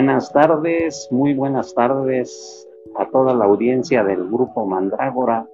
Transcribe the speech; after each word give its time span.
Buenas 0.00 0.32
tardes, 0.32 1.08
muy 1.10 1.34
buenas 1.34 1.74
tardes 1.74 2.66
a 2.96 3.04
toda 3.10 3.34
la 3.34 3.44
audiencia 3.44 4.02
del 4.02 4.30
grupo 4.30 4.64
Mandrágora. 4.64 5.46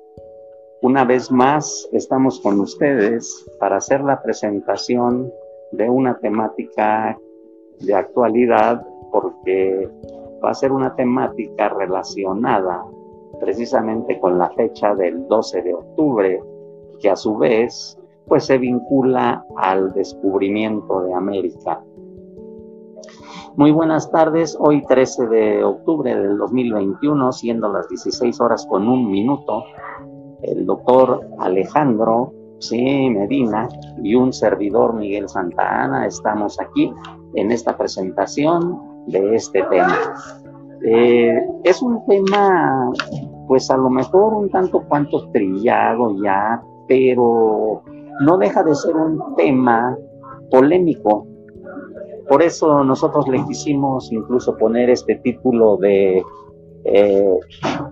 Una 0.83 1.05
vez 1.05 1.33
más 1.33 1.89
estamos 1.91 2.39
con 2.41 2.61
ustedes 2.61 3.45
para 3.59 3.79
hacer 3.79 4.03
la 4.03 4.23
presentación 4.23 5.33
de 5.73 5.91
una 5.91 6.17
temática 6.21 7.19
de 7.81 7.93
actualidad 7.93 8.87
porque 9.11 9.91
va 10.45 10.51
a 10.51 10.55
ser 10.55 10.71
una 10.71 10.95
temática 10.95 11.69
relacionada 11.71 12.85
precisamente 13.41 14.21
con 14.21 14.39
la 14.39 14.49
fecha 14.51 14.95
del 14.95 15.27
12 15.27 15.63
de 15.63 15.75
octubre, 15.75 16.41
que 17.01 17.11
a 17.11 17.17
su 17.17 17.37
vez 17.37 17.99
pues 18.29 18.45
se 18.45 18.59
vincula 18.59 19.45
al 19.57 19.93
descubrimiento 19.93 21.03
de 21.03 21.15
América. 21.15 21.83
Muy 23.57 23.71
buenas 23.71 24.11
tardes, 24.11 24.55
hoy 24.61 24.83
13 24.83 25.29
de 25.29 25.65
octubre 25.65 26.15
del 26.15 26.37
2021, 26.37 27.33
siendo 27.33 27.73
las 27.73 27.89
16 27.89 28.39
horas 28.43 28.67
con 28.69 28.87
un 28.87 29.11
minuto, 29.11 29.65
el 30.43 30.67
doctor 30.67 31.27
Alejandro 31.39 32.35
sí, 32.59 33.09
Medina 33.09 33.67
y 34.03 34.15
un 34.15 34.35
servidor 34.35 34.93
Miguel 34.93 35.27
Santa 35.31 35.85
Ana 35.85 36.07
estamos 36.07 36.61
aquí 36.61 36.93
en 37.35 37.51
esta 37.51 37.75
presentación 37.79 39.07
de 39.07 39.37
este 39.37 39.63
tema. 39.63 39.99
Eh, 40.85 41.35
es 41.65 41.81
un 41.81 42.05
tema, 42.05 42.91
pues 43.49 43.71
a 43.71 43.79
lo 43.79 43.89
mejor 43.89 44.35
un 44.35 44.51
tanto 44.51 44.85
cuanto 44.87 45.31
trillado 45.31 46.15
ya, 46.23 46.63
pero 46.87 47.83
no 48.21 48.37
deja 48.37 48.63
de 48.63 48.75
ser 48.75 48.95
un 48.97 49.35
tema 49.35 49.97
polémico. 50.51 51.27
Por 52.29 52.43
eso 52.43 52.83
nosotros 52.83 53.29
le 53.29 53.45
quisimos 53.47 54.11
incluso 54.13 54.57
poner 54.57 54.91
este 54.91 55.17
título 55.17 55.77
de 55.77 56.23
eh, 56.85 57.39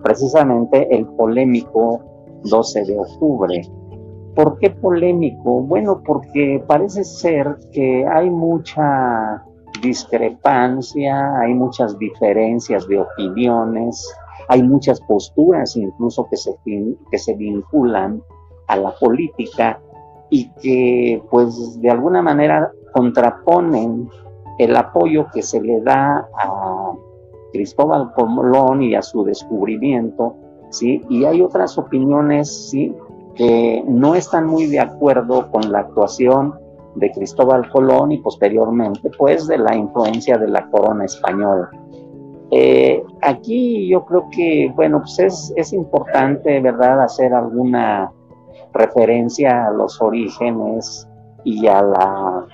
precisamente 0.03 0.87
el 0.95 1.05
polémico 1.05 2.01
12 2.43 2.85
de 2.85 2.99
octubre. 2.99 3.61
¿Por 4.35 4.57
qué 4.59 4.69
polémico? 4.69 5.61
Bueno, 5.61 6.01
porque 6.05 6.61
parece 6.67 7.03
ser 7.05 7.57
que 7.71 8.05
hay 8.05 8.29
mucha 8.29 9.43
discrepancia, 9.81 11.39
hay 11.39 11.53
muchas 11.53 11.97
diferencias 11.97 12.87
de 12.87 12.99
opiniones, 12.99 14.05
hay 14.49 14.63
muchas 14.63 14.99
posturas 15.01 15.75
incluso 15.75 16.27
que 16.29 16.37
se, 16.37 16.55
que 17.11 17.17
se 17.17 17.33
vinculan 17.35 18.21
a 18.67 18.75
la 18.75 18.93
política 18.95 19.79
y 20.29 20.49
que 20.61 21.21
pues 21.29 21.79
de 21.81 21.89
alguna 21.89 22.21
manera 22.21 22.71
contraponen 22.93 24.09
el 24.57 24.75
apoyo 24.75 25.27
que 25.33 25.41
se 25.41 25.61
le 25.61 25.81
da 25.81 26.27
a 26.37 26.93
Cristóbal 27.51 28.11
Colón 28.13 28.81
y 28.81 28.95
a 28.95 29.01
su 29.01 29.23
descubrimiento, 29.23 30.35
¿sí? 30.69 31.01
Y 31.09 31.25
hay 31.25 31.41
otras 31.41 31.77
opiniones, 31.77 32.69
¿sí? 32.69 32.93
Que 33.35 33.83
no 33.87 34.15
están 34.15 34.47
muy 34.47 34.67
de 34.67 34.79
acuerdo 34.79 35.51
con 35.51 35.71
la 35.71 35.79
actuación 35.79 36.55
de 36.95 37.11
Cristóbal 37.11 37.69
Colón 37.69 38.11
y 38.11 38.17
posteriormente, 38.19 39.09
pues, 39.17 39.47
de 39.47 39.57
la 39.57 39.75
influencia 39.75 40.37
de 40.37 40.47
la 40.47 40.69
corona 40.69 41.05
española. 41.05 41.69
Eh, 42.51 43.03
aquí 43.21 43.89
yo 43.89 44.05
creo 44.05 44.29
que, 44.31 44.71
bueno, 44.75 44.99
pues 44.99 45.19
es, 45.19 45.53
es 45.55 45.73
importante, 45.73 46.61
¿verdad?, 46.61 47.01
hacer 47.01 47.33
alguna 47.33 48.11
referencia 48.73 49.67
a 49.67 49.71
los 49.71 50.01
orígenes 50.01 51.07
y 51.43 51.67
a 51.67 51.81
la 51.81 52.45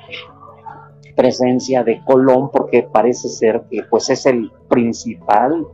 presencia 1.15 1.83
de 1.83 2.03
Colón, 2.05 2.49
porque 2.51 2.83
parece 2.83 3.29
ser 3.29 3.63
que 3.69 3.83
pues 3.89 4.09
es 4.09 4.25
el 4.25 4.51
principal 4.67 5.65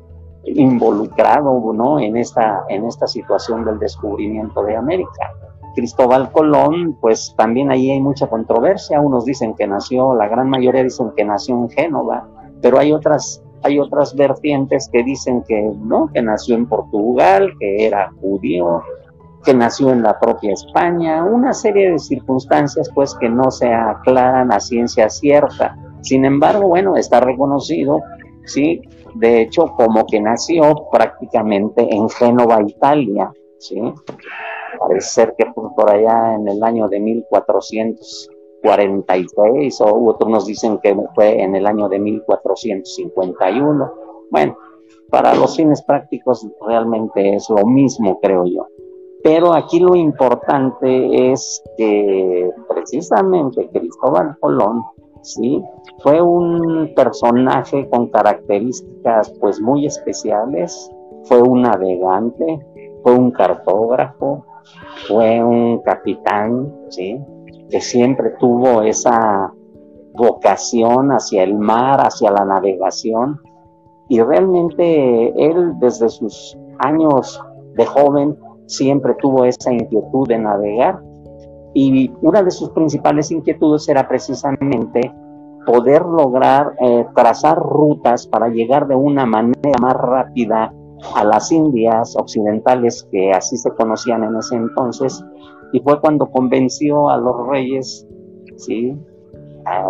involucrado 0.44 1.74
¿no? 1.74 2.00
en, 2.00 2.18
esta, 2.18 2.64
en 2.70 2.86
esta 2.86 3.08
situación 3.08 3.66
del 3.66 3.80
descubrimiento 3.80 4.64
de 4.64 4.76
América. 4.76 5.34
Cristóbal 5.76 6.32
Colón, 6.32 6.98
pues 7.00 7.36
también 7.38 7.70
ahí 7.70 7.92
hay 7.92 8.02
mucha 8.02 8.28
controversia. 8.28 9.00
Unos 9.00 9.26
dicen 9.26 9.54
que 9.54 9.68
nació, 9.68 10.16
la 10.16 10.28
gran 10.28 10.50
mayoría 10.50 10.84
dicen 10.84 11.12
que 11.16 11.24
nació 11.24 11.56
en 11.56 11.70
Génova, 11.70 12.28
pero 12.62 12.80
hay 12.80 12.92
otras, 12.92 13.44
hay 13.62 13.78
otras 13.78 14.16
vertientes 14.16 14.90
que 14.92 15.04
dicen 15.04 15.44
que 15.48 15.72
no, 15.80 16.10
que 16.12 16.22
nació 16.22 16.56
en 16.56 16.66
Portugal, 16.66 17.54
que 17.60 17.86
era 17.86 18.12
judío, 18.20 18.82
que 19.44 19.54
nació 19.54 19.92
en 19.92 20.02
la 20.04 20.18
propia 20.20 20.54
España, 20.54 21.24
una 21.24 21.54
serie 21.54 21.92
de 21.92 22.00
circunstancias 22.00 22.90
pues 22.94 23.16
que 23.16 23.30
no 23.30 23.50
se 23.52 23.74
aclaran 23.74 24.52
a 24.52 24.60
ciencia 24.60 25.10
cierta. 25.10 25.78
Sin 26.02 26.26
embargo, 26.26 26.68
bueno, 26.68 26.98
está 26.98 27.20
reconocido, 27.20 28.02
sí, 28.46 28.82
de 29.16 29.42
hecho 29.42 29.74
como 29.76 30.06
que 30.06 30.22
nació 30.22 30.88
prácticamente 30.92 31.88
en 31.94 32.08
Génova, 32.10 32.62
Italia, 32.62 33.32
sí. 33.58 33.82
Parece 34.80 35.10
ser 35.10 35.34
que 35.38 35.46
por 35.76 35.90
allá 35.90 36.36
en 36.36 36.48
el 36.48 36.64
año 36.64 36.88
de 36.88 37.00
1446 37.00 39.82
o 39.82 40.08
otros 40.08 40.30
nos 40.30 40.46
dicen 40.46 40.78
que 40.80 40.96
fue 41.16 41.42
en 41.42 41.56
el 41.56 41.66
año 41.66 41.90
de 41.90 41.98
1451. 42.00 43.92
Bueno, 44.30 44.56
para 45.10 45.34
los 45.34 45.56
fines 45.56 45.82
prácticos 45.84 46.46
realmente 46.66 47.36
es 47.36 47.50
lo 47.50 47.66
mismo, 47.66 48.20
creo 48.20 48.46
yo. 48.46 48.68
Pero 49.28 49.54
aquí 49.54 49.82
lo 49.82 49.94
importante 49.94 51.34
es 51.34 51.62
que 51.76 52.50
precisamente 52.70 53.70
Cristóbal 53.74 54.38
Colón, 54.40 54.86
¿sí? 55.22 55.62
Fue 56.00 56.22
un 56.22 56.94
personaje 56.96 57.90
con 57.90 58.08
características 58.08 59.34
pues 59.42 59.60
muy 59.60 59.86
especiales, 59.86 60.90
fue 61.26 61.42
un 61.42 61.64
navegante, 61.64 62.66
fue 63.04 63.16
un 63.16 63.32
cartógrafo, 63.32 64.46
fue 65.10 65.44
un 65.44 65.82
capitán, 65.82 66.74
¿sí? 66.88 67.20
Que 67.70 67.82
siempre 67.82 68.30
tuvo 68.40 68.82
esa 68.82 69.52
vocación 70.14 71.12
hacia 71.12 71.44
el 71.44 71.56
mar, 71.56 72.00
hacia 72.00 72.32
la 72.32 72.46
navegación, 72.46 73.42
y 74.08 74.22
realmente 74.22 75.34
él 75.36 75.74
desde 75.82 76.08
sus 76.08 76.58
años 76.80 77.44
de 77.76 77.86
joven 77.86 78.38
siempre 78.68 79.16
tuvo 79.20 79.46
esa 79.46 79.74
inquietud 79.74 80.28
de 80.28 80.38
navegar 80.38 81.02
y 81.74 82.12
una 82.22 82.44
de 82.44 82.52
sus 82.52 82.70
principales 82.70 83.32
inquietudes 83.32 83.88
era 83.90 84.08
precisamente 84.08 85.14
poder 85.66 86.04
lograr 86.06 86.74
eh, 86.80 87.06
trazar 87.14 87.58
rutas 87.58 88.28
para 88.28 88.48
llegar 88.48 88.88
de 88.88 88.96
una 88.96 89.26
manera 89.26 89.74
más 89.82 89.94
rápida 89.94 90.74
a 91.16 91.24
las 91.24 91.52
Indias 91.52 92.16
occidentales 92.16 93.08
que 93.12 93.32
así 93.32 93.58
se 93.58 93.72
conocían 93.72 94.24
en 94.24 94.36
ese 94.38 94.56
entonces 94.56 95.24
y 95.72 95.80
fue 95.82 96.00
cuando 96.00 96.32
convenció 96.32 97.10
a 97.10 97.18
los 97.18 97.48
reyes 97.48 98.08
¿sí? 98.56 98.98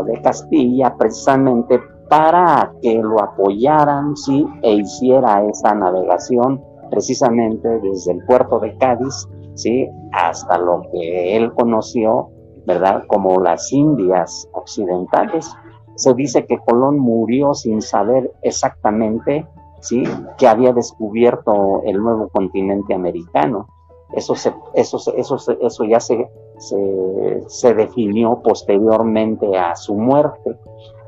de 0.06 0.22
Castilla 0.22 0.96
precisamente 0.98 1.80
para 2.10 2.74
que 2.82 2.96
lo 2.96 3.22
apoyaran 3.22 4.16
¿sí? 4.16 4.46
e 4.62 4.74
hiciera 4.74 5.44
esa 5.46 5.76
navegación 5.76 6.62
precisamente 6.90 7.68
desde 7.80 8.14
el 8.14 8.26
puerto 8.26 8.60
de 8.60 8.78
Cádiz, 8.78 9.28
¿sí? 9.56 9.88
Hasta 10.12 10.58
lo 10.58 10.84
que 10.92 11.36
él 11.36 11.54
conoció, 11.54 12.30
¿verdad? 12.66 13.04
Como 13.08 13.40
las 13.40 13.72
Indias 13.72 14.48
occidentales. 14.54 15.52
Se 15.96 16.14
dice 16.14 16.46
que 16.46 16.60
Colón 16.60 17.00
murió 17.00 17.54
sin 17.54 17.82
saber 17.82 18.32
exactamente, 18.42 19.48
¿sí? 19.82 20.04
Que 20.38 20.48
había 20.48 20.74
descubierto 20.74 21.82
el 21.86 21.98
nuevo 21.98 22.30
continente 22.30 22.94
americano. 22.94 23.68
Eso, 24.14 24.36
se, 24.36 24.54
eso, 24.74 24.98
eso, 25.16 25.38
eso 25.60 25.84
ya 25.84 26.00
se, 26.00 26.30
se, 26.58 27.44
se 27.48 27.74
definió 27.74 28.42
posteriormente 28.44 29.58
a 29.58 29.76
su 29.76 29.96
muerte. 29.96 30.58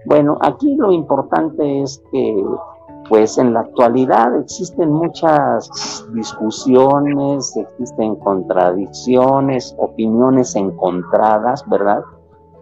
Bueno, 0.05 0.37
aquí 0.41 0.75
lo 0.75 0.91
importante 0.91 1.81
es 1.81 2.03
que 2.11 2.43
pues 3.09 3.39
en 3.39 3.53
la 3.53 3.61
actualidad 3.61 4.39
existen 4.39 4.91
muchas 4.91 6.05
discusiones, 6.13 7.57
existen 7.57 8.15
contradicciones, 8.17 9.75
opiniones 9.79 10.55
encontradas, 10.55 11.67
¿verdad? 11.67 12.03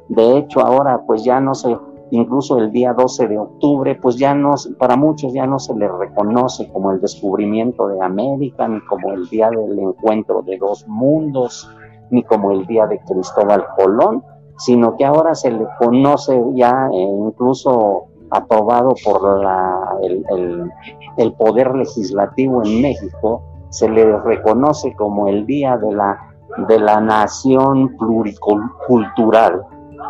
De 0.07 0.37
hecho, 0.37 0.61
ahora 0.61 1.01
pues 1.05 1.25
ya 1.25 1.41
no 1.41 1.53
se, 1.53 1.77
incluso 2.11 2.57
el 2.59 2.71
día 2.71 2.93
12 2.93 3.27
de 3.27 3.37
octubre, 3.37 3.95
pues 3.95 4.15
ya 4.15 4.33
no, 4.33 4.55
para 4.79 4.95
muchos 4.95 5.33
ya 5.33 5.45
no 5.45 5.59
se 5.59 5.75
le 5.75 5.89
reconoce 5.89 6.71
como 6.71 6.91
el 6.91 7.01
descubrimiento 7.01 7.89
de 7.89 8.01
América, 8.01 8.69
ni 8.69 8.79
como 8.81 9.11
el 9.11 9.27
día 9.27 9.49
del 9.49 9.77
encuentro 9.77 10.41
de 10.43 10.57
dos 10.57 10.87
mundos, 10.87 11.69
ni 12.09 12.23
como 12.23 12.51
el 12.51 12.65
día 12.65 12.87
de 12.87 12.99
Cristóbal 12.99 13.65
Colón, 13.75 14.23
sino 14.57 14.95
que 14.95 15.03
ahora 15.03 15.35
se 15.35 15.51
le 15.51 15.67
conoce 15.77 16.41
ya 16.53 16.89
eh, 16.91 16.97
incluso 16.97 18.06
aprobado 18.31 18.93
por 19.03 19.41
la, 19.41 19.97
el, 20.03 20.71
el, 21.17 21.33
poder 21.33 21.75
legislativo 21.75 22.63
en 22.63 22.81
México, 22.81 23.43
se 23.69 23.89
le 23.89 24.17
reconoce 24.19 24.93
como 24.95 25.27
el 25.27 25.45
Día 25.45 25.77
de 25.77 25.93
la, 25.93 26.35
de 26.67 26.79
la 26.79 26.99
Nación 27.01 27.95
Pluricultural. 27.97 29.61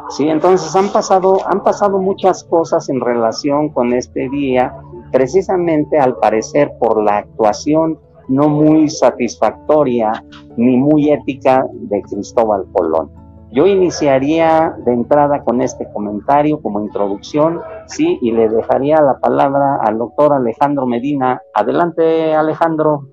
Sí, 0.10 0.30
entonces 0.30 0.76
han 0.76 0.90
pasado, 0.90 1.38
han 1.48 1.64
pasado 1.64 1.98
muchas 2.00 2.44
cosas 2.44 2.90
en 2.90 3.02
relación 3.02 3.70
con 3.70 3.94
este 3.94 4.30
día, 4.30 4.74
precisamente 5.12 6.00
al 6.00 6.16
parecer 6.18 6.72
por 6.80 7.04
la 7.04 7.18
actuación 7.18 8.00
no 8.28 8.50
muy 8.50 8.90
satisfactoria 8.90 10.24
ni 10.58 10.78
muy 10.78 11.12
ética 11.12 11.66
de 11.74 12.02
Cristóbal 12.02 12.66
Colón. 12.74 13.10
Yo 13.58 13.66
iniciaría 13.66 14.76
de 14.86 14.94
entrada 14.94 15.44
con 15.44 15.64
este 15.64 15.88
comentario 15.92 16.62
como 16.62 16.80
introducción, 16.80 17.60
sí, 17.88 18.20
y 18.22 18.32
le 18.32 18.50
dejaría 18.50 19.02
la 19.02 19.18
palabra 19.20 19.80
al 19.82 19.98
doctor 19.98 20.32
Alejandro 20.32 20.86
Medina. 20.86 21.42
Adelante, 21.56 22.36
Alejandro. 22.36 23.08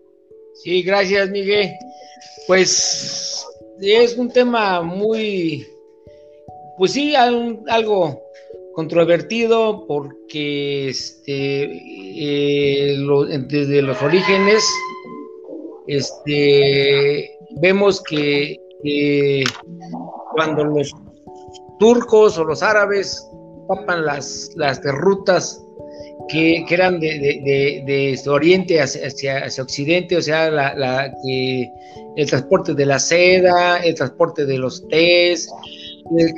Sí, 0.52 0.82
gracias, 0.82 1.30
Miguel. 1.30 1.70
Pues 2.46 3.46
es 3.80 4.18
un 4.18 4.28
tema 4.28 4.82
muy, 4.82 5.66
pues 6.76 6.92
sí, 6.92 7.14
algo 7.16 8.20
controvertido 8.74 9.86
porque 9.86 10.90
este, 10.90 11.70
eh, 12.20 12.98
desde 13.48 13.80
los 13.80 14.02
orígenes 14.02 14.62
este, 15.86 17.30
vemos 17.62 18.02
que 18.02 18.63
cuando 20.32 20.64
los 20.64 20.92
turcos 21.78 22.38
o 22.38 22.44
los 22.44 22.62
árabes 22.62 23.26
papan 23.68 24.04
las, 24.04 24.50
las 24.56 24.82
rutas 24.82 25.64
que, 26.28 26.64
eran 26.68 27.00
de, 27.00 27.18
de, 27.86 28.30
oriente 28.30 28.80
hacia, 28.80 29.44
hacia, 29.44 29.62
occidente, 29.62 30.16
o 30.16 30.22
sea, 30.22 30.50
la, 30.50 30.74
la, 30.74 31.12
el 32.16 32.26
transporte 32.26 32.74
de 32.74 32.86
la 32.86 32.98
seda, 32.98 33.78
el 33.78 33.94
transporte 33.94 34.46
de 34.46 34.58
los 34.58 34.86
tés, 34.88 35.48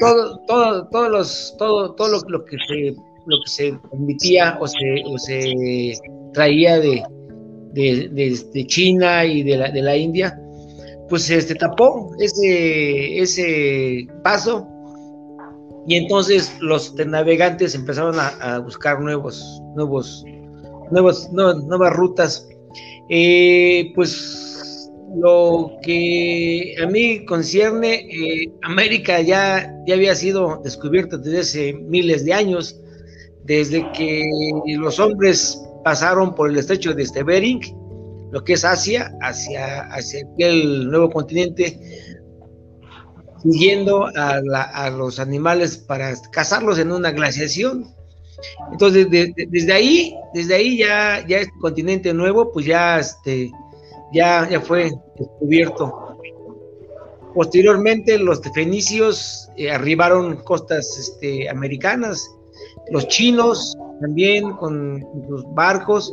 todo, 0.00 0.40
todo, 0.46 0.88
todos 0.88 1.10
los, 1.10 1.54
todo, 1.58 1.94
todo 1.94 2.22
lo, 2.28 2.44
que 2.44 2.56
se 2.68 2.96
lo 3.26 3.36
que 3.44 3.50
se 3.50 3.78
permitía 3.90 4.56
o 4.60 4.66
se, 4.66 5.02
o 5.04 5.18
se 5.18 5.94
traía 6.32 6.78
de, 6.78 7.02
de, 7.72 8.66
China 8.66 9.24
y 9.24 9.42
de 9.42 9.56
la, 9.56 9.70
de 9.70 9.82
la 9.82 9.96
India, 9.96 10.38
pues 11.08 11.30
este 11.30 11.54
tapó 11.54 12.12
ese, 12.18 13.18
ese 13.20 14.08
paso 14.22 14.68
y 15.86 15.94
entonces 15.94 16.52
los 16.60 16.94
navegantes 16.94 17.74
empezaron 17.74 18.16
a, 18.18 18.58
buscar 18.58 19.00
nuevos, 19.00 19.62
nuevos, 19.76 20.24
nuevos, 20.90 21.30
nuevas 21.30 21.92
rutas. 21.92 22.48
Eh, 23.08 23.92
pues 23.94 24.90
lo 25.14 25.70
que 25.82 26.74
a 26.82 26.86
mí 26.86 27.24
concierne, 27.24 27.94
eh, 28.10 28.52
América 28.62 29.20
ya, 29.20 29.72
ya 29.86 29.94
había 29.94 30.16
sido 30.16 30.60
descubierta 30.64 31.16
desde 31.18 31.38
hace 31.38 31.72
miles 31.74 32.24
de 32.24 32.32
años, 32.32 32.80
desde 33.44 33.90
que 33.92 34.28
los 34.76 34.98
hombres 34.98 35.62
pasaron 35.84 36.34
por 36.34 36.50
el 36.50 36.56
estrecho 36.56 36.94
de 36.94 37.04
este 37.04 37.22
Bering 37.22 37.60
lo 38.30 38.44
que 38.44 38.54
es 38.54 38.64
Asia, 38.64 39.12
hacia, 39.20 39.82
hacia 39.92 40.26
el 40.38 40.90
nuevo 40.90 41.10
continente, 41.10 41.78
siguiendo 43.42 44.06
a, 44.14 44.90
los 44.90 45.18
animales 45.20 45.76
para 45.76 46.14
cazarlos 46.32 46.78
en 46.78 46.92
una 46.92 47.12
glaciación. 47.12 47.94
Entonces, 48.72 49.08
desde 49.10 49.72
ahí, 49.72 50.14
desde 50.34 50.54
ahí 50.54 50.78
ya, 50.78 51.24
ya 51.26 51.38
este 51.38 51.52
continente 51.60 52.12
nuevo, 52.12 52.52
pues 52.52 52.66
ya, 52.66 52.98
este, 52.98 53.50
ya, 54.12 54.48
ya 54.48 54.60
fue 54.60 54.92
descubierto. 55.18 56.18
Posteriormente, 57.34 58.18
los 58.18 58.40
fenicios 58.54 59.48
eh, 59.56 59.70
arribaron 59.70 60.36
costas 60.42 60.98
este, 60.98 61.48
americanas, 61.48 62.30
los 62.90 63.06
chinos 63.08 63.76
también 64.00 64.52
con 64.56 65.06
sus 65.28 65.44
barcos 65.54 66.12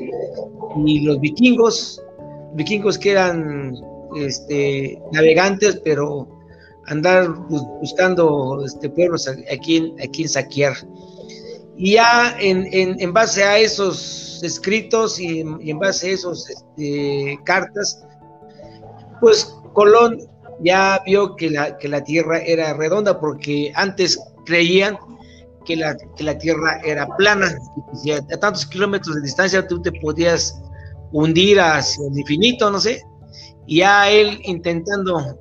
y 0.86 1.02
los 1.02 1.20
vikingos, 1.20 2.02
vikingos 2.54 2.98
que 2.98 3.12
eran 3.12 3.76
este, 4.16 5.02
navegantes, 5.12 5.82
pero 5.84 6.28
andar 6.88 7.30
buscando 7.80 8.64
este, 8.66 8.90
pueblos 8.90 9.28
a, 9.28 9.36
quien, 9.58 9.96
a 10.00 10.28
saquear. 10.28 10.74
Y 11.76 11.94
ya 11.94 12.36
en, 12.40 12.68
en, 12.72 13.14
base 13.14 13.44
a 13.44 13.58
esos 13.58 14.42
escritos 14.44 15.20
y, 15.20 15.40
en 15.40 15.80
base 15.80 16.10
a 16.10 16.14
esos 16.14 16.50
este, 16.50 17.40
cartas, 17.46 18.04
pues 19.20 19.56
Colón 19.74 20.20
ya 20.64 21.02
vio 21.06 21.36
que 21.36 21.50
la, 21.50 21.78
que 21.78 21.88
la 21.88 22.04
tierra 22.04 22.40
era 22.40 22.74
redonda, 22.74 23.20
porque 23.20 23.72
antes 23.76 24.20
creían 24.46 24.98
que 25.66 25.76
la, 25.76 25.96
que 26.16 26.24
la 26.24 26.38
tierra 26.38 26.80
era 26.84 27.08
plana, 27.18 27.58
y 28.04 28.12
a 28.12 28.22
tantos 28.40 28.66
kilómetros 28.66 29.16
de 29.16 29.22
distancia 29.22 29.68
tú 29.68 29.82
te 29.82 29.92
podías 29.92 30.62
hundir 31.12 31.60
hacia 31.60 32.08
el 32.08 32.20
infinito, 32.20 32.70
no 32.70 32.80
sé, 32.80 33.04
y 33.68 33.78
ya 33.78 34.10
él 34.10 34.40
intentando 34.44 35.38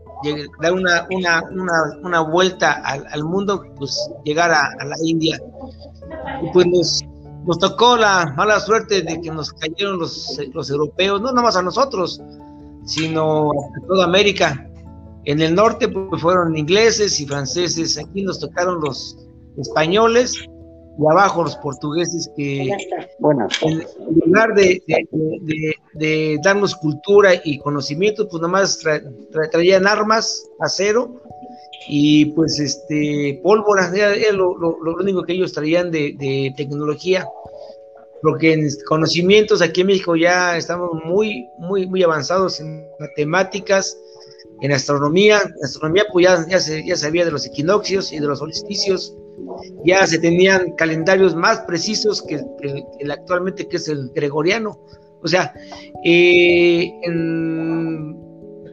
dar 0.61 0.73
una, 0.73 1.07
una, 1.11 1.43
una, 1.51 1.99
una 2.03 2.21
vuelta 2.21 2.73
al, 2.85 3.07
al, 3.11 3.25
mundo, 3.25 3.65
pues 3.77 3.97
llegar 4.25 4.51
a, 4.53 4.69
a, 4.79 4.85
la 4.85 4.97
India. 5.05 5.41
Y 6.43 6.51
pues 6.53 6.67
nos, 6.67 7.03
nos, 7.45 7.59
tocó 7.59 7.97
la 7.97 8.33
mala 8.37 8.61
suerte 8.61 9.03
de 9.03 9.21
que 9.21 9.31
nos 9.31 9.53
cayeron 9.53 9.99
los, 9.99 10.39
los 10.53 10.71
europeos, 10.71 11.21
no 11.21 11.31
nada 11.31 11.43
más 11.43 11.57
a 11.57 11.63
nosotros, 11.63 12.21
sino 12.85 13.51
a 13.51 13.87
toda 13.89 14.05
América. 14.05 14.69
En 15.25 15.41
el 15.41 15.55
norte 15.55 15.89
pues, 15.89 16.21
fueron 16.21 16.57
ingleses 16.57 17.21
y 17.21 17.27
franceses, 17.27 17.99
aquí 17.99 18.23
nos 18.23 18.39
tocaron 18.39 18.81
los 18.81 19.17
españoles 19.59 20.49
y 20.99 21.11
abajo 21.11 21.43
los 21.43 21.57
portugueses 21.57 22.31
que 22.37 22.63
en 22.63 23.85
lugar 24.27 24.55
de, 24.55 24.83
de, 25.95 26.39
darnos 26.43 26.77
cultura 26.77 27.33
y 27.45 27.59
conocimiento, 27.59 28.29
pues 28.29 28.43
nomás 28.43 28.81
traían 29.51 29.87
armas, 29.87 30.45
acero 30.61 31.23
y 31.89 32.27
pues 32.27 32.61
este 32.61 33.41
pólvora, 33.43 33.91
era, 33.95 34.33
lo, 34.33 34.55
único 35.01 35.23
que 35.23 35.33
ellos 35.33 35.53
traían 35.53 35.91
de, 35.91 36.53
tecnología. 36.57 37.27
Porque 38.21 38.53
en 38.53 38.69
conocimientos 38.87 39.63
aquí 39.63 39.81
en 39.81 39.89
México 39.89 40.15
ya 40.15 40.57
estamos 40.57 40.93
muy, 41.05 41.49
muy, 41.59 41.89
muy 41.89 42.05
avanzados 42.05 42.61
en 42.61 42.87
matemáticas, 43.01 43.99
en 44.61 44.71
astronomía. 44.71 45.41
En 45.43 45.65
astronomía 45.65 46.05
pues 46.13 46.27
ya, 46.27 46.47
ya, 46.49 46.61
se, 46.61 46.87
ya 46.87 46.95
sabía 46.97 47.25
de 47.25 47.33
los 47.33 47.47
equinoccios 47.47 48.13
y 48.13 48.21
de 48.21 48.27
los 48.29 48.39
solsticios 48.39 49.17
ya 49.85 50.07
se 50.07 50.19
tenían 50.19 50.73
calendarios 50.77 51.35
más 51.35 51.61
precisos 51.61 52.23
que, 52.23 52.43
el 52.99 53.11
actualmente, 53.11 53.69
que 53.69 53.77
es 53.77 53.89
el 53.89 54.11
gregoriano. 54.15 54.79
O 55.23 55.29
sea, 55.29 55.55
eh, 56.05 56.93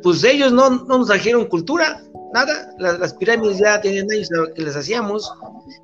pues 0.01 0.24
ellos 0.24 0.51
no, 0.51 0.69
nos 0.69 1.07
trajeron 1.07 1.45
cultura, 1.45 2.01
nada, 2.34 2.74
las, 2.79 3.13
pirámides 3.13 3.60
ya 3.60 3.79
tenían 3.81 4.10
años 4.12 4.29
que 4.55 4.62
les 4.62 4.75
hacíamos. 4.75 5.31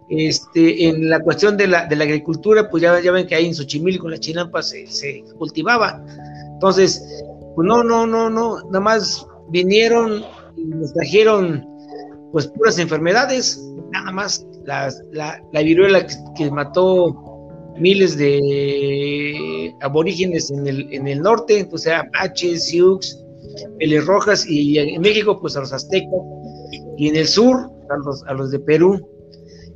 Este, 0.09 0.87
en 0.87 1.09
la 1.09 1.19
cuestión 1.19 1.57
de 1.57 1.67
la, 1.67 1.85
de 1.85 1.95
la 1.95 2.03
agricultura, 2.03 2.69
pues 2.69 2.83
ya, 2.83 2.93
ven 2.93 3.27
que 3.27 3.35
ahí 3.35 3.47
en 3.47 3.55
Xochimilco, 3.55 4.03
con 4.03 4.11
la 4.11 4.19
chinampa, 4.19 4.61
se, 4.61 4.87
se 4.87 5.23
cultivaba. 5.37 6.03
Entonces, 6.53 7.23
pues 7.55 7.67
no, 7.67 7.83
no, 7.83 8.05
no, 8.05 8.29
no, 8.29 8.61
nada 8.65 8.79
más 8.79 9.25
vinieron 9.49 10.23
y 10.55 10.65
nos 10.65 10.93
trajeron 10.93 11.65
pues 12.31 12.47
puras 12.47 12.77
enfermedades, 12.79 13.61
nada 13.91 14.11
más 14.11 14.45
la, 14.65 15.63
viruela 15.63 16.05
que, 16.35 16.51
mató 16.51 17.15
miles 17.77 18.17
de 18.17 19.73
aborígenes 19.81 20.49
en 20.51 20.67
el, 20.67 20.93
en 20.93 21.07
el 21.07 21.21
norte, 21.21 21.67
o 21.71 21.77
sea, 21.77 22.01
Apaches, 22.01 22.67
Sioux, 22.67 22.99
Peles 23.79 24.05
Rojas, 24.05 24.45
y 24.47 24.77
en 24.77 25.01
México, 25.01 25.39
pues 25.39 25.55
a 25.55 25.61
los 25.61 25.73
aztecas, 25.73 26.09
y 26.97 27.09
en 27.09 27.15
el 27.15 27.27
sur, 27.27 27.69
a 27.89 27.97
los, 28.05 28.23
a 28.27 28.33
los 28.33 28.51
de 28.51 28.59
Perú. 28.59 29.07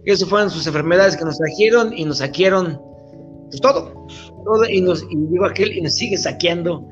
Esas 0.05 0.29
fueron 0.29 0.49
sus 0.49 0.65
enfermedades 0.65 1.17
que 1.17 1.25
nos 1.25 1.37
trajeron 1.37 1.95
y 1.95 2.05
nos 2.05 2.19
saquearon 2.19 2.79
pues 3.49 3.61
todo, 3.61 4.05
todo, 4.45 4.69
y 4.69 4.81
nos, 4.81 5.03
y 5.09 5.15
digo 5.31 5.45
aquel, 5.45 5.75
y 5.75 5.81
nos 5.81 5.95
sigue 5.95 6.17
saqueando. 6.17 6.87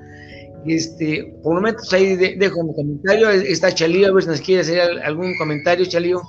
Este, 0.65 1.33
por 1.43 1.53
momentos 1.53 1.93
ahí 1.93 2.15
dejo 2.15 2.63
mi 2.63 2.73
comentario, 2.73 3.29
está 3.29 3.73
Chalío, 3.73 4.07
a 4.07 4.11
ver 4.11 4.23
si 4.23 4.29
nos 4.29 4.41
quiere 4.41 4.61
hacer 4.61 4.81
algún 5.03 5.37
comentario, 5.37 5.85
Chalío. 5.85 6.21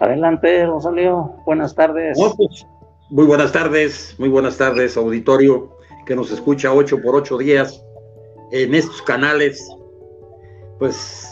Adelante, 0.00 0.66
Rosalío. 0.66 1.34
Buenas 1.44 1.74
tardes. 1.74 2.18
Pues, 2.18 2.66
muy 3.10 3.26
buenas 3.26 3.52
tardes, 3.52 4.14
muy 4.18 4.30
buenas 4.30 4.56
tardes, 4.56 4.96
auditorio 4.96 5.76
que 6.06 6.16
nos 6.16 6.32
escucha 6.32 6.72
ocho 6.72 7.00
por 7.02 7.14
ocho 7.14 7.36
días 7.36 7.84
en 8.50 8.74
estos 8.74 9.02
canales. 9.02 9.70
Pues 10.78 11.28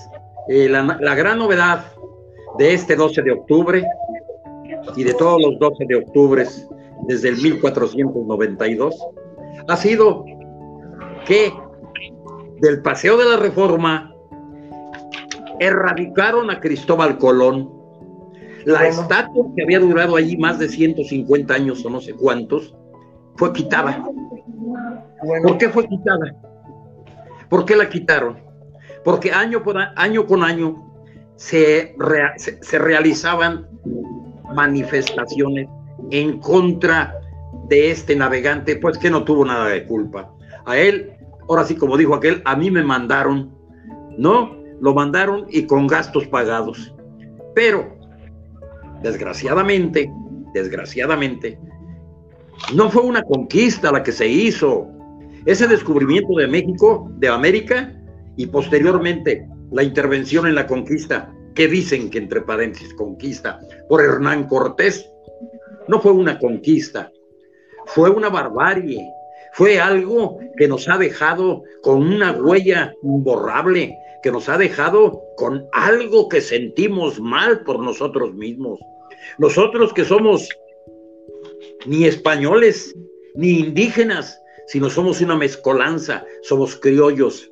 eh, 0.48 0.68
la, 0.68 0.98
la, 1.00 1.14
gran 1.14 1.38
novedad 1.38 1.86
de 2.58 2.74
este 2.74 2.94
12 2.94 3.22
de 3.22 3.32
octubre 3.32 3.84
y 4.96 5.04
de 5.04 5.14
todos 5.14 5.40
los 5.40 5.58
12 5.58 5.86
de 5.86 5.96
octubre 5.96 6.44
desde 7.06 7.28
el 7.30 7.38
1492 7.38 8.94
ha 9.66 9.76
sido 9.76 10.24
que 11.26 11.52
del 12.60 12.82
Paseo 12.82 13.16
de 13.16 13.24
la 13.24 13.36
Reforma 13.38 14.14
erradicaron 15.58 16.50
a 16.50 16.60
Cristóbal 16.60 17.16
Colón 17.18 17.77
La 18.68 18.86
estatua 18.86 19.46
que 19.56 19.62
había 19.62 19.80
durado 19.80 20.16
allí 20.16 20.36
más 20.36 20.58
de 20.58 20.68
150 20.68 21.54
años 21.54 21.82
o 21.86 21.88
no 21.88 22.02
sé 22.02 22.12
cuántos, 22.12 22.76
fue 23.36 23.50
quitada. 23.54 24.04
¿Por 25.42 25.56
qué 25.56 25.70
fue 25.70 25.88
quitada? 25.88 26.36
¿Por 27.48 27.64
qué 27.64 27.76
la 27.76 27.88
quitaron? 27.88 28.36
Porque 29.04 29.32
año, 29.32 29.62
por 29.62 29.78
año 29.78 30.26
con 30.26 30.42
año 30.42 30.84
se, 31.36 31.96
se 32.36 32.78
realizaban 32.78 33.66
manifestaciones 34.54 35.66
en 36.10 36.38
contra 36.38 37.18
de 37.68 37.90
este 37.90 38.16
navegante, 38.16 38.76
pues 38.76 38.98
que 38.98 39.08
no 39.08 39.24
tuvo 39.24 39.46
nada 39.46 39.68
de 39.68 39.86
culpa. 39.86 40.30
A 40.66 40.76
él, 40.76 41.14
ahora 41.48 41.64
sí, 41.64 41.74
como 41.74 41.96
dijo 41.96 42.14
aquel, 42.14 42.42
a 42.44 42.54
mí 42.54 42.70
me 42.70 42.82
mandaron, 42.82 43.50
¿no? 44.18 44.58
Lo 44.82 44.92
mandaron 44.92 45.46
y 45.48 45.66
con 45.66 45.86
gastos 45.86 46.26
pagados. 46.26 46.94
Pero, 47.54 47.97
desgraciadamente, 49.02 50.10
desgraciadamente, 50.54 51.58
no 52.74 52.90
fue 52.90 53.02
una 53.02 53.22
conquista 53.22 53.92
la 53.92 54.02
que 54.02 54.12
se 54.12 54.26
hizo. 54.26 54.88
Ese 55.46 55.66
descubrimiento 55.66 56.34
de 56.36 56.48
México, 56.48 57.10
de 57.16 57.28
América, 57.28 57.94
y 58.36 58.46
posteriormente 58.46 59.46
la 59.70 59.82
intervención 59.82 60.46
en 60.46 60.54
la 60.54 60.66
conquista, 60.66 61.32
que 61.54 61.68
dicen 61.68 62.10
que 62.10 62.18
entre 62.18 62.42
paréntesis 62.42 62.94
conquista, 62.94 63.58
por 63.88 64.02
Hernán 64.02 64.46
Cortés, 64.46 65.10
no 65.88 66.00
fue 66.00 66.12
una 66.12 66.38
conquista, 66.38 67.10
fue 67.86 68.10
una 68.10 68.28
barbarie, 68.28 69.08
fue 69.54 69.80
algo 69.80 70.38
que 70.56 70.68
nos 70.68 70.88
ha 70.88 70.98
dejado 70.98 71.64
con 71.82 72.02
una 72.02 72.32
huella 72.32 72.94
imborrable, 73.02 73.96
que 74.22 74.30
nos 74.30 74.48
ha 74.48 74.58
dejado 74.58 75.22
con 75.36 75.66
algo 75.72 76.28
que 76.28 76.40
sentimos 76.40 77.20
mal 77.20 77.62
por 77.64 77.80
nosotros 77.80 78.34
mismos. 78.34 78.80
Nosotros 79.38 79.92
que 79.92 80.04
somos 80.04 80.48
ni 81.86 82.04
españoles, 82.04 82.94
ni 83.34 83.60
indígenas, 83.60 84.40
sino 84.66 84.90
somos 84.90 85.20
una 85.20 85.36
mezcolanza, 85.36 86.24
somos 86.42 86.76
criollos, 86.76 87.50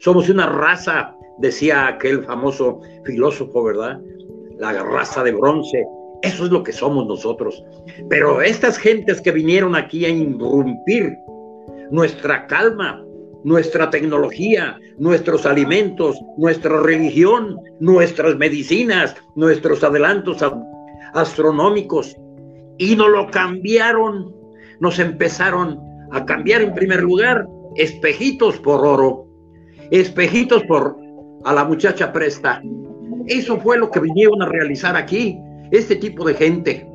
somos 0.00 0.28
una 0.28 0.46
raza, 0.46 1.14
decía 1.38 1.86
aquel 1.86 2.24
famoso 2.24 2.80
filósofo, 3.04 3.62
¿verdad? 3.62 4.00
La 4.58 4.72
raza 4.82 5.22
de 5.22 5.32
bronce. 5.32 5.86
Eso 6.22 6.46
es 6.46 6.50
lo 6.50 6.64
que 6.64 6.72
somos 6.72 7.06
nosotros. 7.06 7.62
Pero 8.08 8.42
estas 8.42 8.76
gentes 8.76 9.20
que 9.20 9.30
vinieron 9.30 9.76
aquí 9.76 10.04
a 10.04 10.08
irrumpir 10.08 11.16
nuestra 11.90 12.46
calma, 12.46 13.04
nuestra 13.44 13.90
tecnología, 13.90 14.78
nuestros 14.98 15.46
alimentos, 15.46 16.18
nuestra 16.36 16.80
religión, 16.80 17.58
nuestras 17.80 18.36
medicinas, 18.36 19.14
nuestros 19.36 19.82
adelantos 19.84 20.44
astronómicos, 21.14 22.16
y 22.78 22.94
nos 22.96 23.10
lo 23.10 23.30
cambiaron, 23.30 24.34
nos 24.80 24.98
empezaron 24.98 25.78
a 26.12 26.24
cambiar 26.24 26.62
en 26.62 26.74
primer 26.74 27.02
lugar 27.02 27.46
espejitos 27.76 28.58
por 28.58 28.86
oro, 28.86 29.26
espejitos 29.90 30.62
por 30.64 30.96
a 31.44 31.52
la 31.52 31.64
muchacha 31.64 32.12
presta. 32.12 32.62
Eso 33.26 33.58
fue 33.58 33.78
lo 33.78 33.90
que 33.90 34.00
vinieron 34.00 34.42
a 34.42 34.48
realizar 34.48 34.96
aquí, 34.96 35.38
este 35.70 35.96
tipo 35.96 36.24
de 36.24 36.34
gente. 36.34 36.88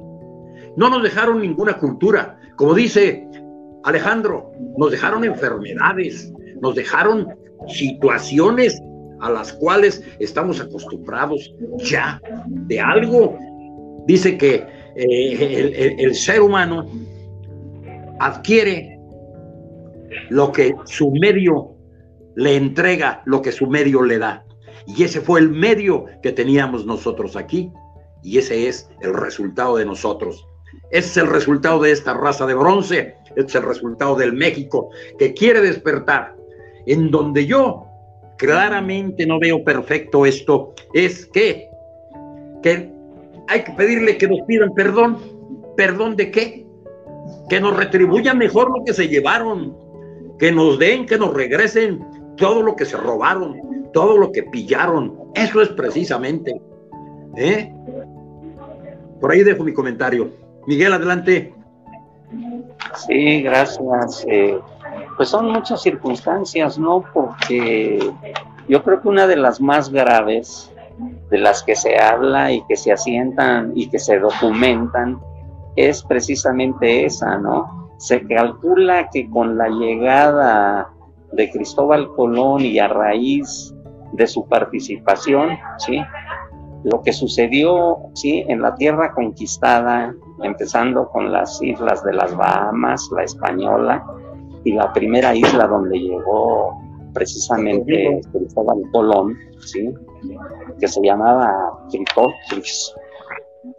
No 0.76 0.90
nos 0.90 1.04
dejaron 1.04 1.42
ninguna 1.42 1.78
cultura. 1.78 2.40
Como 2.56 2.74
dice 2.74 3.28
Alejandro, 3.84 4.52
nos 4.78 4.92
dejaron 4.92 5.24
enfermedades, 5.24 6.32
nos 6.62 6.76
dejaron 6.76 7.28
situaciones 7.68 8.82
a 9.20 9.30
las 9.30 9.54
cuales 9.54 10.04
estamos 10.20 10.60
acostumbrados 10.60 11.54
ya 11.78 12.22
de 12.48 12.80
algo. 12.80 13.38
Dice 14.06 14.38
que 14.38 14.66
eh, 14.96 15.96
el, 15.98 16.16
ser 16.16 16.42
humano 16.42 16.88
adquiere 18.20 19.00
lo 20.30 20.52
que 20.52 20.76
su 20.86 21.12
medio 21.12 21.76
le 22.36 22.56
entrega, 22.56 23.22
lo 23.26 23.42
que 23.42 23.52
su 23.52 23.68
medio 23.68 24.02
le 24.04 24.18
da. 24.18 24.46
Y 24.86 25.04
ese 25.04 25.22
fue 25.22 25.40
el 25.40 25.50
medio 25.50 26.06
que 26.22 26.32
teníamos 26.32 26.86
nosotros 26.86 27.36
aquí. 27.36 27.72
Y 28.22 28.38
ese 28.38 28.68
es 28.68 28.90
el 29.02 29.14
resultado 29.14 29.78
de 29.78 29.86
nosotros. 29.86 30.46
Es 30.92 31.18
el 31.18 31.28
resultado 31.28 31.82
de 31.82 31.92
esta 31.92 32.14
raza 32.14 32.46
de 32.46 32.54
bronce. 32.54 33.16
Ese 33.36 33.48
es 33.48 33.56
el 33.56 33.64
resultado 33.64 34.16
del 34.16 34.34
México 34.34 34.90
que 35.18 35.34
quiere 35.34 35.62
despertar. 35.62 36.36
En 36.86 37.12
donde 37.12 37.46
yo 37.46 37.86
claramente 38.38 39.26
no 39.26 39.40
veo 39.40 39.64
perfecto 39.64 40.26
esto, 40.26 40.74
es 40.94 41.26
que, 41.28 41.70
que 42.62 42.92
hay 43.48 43.64
que 43.64 43.72
pedirle 43.74 44.18
que 44.18 44.28
nos 44.28 44.42
pidan 44.42 44.74
perdón. 44.74 45.18
¿Perdón 45.76 46.16
de 46.16 46.30
qué? 46.30 46.68
Que 47.50 47.60
nos 47.60 47.76
retribuyan 47.76 48.38
mejor 48.38 48.70
lo 48.70 48.84
que 48.86 48.94
se 48.94 49.08
llevaron, 49.08 49.76
que 50.38 50.52
nos 50.52 50.78
den, 50.78 51.06
que 51.06 51.18
nos 51.18 51.34
regresen 51.34 52.06
todo 52.38 52.62
lo 52.62 52.76
que 52.76 52.86
se 52.86 52.98
robaron, 52.98 53.56
todo 53.92 54.18
lo 54.18 54.32
que 54.32 54.44
pillaron. 54.44 55.18
Eso 55.34 55.62
es 55.62 55.70
precisamente. 55.70 56.54
¿eh? 57.38 57.74
Por 59.20 59.32
ahí 59.32 59.44
dejo 59.44 59.64
mi 59.64 59.74
comentario. 59.74 60.43
Miguel, 60.66 60.94
adelante. 60.94 61.54
Sí, 63.08 63.42
gracias. 63.42 64.26
Eh, 64.28 64.60
pues 65.18 65.30
son 65.30 65.52
muchas 65.52 65.82
circunstancias, 65.82 66.78
¿no? 66.78 67.04
Porque 67.14 68.00
yo 68.68 68.84
creo 68.84 69.02
que 69.02 69.08
una 69.08 69.28
de 69.28 69.36
las 69.36 69.62
más 69.62 69.90
graves 69.90 70.72
de 71.30 71.38
las 71.38 71.64
que 71.64 71.76
se 71.76 72.00
habla 72.00 72.52
y 72.52 72.64
que 72.66 72.76
se 72.76 72.92
asientan 72.92 73.72
y 73.76 73.90
que 73.90 74.00
se 74.00 74.20
documentan 74.20 75.20
es 75.76 76.04
precisamente 76.04 77.06
esa, 77.06 77.38
¿no? 77.38 77.90
Se 77.98 78.26
calcula 78.28 79.10
que 79.10 79.30
con 79.30 79.58
la 79.58 79.70
llegada 79.70 80.90
de 81.32 81.50
Cristóbal 81.50 82.10
Colón 82.16 82.62
y 82.62 82.80
a 82.80 82.88
raíz 82.88 83.74
de 84.14 84.28
su 84.28 84.48
participación, 84.48 85.58
¿sí? 85.78 86.00
Lo 86.84 87.02
que 87.02 87.14
sucedió, 87.14 87.98
¿sí? 88.14 88.44
En 88.48 88.62
la 88.62 88.76
tierra 88.76 89.14
conquistada, 89.14 90.14
empezando 90.44 91.10
con 91.10 91.32
las 91.32 91.62
islas 91.62 92.04
de 92.04 92.14
las 92.14 92.36
Bahamas, 92.36 93.10
la 93.16 93.24
española, 93.24 94.04
y 94.64 94.74
la 94.74 94.92
primera 94.94 95.36
isla 95.36 95.68
donde 95.68 96.00
llegó 96.00 96.78
precisamente 97.14 98.22
Cristóbal 98.32 98.82
Colón, 98.92 99.38
¿sí? 99.60 99.94
que 100.80 100.88
se 100.88 101.02
llamaba 101.02 101.86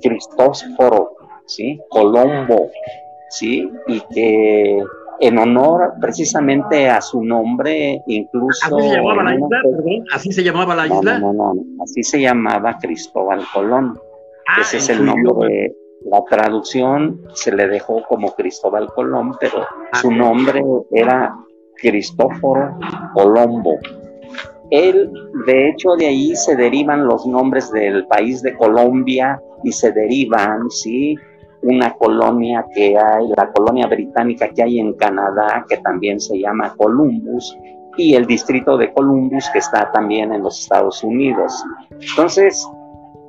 Cristóforo, 0.00 1.16
¿sí? 1.46 1.80
Colombo, 1.88 2.68
¿sí? 3.30 3.68
y 3.88 4.00
que 4.12 4.82
en 5.20 5.38
honor 5.38 5.94
precisamente 6.00 6.88
a 6.88 7.00
su 7.00 7.22
nombre, 7.24 8.02
incluso... 8.06 8.76
¿Así 8.76 8.88
se 8.88 8.96
llamaba 8.96 9.22
la 9.22 9.34
isla? 9.34 9.62
¿Así 10.12 10.32
se 10.32 10.44
llamaba 10.44 10.74
la 10.74 10.86
isla? 10.86 11.18
No, 11.18 11.32
no, 11.32 11.54
no, 11.54 11.62
así 11.82 12.02
se 12.02 12.20
llamaba 12.20 12.78
Cristóbal 12.78 13.42
Colón. 13.52 13.98
Ah, 14.46 14.60
Ese 14.60 14.78
es 14.78 14.88
el 14.90 15.04
nombre 15.04 15.32
de... 15.48 15.76
La 16.04 16.22
traducción 16.24 17.20
se 17.32 17.52
le 17.52 17.66
dejó 17.66 18.02
como 18.08 18.34
Cristóbal 18.34 18.88
Colón, 18.94 19.36
pero 19.40 19.60
ah. 19.92 19.98
su 20.00 20.10
nombre 20.10 20.62
era 20.90 21.34
Cristóforo 21.76 22.78
Colombo. 23.14 23.78
Él, 24.70 25.10
de 25.46 25.68
hecho, 25.68 25.90
de 25.96 26.06
ahí 26.06 26.36
se 26.36 26.56
derivan 26.56 27.06
los 27.06 27.26
nombres 27.26 27.70
del 27.70 28.06
país 28.06 28.42
de 28.42 28.56
Colombia 28.56 29.40
y 29.62 29.72
se 29.72 29.92
derivan, 29.92 30.70
¿sí? 30.70 31.16
Una 31.62 31.92
colonia 31.94 32.66
que 32.74 32.96
hay, 32.98 33.28
la 33.36 33.50
colonia 33.52 33.86
británica 33.86 34.48
que 34.48 34.62
hay 34.62 34.78
en 34.78 34.94
Canadá, 34.94 35.64
que 35.68 35.76
también 35.78 36.20
se 36.20 36.38
llama 36.38 36.74
Columbus, 36.76 37.56
y 37.96 38.14
el 38.14 38.26
distrito 38.26 38.76
de 38.76 38.92
Columbus, 38.92 39.48
que 39.50 39.58
está 39.58 39.90
también 39.92 40.32
en 40.32 40.42
los 40.42 40.60
Estados 40.60 41.02
Unidos. 41.04 41.64
Entonces, 41.90 42.66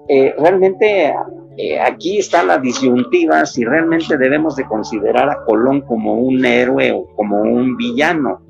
eh, 0.08 0.34
realmente 0.38 1.13
eh, 1.58 1.80
aquí 1.80 2.18
está 2.18 2.44
la 2.44 2.58
disyuntiva 2.58 3.46
si 3.46 3.64
realmente 3.64 4.18
debemos 4.18 4.56
de 4.56 4.66
considerar 4.66 5.30
a 5.30 5.44
Colón 5.46 5.82
como 5.82 6.16
un 6.16 6.44
héroe 6.46 6.92
o 6.92 7.08
como 7.16 7.42
un 7.42 7.78
villano. 7.78 8.42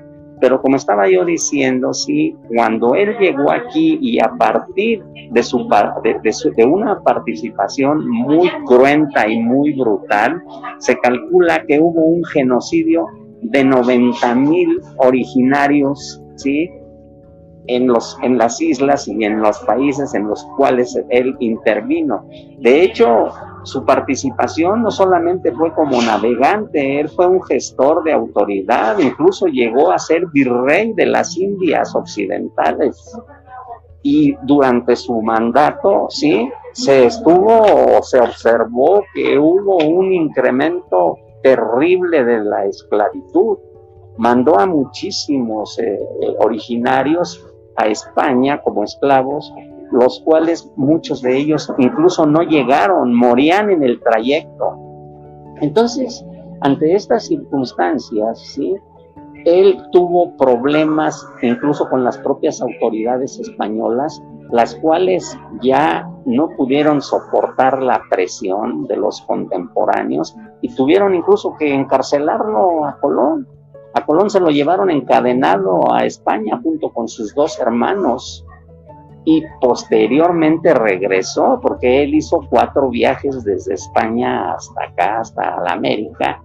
Pero 0.42 0.62
como 0.62 0.76
estaba 0.76 1.08
yo 1.08 1.24
diciendo, 1.24 1.94
sí, 1.94 2.36
cuando 2.54 2.94
él 2.96 3.16
llegó 3.20 3.52
aquí 3.52 3.98
y 4.02 4.20
a 4.20 4.34
partir 4.38 5.02
de, 5.32 5.44
su, 5.44 5.68
de, 6.04 6.20
de, 6.56 6.66
una 6.66 7.00
participación 7.02 8.08
muy 8.10 8.50
cruenta 8.66 9.28
y 9.28 9.40
muy 9.40 9.74
brutal, 9.74 10.44
se 10.80 10.98
calcula 11.00 11.64
que 11.66 11.80
hubo 11.80 12.02
un 12.02 12.24
genocidio 12.26 13.08
de 13.44 13.64
90 13.64 14.36
mil 14.36 14.82
originarios, 14.98 16.22
¿sí? 16.36 16.70
En, 17.67 17.88
los, 17.88 18.17
en 18.22 18.38
las 18.38 18.62
islas 18.62 19.07
y 19.07 19.24
en 19.24 19.41
los 19.41 19.60
países 19.60 20.13
en 20.13 20.27
los 20.27 20.43
cuales 20.57 21.00
él 21.10 21.36
intervino. 21.39 22.27
De 22.60 22.84
hecho, 22.84 23.31
su 23.65 23.84
participación 23.84 24.84
no 24.84 24.91
solamente 24.91 25.51
fue 25.51 25.74
como 25.74 26.00
navegante, 26.01 27.00
él 27.00 27.10
fue 27.10 27.25
un 27.25 27.41
gestor 27.41 28.03
de 28.03 28.13
autoridad, 28.13 29.00
incluso 29.00 29.48
llegó 29.48 29.91
a 29.91 29.98
ser 29.98 30.27
virrey 30.27 30.93
de 30.93 31.07
las 31.07 31.36
Indias 31.38 31.95
occidentales. 31.95 33.17
y 34.07 34.36
durante 34.43 34.95
su 34.95 35.19
mandato, 35.19 36.05
sí, 36.10 36.48
se 36.74 37.07
estuvo, 37.07 38.03
se 38.03 38.19
observó 38.19 39.03
que 39.15 39.39
hubo 39.39 39.77
un 39.77 40.13
incremento 40.13 41.17
terrible 41.41 42.24
de 42.24 42.43
la 42.43 42.65
esclavitud. 42.65 43.57
Mandó 44.17 44.60
a 44.60 44.67
muchísimos 44.67 45.79
eh, 45.79 45.98
originarios 46.38 47.43
a 47.77 47.88
España 47.88 48.62
como 48.62 48.84
esclavos, 48.84 49.53
los 49.91 50.22
cuales 50.22 50.72
muchos 50.75 51.22
de 51.22 51.38
ellos 51.38 51.72
incluso 51.77 52.25
no 52.25 52.41
llegaron, 52.41 53.13
morían 53.13 53.70
en 53.70 53.84
el 53.84 54.01
trayecto. 54.01 54.77
Entonces, 55.62 56.25
ante 56.62 56.94
estas 56.96 57.27
circunstancias, 57.27 58.39
¿sí? 58.39 58.75
él 59.46 59.77
tuvo 59.91 60.36
problemas 60.38 61.27
incluso 61.41 61.88
con 61.89 62.03
las 62.03 62.17
propias 62.17 62.62
autoridades 62.62 63.39
españolas, 63.39 64.22
las 64.51 64.75
cuales 64.75 65.38
ya 65.62 66.10
no 66.25 66.50
pudieron 66.50 67.01
soportar 67.01 67.82
la 67.82 68.01
presión 68.10 68.86
de 68.88 68.98
los 68.98 69.22
contemporáneos 69.22 70.36
y 70.62 70.74
tuvieron 70.75 71.13
incluso 71.13 71.55
que 71.58 71.74
encarcelarlo 71.74 72.86
a 72.86 73.00
Colón. 73.00 73.48
A 73.96 74.06
Colón 74.06 74.30
se 74.30 74.40
lo 74.40 74.50
llevaron 74.50 74.92
encadenado 74.92 75.92
a 75.92 76.06
España 76.06 76.60
junto 76.62 76.90
con 76.92 77.08
sus 77.08 77.34
dos 77.34 77.60
hermanos 77.60 78.46
y 79.24 79.42
posteriormente 79.60 80.74
regresó 80.74 81.60
porque 81.62 82.04
él 82.04 82.14
hizo 82.14 82.42
cuatro 82.50 82.90
viajes 82.90 83.44
desde 83.44 83.74
España 83.74 84.54
hasta 84.54 84.84
acá, 84.84 85.20
hasta 85.22 85.60
la 85.62 85.72
América 85.72 86.44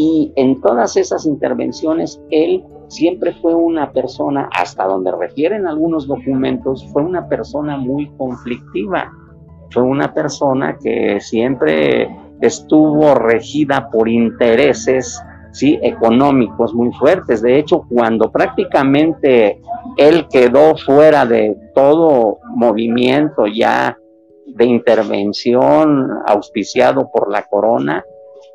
y 0.00 0.32
en 0.36 0.60
todas 0.60 0.96
esas 0.96 1.26
intervenciones, 1.26 2.22
él 2.30 2.64
siempre 2.86 3.32
fue 3.32 3.52
una 3.52 3.90
persona, 3.90 4.48
hasta 4.52 4.84
donde 4.84 5.10
refieren 5.10 5.66
algunos 5.66 6.06
documentos, 6.06 6.86
fue 6.92 7.02
una 7.02 7.28
persona 7.28 7.76
muy 7.76 8.08
conflictiva. 8.16 9.10
Fue 9.70 9.82
una 9.82 10.14
persona 10.14 10.78
que 10.78 11.18
siempre 11.20 12.08
estuvo 12.40 13.12
regida 13.16 13.90
por 13.90 14.08
intereses 14.08 15.20
¿sí? 15.58 15.78
económicos 15.82 16.72
muy 16.72 16.92
fuertes. 16.92 17.42
De 17.42 17.58
hecho, 17.58 17.82
cuando 17.90 18.30
prácticamente 18.30 19.60
él 19.96 20.26
quedó 20.30 20.76
fuera 20.76 21.26
de 21.26 21.56
todo 21.74 22.38
movimiento 22.54 23.46
ya 23.46 23.98
de 24.46 24.64
intervención 24.64 26.10
auspiciado 26.26 27.10
por 27.12 27.30
la 27.30 27.42
corona, 27.42 28.04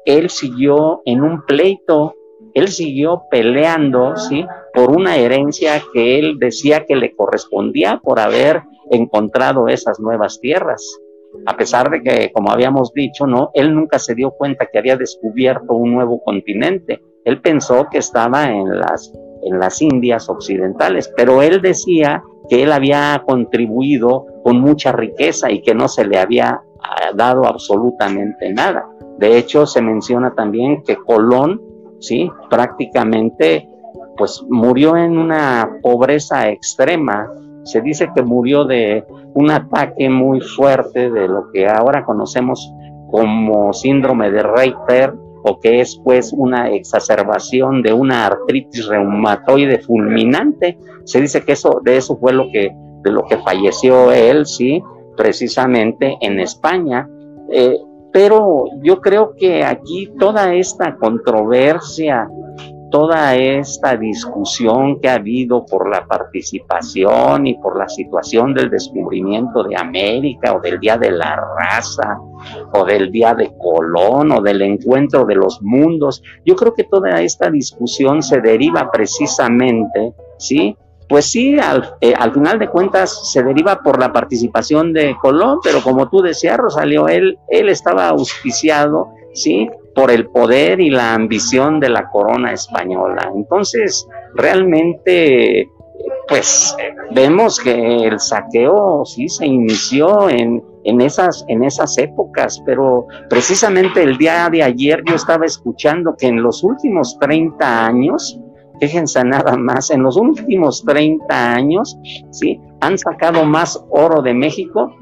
él 0.05 0.29
siguió 0.29 1.01
en 1.05 1.21
un 1.21 1.45
pleito, 1.45 2.15
él 2.53 2.69
siguió 2.69 3.23
peleando, 3.29 4.15
¿sí? 4.15 4.45
Por 4.73 4.91
una 4.91 5.17
herencia 5.17 5.81
que 5.93 6.19
él 6.19 6.39
decía 6.39 6.85
que 6.85 6.95
le 6.95 7.13
correspondía 7.15 7.99
por 8.01 8.19
haber 8.19 8.63
encontrado 8.91 9.67
esas 9.67 9.99
nuevas 9.99 10.39
tierras. 10.39 10.99
A 11.45 11.57
pesar 11.57 11.89
de 11.89 12.01
que, 12.01 12.31
como 12.31 12.51
habíamos 12.51 12.93
dicho, 12.93 13.27
no, 13.27 13.51
él 13.53 13.73
nunca 13.73 13.99
se 13.99 14.15
dio 14.15 14.31
cuenta 14.31 14.67
que 14.71 14.79
había 14.79 14.97
descubierto 14.97 15.73
un 15.73 15.93
nuevo 15.93 16.21
continente. 16.23 17.01
Él 17.25 17.41
pensó 17.41 17.87
que 17.89 17.97
estaba 17.97 18.49
en 18.49 18.79
las, 18.79 19.13
en 19.43 19.59
las 19.59 19.81
Indias 19.81 20.29
occidentales, 20.29 21.11
pero 21.15 21.41
él 21.41 21.61
decía 21.61 22.23
que 22.49 22.63
él 22.63 22.71
había 22.71 23.23
contribuido 23.25 24.25
con 24.43 24.59
mucha 24.59 24.91
riqueza 24.91 25.51
y 25.51 25.61
que 25.61 25.73
no 25.73 25.87
se 25.87 26.05
le 26.05 26.19
había 26.19 26.61
ah, 26.81 27.11
dado 27.15 27.45
absolutamente 27.45 28.51
nada. 28.53 28.85
De 29.17 29.37
hecho, 29.37 29.65
se 29.65 29.81
menciona 29.81 30.33
también 30.33 30.83
que 30.83 30.97
Colón, 30.97 31.61
sí, 31.99 32.29
prácticamente, 32.49 33.67
pues 34.17 34.43
murió 34.49 34.97
en 34.97 35.17
una 35.17 35.77
pobreza 35.81 36.49
extrema. 36.49 37.31
Se 37.63 37.81
dice 37.81 38.09
que 38.13 38.21
murió 38.23 38.65
de 38.65 39.05
un 39.33 39.51
ataque 39.51 40.09
muy 40.09 40.41
fuerte 40.41 41.09
de 41.09 41.27
lo 41.27 41.51
que 41.51 41.67
ahora 41.67 42.03
conocemos 42.03 42.73
como 43.09 43.73
síndrome 43.73 44.31
de 44.31 44.43
Reiter 44.43 45.13
o 45.43 45.59
que 45.59 45.81
es 45.81 45.99
pues 46.03 46.33
una 46.33 46.69
exacerbación 46.69 47.81
de 47.81 47.93
una 47.93 48.25
artritis 48.25 48.87
reumatoide 48.87 49.79
fulminante. 49.79 50.77
Se 51.03 51.21
dice 51.21 51.41
que 51.41 51.53
eso 51.53 51.81
de 51.83 51.97
eso 51.97 52.17
fue 52.17 52.33
lo 52.33 52.49
que 52.51 52.75
de 53.03 53.11
lo 53.11 53.23
que 53.25 53.37
falleció 53.37 54.11
él, 54.11 54.45
sí, 54.45 54.81
precisamente 55.17 56.17
en 56.21 56.39
España. 56.39 57.07
Eh, 57.51 57.77
pero 58.11 58.65
yo 58.81 59.01
creo 59.01 59.33
que 59.35 59.63
aquí 59.63 60.11
toda 60.17 60.53
esta 60.53 60.95
controversia, 60.95 62.29
toda 62.93 63.35
esta 63.35 63.97
discusión 63.97 65.01
que 65.01 65.09
ha 65.09 65.15
habido 65.15 65.65
por 65.65 65.89
la 65.89 66.05
participación 66.05 67.47
y 67.47 67.55
por 67.55 67.75
la 67.75 67.89
situación 67.89 68.53
del 68.53 68.69
descubrimiento 68.69 69.63
de 69.63 69.75
América 69.75 70.53
o 70.53 70.61
del 70.61 70.79
Día 70.79 70.95
de 70.99 71.09
la 71.09 71.35
Raza 71.35 72.19
o 72.71 72.85
del 72.85 73.11
Día 73.11 73.33
de 73.33 73.51
Colón 73.57 74.31
o 74.31 74.41
del 74.43 74.61
encuentro 74.61 75.25
de 75.25 75.33
los 75.33 75.59
mundos, 75.63 76.21
yo 76.45 76.55
creo 76.55 76.75
que 76.75 76.83
toda 76.83 77.19
esta 77.19 77.49
discusión 77.49 78.21
se 78.21 78.41
deriva 78.41 78.91
precisamente, 78.91 80.13
¿sí? 80.37 80.77
pues 81.09 81.25
sí, 81.25 81.57
eh, 81.99 82.13
al, 82.15 82.31
final 82.31 82.59
de 82.59 82.69
cuentas 82.69 83.31
se 83.31 83.41
deriva 83.41 83.81
por 83.81 83.99
la 83.99 84.13
participación 84.13 84.93
de 84.93 85.15
Colón, 85.19 85.57
pero 85.63 85.81
como 85.81 86.09
tú 86.09 86.21
decías, 86.21 86.57
Rosalio, 86.57 87.07
él, 87.07 87.39
él 87.49 87.69
estaba 87.69 88.09
auspiciado, 88.09 89.09
¿sí? 89.33 89.67
Por 89.95 90.11
el 90.11 90.27
poder 90.27 90.79
y 90.79 90.89
la 90.89 91.13
ambición 91.13 91.79
de 91.79 91.89
la 91.89 92.09
corona 92.09 92.51
española. 92.51 93.31
Entonces, 93.35 94.07
realmente, 94.35 95.69
pues 96.27 96.75
vemos 97.11 97.59
que 97.59 98.07
el 98.07 98.19
saqueo 98.19 99.05
sí 99.05 99.29
se 99.29 99.45
inició 99.45 100.29
en, 100.29 100.63
en, 100.83 101.01
esas, 101.01 101.45
en 101.47 101.63
esas 101.63 101.97
épocas, 101.97 102.61
pero 102.65 103.07
precisamente 103.29 104.01
el 104.01 104.17
día 104.17 104.49
de 104.49 104.63
ayer 104.63 105.03
yo 105.07 105.15
estaba 105.15 105.45
escuchando 105.45 106.15
que 106.17 106.27
en 106.27 106.41
los 106.41 106.63
últimos 106.63 107.17
30 107.19 107.85
años, 107.85 108.39
Fíjense 108.79 109.23
nada 109.23 109.55
más, 109.55 109.91
en 109.91 110.03
los 110.03 110.17
últimos 110.17 110.83
30 110.83 111.53
años, 111.53 111.97
¿sí? 112.31 112.59
Han 112.81 112.97
sacado 112.97 113.45
más 113.45 113.81
oro 113.89 114.21
de 114.21 114.33
México, 114.33 114.93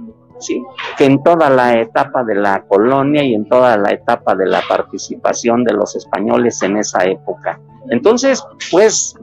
Que 0.98 1.06
en 1.06 1.22
toda 1.24 1.50
la 1.50 1.80
etapa 1.80 2.24
de 2.24 2.36
la 2.36 2.64
colonia 2.64 3.24
y 3.24 3.34
en 3.34 3.48
toda 3.48 3.78
la 3.78 3.92
etapa 3.92 4.36
de 4.36 4.48
la 4.48 4.62
participación 4.68 5.64
de 5.64 5.74
los 5.74 5.96
españoles 5.96 6.62
en 6.64 6.78
esa 6.78 7.06
época. 7.06 7.60
Entonces, 7.90 8.44
pues, 8.72 9.16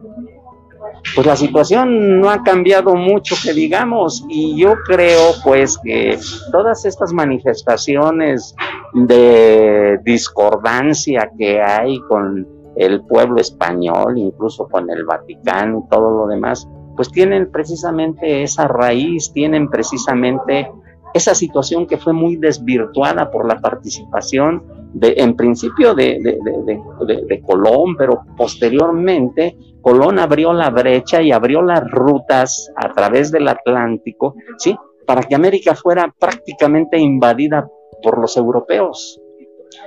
pues 1.14 1.26
la 1.26 1.37
situación 1.37 2.20
no 2.20 2.31
ha 2.31 2.42
cambiado 2.42 2.94
mucho 2.94 3.37
que 3.42 3.52
digamos 3.52 4.24
y 4.28 4.57
yo 4.57 4.74
creo 4.85 5.33
pues 5.44 5.78
que 5.83 6.18
todas 6.52 6.85
estas 6.85 7.12
manifestaciones 7.12 8.54
de 8.92 9.98
discordancia 10.04 11.31
que 11.38 11.62
hay 11.62 12.00
con 12.00 12.46
el 12.76 13.02
pueblo 13.02 13.40
español, 13.40 14.18
incluso 14.18 14.68
con 14.68 14.88
el 14.90 15.04
Vaticano 15.04 15.85
y 15.85 15.88
todo 15.88 16.11
lo 16.11 16.26
demás, 16.26 16.68
pues 16.96 17.11
tienen 17.11 17.50
precisamente 17.50 18.42
esa 18.42 18.68
raíz, 18.68 19.33
tienen 19.33 19.68
precisamente 19.68 20.70
esa 21.14 21.34
situación 21.34 21.86
que 21.86 21.96
fue 21.96 22.12
muy 22.12 22.36
desvirtuada 22.36 23.30
por 23.30 23.46
la 23.46 23.58
participación 23.60 24.62
de, 24.92 25.14
en 25.18 25.36
principio 25.36 25.94
de, 25.94 26.18
de, 26.20 27.42
Colón, 27.42 27.96
pero 27.96 28.22
posteriormente 28.36 29.56
Colón 29.80 30.18
abrió 30.18 30.52
la 30.52 30.70
brecha 30.70 31.22
y 31.22 31.32
abrió 31.32 31.62
las 31.62 31.88
rutas 31.90 32.70
a 32.76 32.92
través 32.92 33.30
del 33.30 33.48
Atlántico, 33.48 34.34
¿sí? 34.58 34.76
Para 35.06 35.22
que 35.22 35.34
América 35.34 35.74
fuera 35.74 36.12
prácticamente 36.18 36.98
invadida 36.98 37.68
por 38.02 38.18
los 38.18 38.36
europeos. 38.36 39.20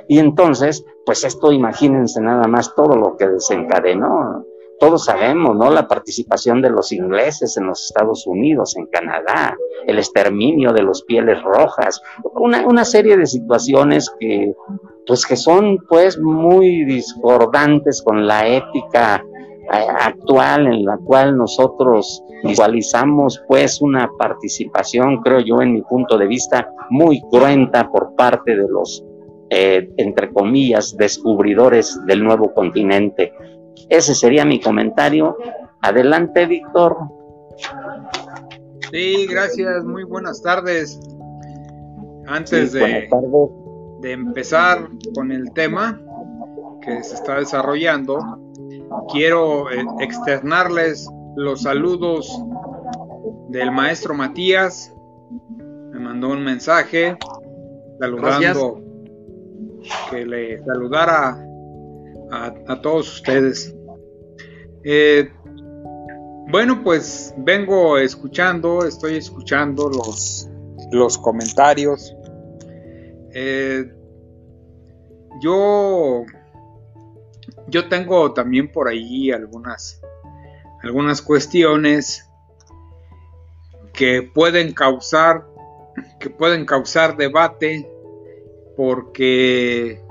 Y 0.08 0.20
entonces, 0.20 0.86
pues 1.06 1.24
esto 1.24 1.52
imagínense 1.52 2.22
nada 2.22 2.48
más 2.48 2.76
todo 2.76 2.96
lo 2.96 3.18
que 3.18 3.28
desencadenó. 3.28 4.46
Todos 4.82 5.06
sabemos, 5.06 5.56
¿no? 5.56 5.70
La 5.70 5.88
participación 5.88 6.60
de 6.60 6.72
los 6.72 6.92
ingleses 6.92 7.56
en 7.56 7.68
los 7.68 7.86
Estados 7.86 8.26
Unidos, 8.26 8.76
en 8.76 8.88
Canadá, 8.88 9.56
el 9.86 10.00
exterminio 10.00 10.74
de 10.74 10.82
los 10.82 11.04
pieles 11.04 11.40
rojas, 11.44 12.02
una, 12.34 12.66
una 12.66 12.84
serie 12.84 13.16
de 13.16 13.28
situaciones 13.28 14.12
que, 14.20 14.56
pues 15.06 15.28
que 15.28 15.36
son 15.36 15.78
pues 15.88 16.18
muy 16.20 16.84
discordantes 16.86 18.02
con 18.02 18.26
la 18.26 18.48
ética 18.48 19.24
eh, 19.72 19.88
actual 20.00 20.66
en 20.66 20.84
la 20.84 20.98
cual 20.98 21.38
nosotros 21.38 22.24
visualizamos 22.44 23.40
pues 23.48 23.84
una 23.84 24.10
participación, 24.18 25.22
creo 25.22 25.42
yo, 25.42 25.62
en 25.62 25.74
mi 25.74 25.84
punto 25.84 26.18
de 26.18 26.26
vista, 26.26 26.74
muy 26.90 27.22
cruenta 27.30 27.88
por 27.92 28.16
parte 28.16 28.56
de 28.56 28.68
los 28.68 29.06
eh, 29.54 29.92
entre 29.98 30.32
comillas, 30.32 30.96
descubridores 30.96 32.00
del 32.06 32.24
nuevo 32.24 32.54
continente. 32.54 33.34
Ese 33.92 34.16
sería 34.16 34.46
mi 34.46 34.62
comentario. 34.62 35.36
Adelante, 35.82 36.46
Víctor. 36.46 36.96
Sí, 38.90 39.28
gracias, 39.30 39.84
muy 39.84 40.06
buenas 40.06 40.42
tardes. 40.42 40.98
Antes 42.26 42.72
de, 42.72 43.10
de 44.00 44.12
empezar 44.14 44.88
con 45.14 45.34
el 45.34 45.52
tema 45.52 46.00
que 46.82 47.04
se 47.04 47.16
está 47.16 47.40
desarrollando, 47.40 48.18
quiero 49.12 49.70
eh, 49.70 49.84
externarles 50.00 51.06
los 51.36 51.64
saludos 51.64 52.34
del 53.50 53.72
maestro 53.72 54.14
Matías. 54.14 54.96
Me 55.92 56.00
mandó 56.00 56.30
un 56.30 56.46
mensaje 56.46 57.18
saludando 58.00 58.82
que 60.10 60.26
le 60.26 60.64
saludara 60.64 61.46
a, 62.32 62.82
todos 62.82 63.16
ustedes. 63.16 63.76
Eh, 64.84 65.32
bueno, 66.50 66.84
pues 66.84 67.34
vengo 67.38 67.98
escuchando, 67.98 68.86
estoy 68.86 69.18
escuchando 69.18 69.90
los, 69.90 70.50
los 70.92 71.18
comentarios. 71.18 72.16
Eh, 73.34 73.90
yo, 75.42 76.26
yo 77.68 77.88
tengo 77.88 78.34
también 78.34 78.72
por 78.72 78.88
ahí 78.90 79.32
algunas, 79.32 80.02
algunas 80.84 81.22
cuestiones 81.22 82.30
que 83.94 84.22
pueden 84.24 84.74
causar, 84.74 85.48
que 86.20 86.30
pueden 86.30 86.66
causar 86.66 87.18
debate, 87.18 87.90
porque, 88.76 90.02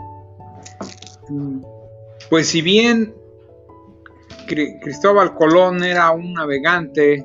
pues 2.28 2.46
si 2.48 2.62
bien 2.62 3.19
Cristóbal 4.50 5.34
Colón 5.34 5.84
era 5.84 6.10
un 6.10 6.32
navegante 6.32 7.22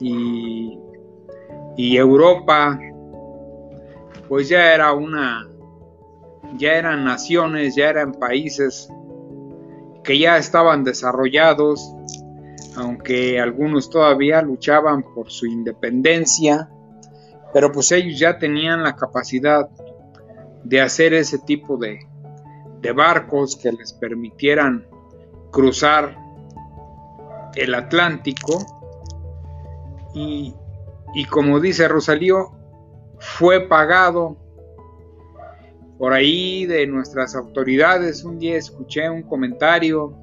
y, 0.00 0.78
Europa 1.76 2.78
pues 4.28 4.48
ya 4.48 4.72
era 4.74 4.92
una 4.92 5.48
ya 6.56 6.74
eran 6.74 7.04
naciones, 7.04 7.74
ya 7.74 7.88
eran 7.88 8.12
países 8.12 8.88
que 10.04 10.18
ya 10.18 10.36
estaban 10.36 10.84
desarrollados, 10.84 11.92
aunque 12.76 13.40
algunos 13.40 13.90
todavía 13.90 14.40
luchaban 14.40 15.02
por 15.02 15.32
su 15.32 15.46
independencia, 15.46 16.68
pero 17.52 17.72
pues 17.72 17.90
ellos 17.90 18.20
ya 18.20 18.38
tenían 18.38 18.84
la 18.84 18.94
capacidad 18.94 19.68
de 20.62 20.80
hacer 20.80 21.12
ese 21.12 21.38
tipo 21.38 21.76
de 21.76 21.98
barcos 22.92 23.56
que 23.56 23.72
les 23.72 23.92
permitieran 23.94 24.86
cruzar 25.54 26.18
el 27.54 27.74
Atlántico 27.74 28.66
y, 30.12 30.52
como 31.30 31.60
dice 31.60 31.86
Rosalío, 31.88 32.50
fue 33.18 33.60
pagado 33.68 34.36
por 35.96 36.12
ahí 36.12 36.66
de 36.66 36.86
nuestras 36.88 37.36
autoridades. 37.36 38.24
Un 38.24 38.38
día 38.38 38.56
escuché 38.56 39.08
un 39.08 39.22
comentario 39.22 40.14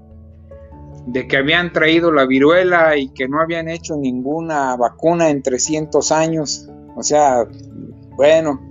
de 1.07 1.27
que 1.27 1.37
habían 1.37 1.71
traído 1.71 2.11
la 2.11 2.25
viruela 2.25 2.97
y 2.97 3.09
que 3.09 3.27
no 3.27 3.41
habían 3.41 3.69
hecho 3.69 3.95
ninguna 3.95 4.75
vacuna 4.75 5.29
en 5.29 5.41
300 5.41 6.11
años. 6.11 6.69
O 6.95 7.03
sea, 7.03 7.47
bueno, 8.17 8.61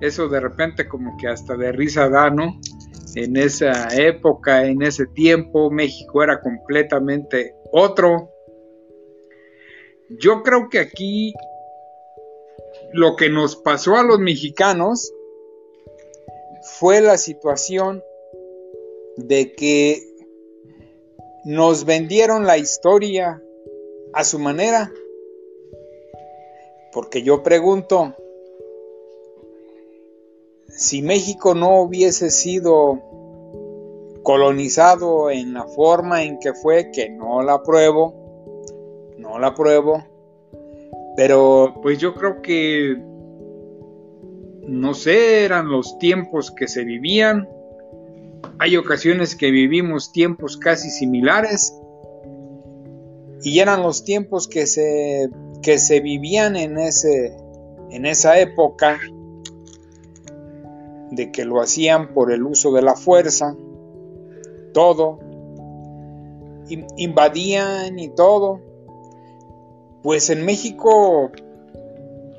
eso 0.00 0.28
de 0.28 0.40
repente 0.40 0.86
como 0.86 1.16
que 1.16 1.28
hasta 1.28 1.56
de 1.56 1.72
risa 1.72 2.08
da, 2.10 2.30
¿no? 2.30 2.60
En 3.16 3.36
esa 3.36 3.88
época, 3.96 4.66
en 4.66 4.82
ese 4.82 5.06
tiempo, 5.06 5.70
México 5.70 6.22
era 6.22 6.40
completamente 6.40 7.54
otro. 7.72 8.30
Yo 10.08 10.42
creo 10.42 10.68
que 10.68 10.78
aquí 10.78 11.34
lo 12.92 13.16
que 13.16 13.28
nos 13.28 13.56
pasó 13.56 13.96
a 13.96 14.02
los 14.02 14.18
mexicanos 14.18 15.12
fue 16.78 17.00
la 17.00 17.16
situación 17.16 18.02
de 19.16 19.52
que 19.52 20.02
nos 21.44 21.84
vendieron 21.84 22.46
la 22.46 22.58
historia 22.58 23.42
a 24.12 24.24
su 24.24 24.38
manera. 24.38 24.92
Porque 26.92 27.22
yo 27.22 27.42
pregunto, 27.42 28.16
si 30.80 31.02
México 31.02 31.54
no 31.54 31.82
hubiese 31.82 32.30
sido 32.30 33.02
colonizado 34.22 35.30
en 35.30 35.52
la 35.52 35.64
forma 35.64 36.22
en 36.22 36.38
que 36.38 36.54
fue, 36.54 36.90
que 36.90 37.10
no 37.10 37.42
la 37.42 37.56
apruebo, 37.56 38.14
no 39.18 39.38
la 39.38 39.48
apruebo, 39.48 40.02
pero 41.18 41.74
pues 41.82 41.98
yo 41.98 42.14
creo 42.14 42.40
que, 42.40 42.96
no 44.66 44.94
sé, 44.94 45.44
eran 45.44 45.68
los 45.68 45.98
tiempos 45.98 46.50
que 46.50 46.66
se 46.66 46.82
vivían, 46.84 47.46
hay 48.58 48.78
ocasiones 48.78 49.36
que 49.36 49.50
vivimos 49.50 50.12
tiempos 50.12 50.56
casi 50.56 50.88
similares, 50.88 51.78
y 53.42 53.58
eran 53.58 53.82
los 53.82 54.02
tiempos 54.02 54.48
que 54.48 54.66
se, 54.66 55.28
que 55.60 55.78
se 55.78 56.00
vivían 56.00 56.56
en, 56.56 56.78
ese, 56.78 57.36
en 57.90 58.06
esa 58.06 58.40
época, 58.40 58.98
de 61.10 61.32
que 61.32 61.44
lo 61.44 61.60
hacían 61.60 62.14
por 62.14 62.32
el 62.32 62.44
uso 62.44 62.72
de 62.72 62.82
la 62.82 62.94
fuerza, 62.94 63.56
todo, 64.72 65.18
invadían 66.96 67.98
y 67.98 68.08
todo. 68.14 68.60
Pues 70.02 70.30
en 70.30 70.44
México 70.44 71.30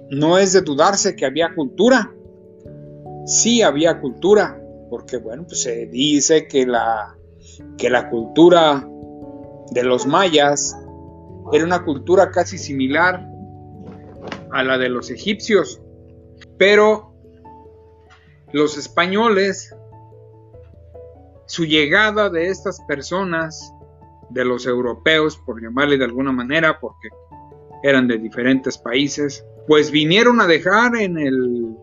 no 0.10 0.38
es 0.38 0.54
de 0.54 0.62
dudarse 0.62 1.16
que 1.16 1.26
había 1.26 1.54
cultura. 1.54 2.12
Sí 3.26 3.62
había 3.62 4.00
cultura, 4.00 4.60
porque 4.90 5.18
bueno, 5.18 5.44
pues 5.46 5.62
se 5.62 5.86
dice 5.86 6.48
que 6.48 6.66
la, 6.66 7.16
que 7.78 7.90
la 7.90 8.10
cultura 8.10 8.88
de 9.72 9.84
los 9.84 10.06
mayas 10.08 10.76
era 11.54 11.64
una 11.64 11.84
cultura 11.84 12.32
casi 12.32 12.58
similar 12.58 13.28
a 14.52 14.64
la 14.64 14.78
de 14.78 14.90
los 14.90 15.10
egipcios, 15.10 15.82
pero 16.58 17.11
los 18.54 18.78
españoles, 18.78 19.76
su 21.46 21.66
llegada 21.66 22.30
de 22.30 22.48
estas 22.50 22.80
personas, 22.88 23.74
de 24.30 24.46
los 24.46 24.66
europeos, 24.66 25.38
por 25.38 25.62
llamarle 25.62 25.98
de 25.98 26.06
alguna 26.06 26.32
manera, 26.32 26.80
porque 26.80 27.10
eran 27.84 28.08
de 28.08 28.18
diferentes 28.18 28.78
países, 28.78 29.46
pues 29.68 29.92
vinieron 29.92 30.40
a 30.42 30.48
dejar 30.48 30.96
en 30.96 31.18
el 31.18 31.76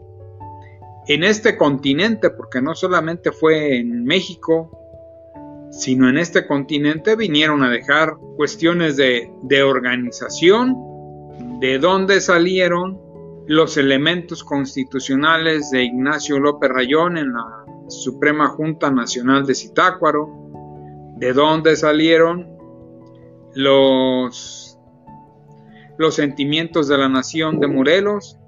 en 1.09 1.25
este 1.25 1.57
continente, 1.57 2.29
porque 2.29 2.61
no 2.61 2.75
solamente 2.75 3.33
fue 3.33 3.79
en 3.79 4.05
México, 4.05 4.79
sino 5.71 6.09
en 6.09 6.19
este 6.19 6.47
continente 6.47 7.17
vinieron 7.17 7.63
a 7.63 7.71
dejar 7.71 8.17
cuestiones 8.37 8.97
de, 8.99 9.33
de 9.43 9.63
organización, 9.63 10.77
de 11.61 11.79
dónde 11.79 12.21
salieron, 12.21 13.01
los 13.49 13.79
elementos 13.79 14.45
constitucionales 14.45 15.71
de 15.71 15.83
Ignacio 15.83 16.39
López 16.39 16.69
Rayón 16.69 17.17
en 17.17 17.33
la 17.33 17.65
Suprema 17.89 18.49
Junta 18.49 18.91
Nacional 18.91 19.47
de 19.47 19.55
Zitácuaro, 19.55 20.29
de 21.17 21.33
dónde 21.33 21.75
salieron 21.75 22.47
los, 23.55 24.79
los 25.97 26.15
sentimientos 26.15 26.89
de 26.89 26.99
la 26.99 27.09
nación 27.09 27.59
de 27.59 27.69
Morelos, 27.69 28.39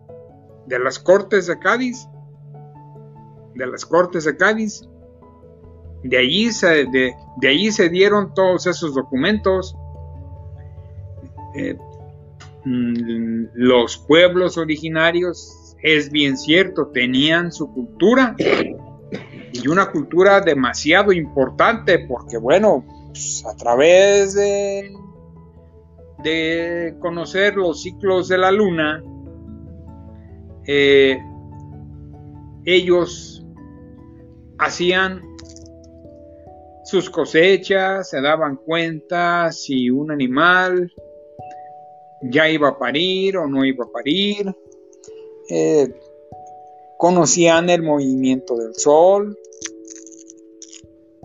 de 0.66 0.78
las 0.78 0.98
Cortes 0.98 1.46
de 1.46 1.58
Cádiz, 1.58 2.06
de 3.54 3.66
las 3.66 3.86
Cortes 3.86 4.24
de 4.26 4.36
Cádiz. 4.36 4.82
De 6.04 6.18
allí 6.18 6.52
se, 6.52 6.84
de, 6.84 7.14
allí 7.48 7.72
se 7.72 7.88
dieron 7.88 8.34
todos 8.34 8.66
esos 8.66 8.94
documentos. 8.94 9.74
Eh, 11.56 11.78
los 13.54 13.98
pueblos 13.98 14.58
originarios, 14.58 15.76
es 15.82 16.10
bien 16.10 16.36
cierto, 16.36 16.88
tenían 16.88 17.52
su 17.52 17.72
cultura 17.72 18.36
y 19.52 19.68
una 19.68 19.90
cultura 19.90 20.40
demasiado 20.40 21.12
importante 21.12 22.00
porque 22.06 22.36
bueno, 22.38 22.84
pues, 23.08 23.44
a 23.46 23.56
través 23.56 24.34
de, 24.34 24.92
de 26.22 26.96
conocer 27.00 27.56
los 27.56 27.82
ciclos 27.82 28.28
de 28.28 28.38
la 28.38 28.52
luna, 28.52 29.02
eh, 30.66 31.18
ellos 32.64 33.44
hacían 34.58 35.22
sus 36.84 37.08
cosechas, 37.08 38.10
se 38.10 38.20
daban 38.20 38.56
cuenta 38.56 39.50
si 39.52 39.90
un 39.90 40.10
animal 40.10 40.92
ya 42.22 42.48
iba 42.48 42.68
a 42.68 42.78
parir 42.78 43.36
o 43.36 43.46
no 43.46 43.64
iba 43.64 43.84
a 43.84 43.90
parir. 43.90 44.54
Eh, 45.48 45.88
conocían 46.98 47.70
el 47.70 47.82
movimiento 47.82 48.56
del 48.56 48.74
sol. 48.74 49.38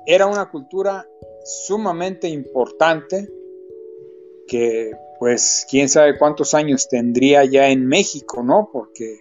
Era 0.06 0.28
una 0.28 0.50
cultura 0.50 1.08
sumamente 1.44 2.28
importante 2.28 3.30
que 4.48 4.92
pues 5.20 5.66
quién 5.70 5.90
sabe 5.90 6.18
cuántos 6.18 6.54
años 6.54 6.88
tendría 6.88 7.46
ya 7.46 7.70
en 7.70 7.88
México, 7.88 8.44
¿no? 8.44 8.70
Porque 8.72 9.20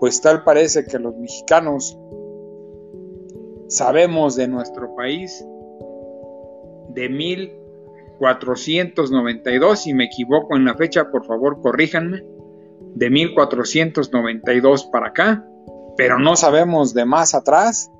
pues 0.00 0.20
tal 0.20 0.44
parece 0.44 0.84
que 0.84 0.98
los 0.98 1.16
mexicanos 1.16 1.98
sabemos 3.68 4.36
de 4.36 4.48
nuestro 4.48 4.94
país 4.94 5.44
de 6.90 7.08
mil 7.08 7.63
1492, 8.20 9.80
si 9.80 9.94
me 9.94 10.04
equivoco 10.04 10.56
en 10.56 10.64
la 10.64 10.74
fecha, 10.74 11.10
por 11.10 11.24
favor 11.24 11.60
corríjanme, 11.60 12.24
de 12.94 13.10
1492 13.10 14.84
para 14.86 15.08
acá, 15.08 15.46
pero 15.96 16.18
no 16.18 16.36
sabemos 16.36 16.94
de 16.94 17.04
más 17.04 17.34
atrás 17.34 17.90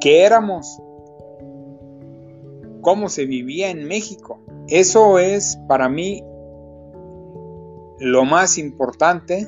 qué 0.00 0.24
éramos, 0.24 0.80
cómo 2.80 3.08
se 3.08 3.26
vivía 3.26 3.70
en 3.70 3.86
México. 3.86 4.40
Eso 4.68 5.18
es 5.18 5.58
para 5.68 5.88
mí 5.88 6.22
lo 7.98 8.24
más 8.24 8.58
importante 8.58 9.46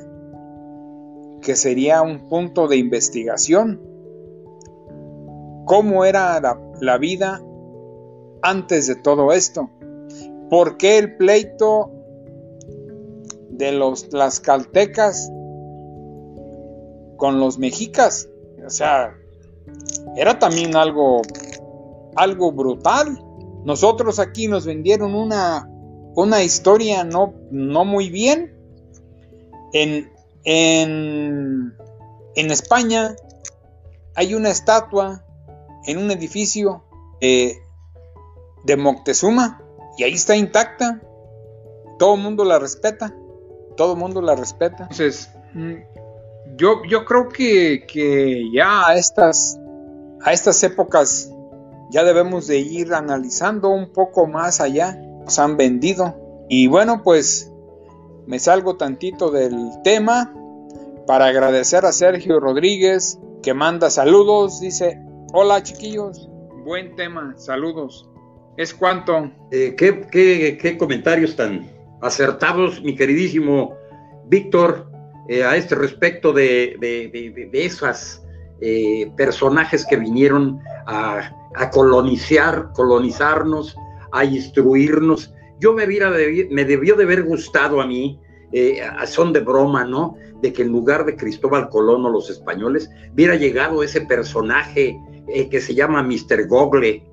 que 1.41 1.55
sería 1.55 2.01
un 2.01 2.27
punto 2.27 2.67
de 2.67 2.77
investigación. 2.77 3.81
¿Cómo 5.65 6.05
era 6.05 6.39
la, 6.79 6.97
vida 6.97 7.41
antes 8.45 8.85
de 8.87 8.95
todo 8.95 9.33
esto? 9.33 9.69
¿Por 10.49 10.77
qué 10.77 10.99
el 10.99 11.17
pleito 11.17 11.91
de 13.49 13.71
los 13.71 14.09
tlaxcaltecas 14.09 15.31
con 17.17 17.39
los 17.39 17.57
mexicas? 17.57 18.29
O 18.65 18.69
sea, 18.69 19.15
era 20.15 20.37
también 20.37 20.75
algo, 20.75 21.21
algo 22.15 22.51
brutal. 22.51 23.19
Nosotros 23.65 24.19
aquí 24.19 24.47
nos 24.47 24.65
vendieron 24.65 25.15
una, 25.15 25.67
una 26.15 26.43
historia 26.43 27.03
no, 27.03 27.33
no 27.49 27.83
muy 27.83 28.09
bien. 28.09 28.53
En, 29.73 30.11
en, 30.43 31.73
en 32.35 32.51
España 32.51 33.15
hay 34.13 34.35
una 34.35 34.49
estatua 34.49 35.25
en 35.87 35.97
un 35.97 36.11
edificio 36.11 36.83
eh, 37.21 37.57
de 38.65 38.77
Moctezuma 38.77 39.61
y 39.97 40.03
ahí 40.03 40.13
está 40.13 40.35
intacta. 40.35 41.01
Todo 41.97 42.15
el 42.15 42.21
mundo 42.21 42.43
la 42.43 42.59
respeta. 42.59 43.15
Todo 43.77 43.93
el 43.93 43.99
mundo 43.99 44.21
la 44.21 44.35
respeta. 44.35 44.83
Entonces, 44.83 45.29
mm, 45.53 45.73
yo, 46.57 46.83
yo 46.89 47.05
creo 47.05 47.29
que, 47.29 47.85
que, 47.87 48.49
ya 48.51 48.87
a 48.87 48.95
estas, 48.95 49.59
a 50.21 50.33
estas 50.33 50.61
épocas 50.63 51.31
ya 51.91 52.03
debemos 52.03 52.47
de 52.47 52.59
ir 52.59 52.93
analizando 52.93 53.69
un 53.69 53.91
poco 53.91 54.27
más 54.27 54.59
allá. 54.59 54.95
Nos 55.23 55.39
han 55.39 55.57
vendido. 55.57 56.15
Y 56.49 56.67
bueno, 56.67 57.01
pues 57.03 57.51
me 58.27 58.39
salgo 58.39 58.75
tantito 58.75 59.31
del 59.31 59.55
tema 59.83 60.33
para 61.07 61.27
agradecer 61.27 61.85
a 61.85 61.91
Sergio 61.91 62.39
Rodríguez 62.39 63.19
que 63.41 63.53
manda 63.53 63.89
saludos. 63.89 64.59
Dice, 64.59 64.99
Hola 65.33 65.61
chiquillos, 65.63 66.29
buen 66.63 66.95
tema, 66.95 67.33
saludos. 67.37 68.09
¿Es 68.57 68.73
cuánto? 68.73 69.31
Eh, 69.51 69.75
¿qué, 69.75 70.77
comentarios 70.77 71.35
tan 71.35 71.69
acertados, 72.01 72.81
mi 72.81 72.95
queridísimo 72.95 73.75
Víctor, 74.27 74.89
eh, 75.27 75.43
a 75.43 75.55
este 75.55 75.75
respecto 75.75 76.31
de, 76.31 76.75
de, 76.79 77.49
esos 77.53 78.21
eh, 78.61 79.11
personajes 79.17 79.85
que 79.85 79.97
vinieron 79.97 80.59
a, 80.85 81.31
colonizar, 81.71 82.71
colonizarnos, 82.73 83.75
a 84.11 84.23
instruirnos. 84.23 85.33
Yo 85.59 85.73
me, 85.73 85.85
me 85.87 86.65
debió 86.65 86.95
de 86.95 87.03
haber 87.03 87.23
gustado 87.23 87.81
a 87.81 87.87
mí, 87.87 88.19
a 88.97 89.05
son 89.05 89.33
de 89.33 89.41
broma, 89.41 89.83
¿no? 89.83 90.15
De 90.41 90.53
que 90.53 90.61
en 90.61 90.69
lugar 90.69 91.05
de 91.05 91.15
Cristóbal 91.15 91.69
Colón 91.69 92.05
o 92.05 92.09
los 92.09 92.29
españoles, 92.29 92.89
hubiera 93.13 93.35
llegado 93.35 93.83
ese 93.83 94.01
personaje 94.01 94.97
eh, 95.27 95.49
que 95.49 95.59
se 95.59 95.73
llama 95.73 96.03
Mr. 96.03 96.47
Google. 96.47 97.03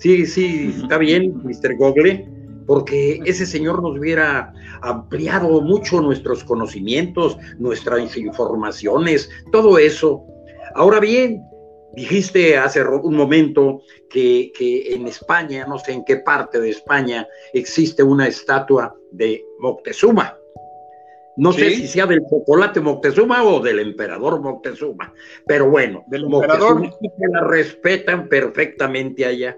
Sí, 0.00 0.26
sí, 0.26 0.74
está 0.82 0.96
bien, 0.96 1.42
Mr. 1.44 1.76
Google, 1.76 2.26
porque 2.66 3.20
ese 3.26 3.44
señor 3.44 3.82
nos 3.82 3.98
hubiera 3.98 4.50
ampliado 4.80 5.60
mucho 5.60 6.00
nuestros 6.00 6.42
conocimientos, 6.42 7.36
nuestras 7.58 8.16
informaciones, 8.16 9.28
todo 9.52 9.76
eso. 9.76 10.24
Ahora 10.74 11.00
bien, 11.00 11.42
dijiste 11.92 12.56
hace 12.56 12.82
un 12.82 13.14
momento 13.14 13.82
que, 14.08 14.50
que 14.56 14.94
en 14.94 15.06
España, 15.06 15.66
no 15.68 15.78
sé 15.78 15.92
en 15.92 16.04
qué 16.06 16.16
parte 16.16 16.58
de 16.58 16.70
España, 16.70 17.28
existe 17.52 18.02
una 18.02 18.26
estatua 18.26 18.96
de 19.12 19.44
Moctezuma. 19.58 20.34
No 21.36 21.52
sé 21.52 21.70
si 21.72 21.86
sea 21.86 22.06
del 22.06 22.22
chocolate 22.28 22.80
Moctezuma 22.80 23.44
o 23.44 23.60
del 23.60 23.80
emperador 23.80 24.40
Moctezuma, 24.40 25.12
pero 25.46 25.68
bueno, 25.68 26.04
del 26.06 26.24
emperador 26.24 26.90
la 27.32 27.44
respetan 27.44 28.28
perfectamente 28.28 29.26
allá. 29.26 29.56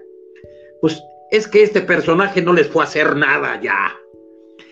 Pues 0.83 1.01
es 1.31 1.47
que 1.47 1.63
este 1.63 1.79
personaje 1.79 2.41
no 2.41 2.51
les 2.51 2.67
fue 2.67 2.83
a 2.83 2.87
hacer 2.87 3.15
nada 3.15 3.57
ya. 3.61 3.95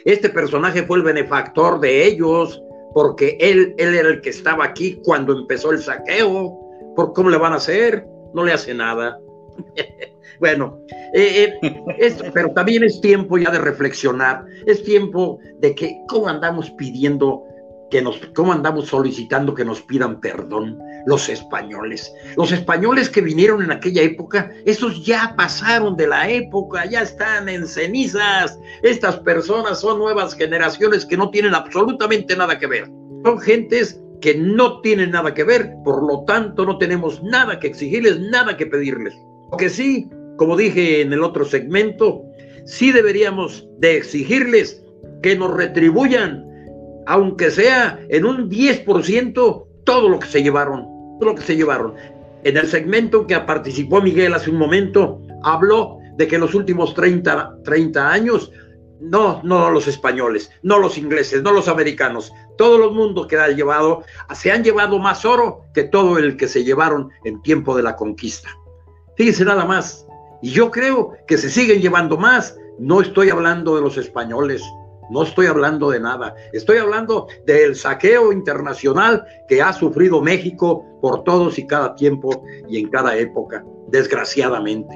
Este 0.04 0.28
personaje 0.28 0.84
fue 0.84 0.98
el 0.98 1.04
benefactor 1.04 1.80
de 1.80 2.06
ellos, 2.06 2.62
porque 2.94 3.38
él, 3.40 3.74
él 3.78 3.96
era 3.96 4.10
el 4.10 4.20
que 4.20 4.32
estaba 4.32 4.66
aquí 4.66 5.00
cuando 5.06 5.32
empezó 5.32 5.72
el 5.72 5.80
saqueo. 5.80 6.60
¿Por 6.98 7.14
cómo 7.14 7.30
le 7.30 7.38
van 7.38 7.54
a 7.54 7.56
hacer? 7.56 8.06
No 8.34 8.44
le 8.44 8.52
hace 8.52 8.74
nada. 8.74 9.18
Bueno, 10.40 10.80
eh, 11.14 11.54
eh, 11.62 12.32
pero 12.34 12.52
también 12.54 12.84
es 12.84 13.00
tiempo 13.00 13.38
ya 13.38 13.52
de 13.52 13.60
reflexionar, 13.60 14.44
es 14.66 14.84
tiempo 14.84 15.38
de 15.60 15.76
que 15.76 16.02
cómo 16.08 16.28
andamos 16.28 16.72
pidiendo 16.72 17.44
que 17.92 18.02
nos, 18.02 18.18
cómo 18.34 18.54
andamos 18.54 18.88
solicitando 18.88 19.54
que 19.54 19.64
nos 19.66 19.82
pidan 19.82 20.20
perdón 20.20 20.80
los 21.06 21.30
españoles. 21.30 22.12
Los 22.38 22.52
españoles 22.52 23.10
que 23.10 23.22
vinieron 23.22 23.62
en 23.62 23.72
aquella 23.72 24.02
época, 24.02 24.52
esos 24.66 25.06
ya 25.06 25.36
pasaron 25.38 25.96
de 25.96 26.08
la 26.08 26.30
época, 26.30 26.86
ya 26.86 27.02
están 27.02 27.48
en 27.50 27.68
cenizas. 27.68 28.58
Estas 28.82 29.18
personas 29.20 29.82
son 29.82 30.00
nuevas 30.00 30.34
generaciones 30.34 31.06
que 31.06 31.18
no 31.18 31.30
tienen 31.30 31.54
absolutamente 31.54 32.36
nada 32.36 32.58
que 32.58 32.68
ver. 32.68 32.90
Son 33.24 33.40
gentes 33.40 34.02
que 34.22 34.36
no 34.36 34.82
tienen 34.82 35.12
nada 35.12 35.34
que 35.34 35.44
ver, 35.44 35.74
por 35.84 36.02
lo 36.04 36.24
tanto 36.26 36.66
no 36.66 36.78
tenemos 36.78 37.22
nada 37.24 37.60
que 37.60 37.68
exigirles, 37.68 38.20
nada 38.20 38.56
que 38.58 38.66
pedirles. 38.66 39.14
Lo 39.52 39.58
que 39.58 39.70
sí 39.70 40.10
como 40.42 40.58
dije 40.58 41.02
en 41.02 41.14
el 41.14 41.22
otro 41.24 41.46
segmento, 41.46 42.24
sí 42.66 42.92
deberíamos 42.92 43.68
de 43.78 43.98
exigirles 43.98 44.84
que 45.22 45.36
nos 45.36 45.54
retribuyan, 45.54 46.44
aunque 47.06 47.52
sea 47.52 48.00
en 48.10 48.26
un 48.26 48.50
10%, 48.50 49.66
todo 49.84 50.10
lo 50.10 50.20
que 50.20 50.28
se 50.28 50.44
llevaron, 50.44 50.84
todo 51.20 51.32
lo 51.32 51.36
que 51.36 51.44
se 51.44 51.56
llevaron. 51.56 51.94
En 52.44 52.58
el 52.58 52.68
segmento 52.68 53.28
que 53.28 53.38
participó 53.40 54.02
Miguel 54.02 54.34
hace 54.34 54.50
un 54.50 54.58
momento, 54.58 55.22
habló 55.44 55.98
de 56.18 56.28
que 56.28 56.38
los 56.38 56.54
últimos 56.54 56.94
30, 56.94 57.58
30 57.64 58.12
años, 58.12 58.52
no, 59.00 59.42
no 59.44 59.72
los 59.72 59.88
españoles, 59.88 60.52
no 60.62 60.78
los 60.78 60.98
ingleses, 60.98 61.42
no 61.42 61.52
los 61.52 61.68
americanos, 61.68 62.32
todo 62.58 62.90
el 62.90 62.92
mundo 62.92 63.28
que 63.28 63.38
ha 63.38 63.48
llevado, 63.48 64.04
se 64.34 64.52
han 64.52 64.64
llevado 64.64 65.00
más 65.00 65.26
oro 65.26 65.66
que 65.74 65.84
todo 65.84 66.18
el 66.18 66.38
que 66.38 66.48
se 66.48 66.64
llevaron 66.64 67.10
en 67.24 67.42
tiempo 67.42 67.76
de 67.76 67.84
la 67.84 67.96
conquista. 67.96 68.50
Fíjense 69.18 69.46
nada 69.46 69.66
más, 69.66 70.06
y 70.42 70.52
yo 70.52 70.72
creo 70.72 71.14
que 71.28 71.38
se 71.38 71.50
siguen 71.50 71.82
llevando 71.82 72.18
más. 72.18 72.58
No 72.80 73.02
estoy 73.02 73.30
hablando 73.30 73.76
de 73.76 73.82
los 73.82 73.98
españoles, 73.98 74.64
no 75.12 75.24
estoy 75.24 75.48
hablando 75.48 75.92
de 75.92 76.00
nada. 76.00 76.36
Estoy 76.54 76.78
hablando 76.78 77.28
del 77.46 77.76
saqueo 77.76 78.32
internacional 78.32 79.26
que 79.48 79.62
ha 79.62 79.74
sufrido 79.74 80.22
México 80.22 80.86
por 81.02 81.24
todos 81.24 81.60
y 81.60 81.68
cada 81.68 81.96
tiempo 81.96 82.44
y 82.70 82.80
en 82.80 82.90
cada 82.90 83.18
época, 83.18 83.64
desgraciadamente. 83.90 84.96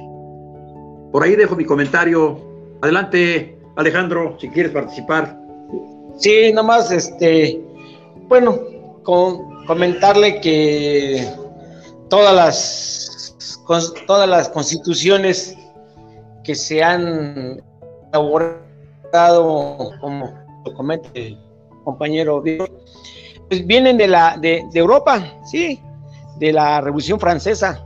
Por 1.12 1.24
ahí 1.24 1.36
dejo 1.36 1.56
mi 1.56 1.66
comentario. 1.66 2.40
Adelante, 2.82 3.58
Alejandro, 3.76 4.38
si 4.40 4.50
quieres 4.50 4.72
participar. 4.72 5.38
Sí, 6.18 6.54
nomás, 6.54 6.92
este, 6.92 7.62
bueno, 8.30 8.58
con, 9.04 9.66
comentarle 9.66 10.40
que 10.40 11.28
todas 12.10 12.34
las 12.34 13.06
todas 14.06 14.30
las 14.30 14.50
constituciones 14.50 15.58
que 16.44 16.56
se 16.56 16.84
han 16.84 17.64
elaborado, 18.14 18.65
como 20.00 20.34
lo 20.66 20.74
comenta 20.74 21.10
el 21.14 21.38
compañero, 21.84 22.44
pues 23.50 23.66
vienen 23.66 23.98
de, 23.98 24.08
la, 24.08 24.38
de, 24.38 24.64
Europa, 24.74 25.24
sí, 25.46 25.80
de 26.40 26.52
la 26.52 26.82
Revolución 26.82 27.20
Francesa, 27.20 27.86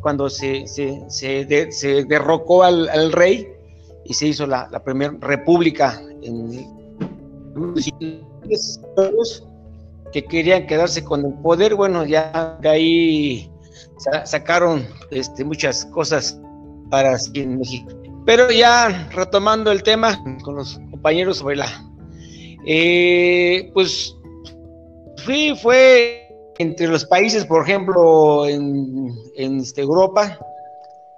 cuando 0.00 0.28
se, 0.28 0.66
se, 0.66 2.04
derrocó 2.08 2.62
al, 2.62 3.12
rey 3.12 3.48
y 4.04 4.14
se 4.14 4.26
hizo 4.26 4.46
la, 4.46 4.68
primera 4.84 5.14
república 5.20 6.00
en 6.22 6.66
que 10.12 10.24
querían 10.24 10.66
quedarse 10.66 11.02
con 11.02 11.24
el 11.24 11.34
poder, 11.34 11.74
bueno, 11.74 12.04
ya 12.04 12.56
de 12.60 12.68
ahí 12.68 13.50
sacaron 14.24 14.86
este, 15.10 15.44
muchas 15.44 15.84
cosas 15.86 16.38
para 16.90 17.16
en 17.34 17.58
México. 17.58 18.03
Pero 18.24 18.50
ya 18.50 19.08
retomando 19.12 19.70
el 19.70 19.82
tema 19.82 20.18
con 20.42 20.56
los 20.56 20.78
compañeros 20.90 21.38
sobre. 21.38 21.60
Eh, 22.66 23.70
pues 23.74 24.16
fui, 25.24 25.54
fue 25.60 26.24
entre 26.58 26.88
los 26.88 27.04
países, 27.04 27.44
por 27.44 27.62
ejemplo, 27.62 28.46
en, 28.46 29.10
este, 29.36 29.82
Europa, 29.82 30.38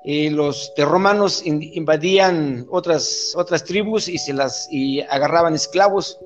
eh, 0.04 0.30
los 0.30 0.72
romanos 0.76 1.42
invadían 1.44 2.66
otras, 2.70 3.34
otras 3.36 3.64
tribus 3.64 4.08
y 4.08 4.18
se 4.18 4.32
las 4.32 4.68
y 4.70 5.00
agarraban 5.02 5.54
esclavos, 5.54 6.18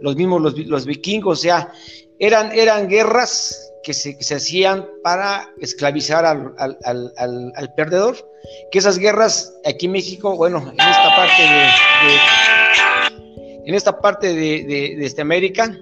los 0.00 0.16
mismos 0.16 0.54
los, 0.56 0.86
vikingos, 0.86 1.38
o 1.38 1.42
sea, 1.42 1.72
eran, 2.18 2.50
eran 2.52 2.88
guerras 2.88 3.72
que 3.82 3.94
se, 3.94 4.16
hacían 4.34 4.86
para 5.02 5.48
esclavizar 5.60 6.24
al, 6.24 6.54
al, 6.56 7.74
perdedor, 7.76 8.16
que 8.70 8.78
esas 8.78 8.98
guerras 8.98 9.54
aquí 9.64 9.86
en 9.86 9.92
México, 9.92 10.36
bueno, 10.36 10.58
en 10.58 10.80
esta 10.80 11.16
parte 11.16 11.42
de, 11.42 11.68
en 13.66 13.74
esta 13.74 13.98
parte 14.00 14.28
de, 14.28 14.64
de, 14.64 15.04
este 15.04 15.22
América, 15.22 15.76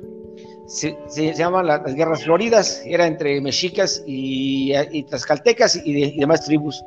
se, 0.66 0.96
llaman 1.35 1.66
las, 1.66 1.94
guerras 1.94 2.24
floridas, 2.24 2.83
era 2.85 3.07
entre 3.07 3.40
mexicas 3.40 4.02
y, 4.07 4.72
y 4.90 5.02
tlaxcaltecas 5.04 5.80
y, 5.85 6.18
demás 6.18 6.44
tribus. 6.44 6.83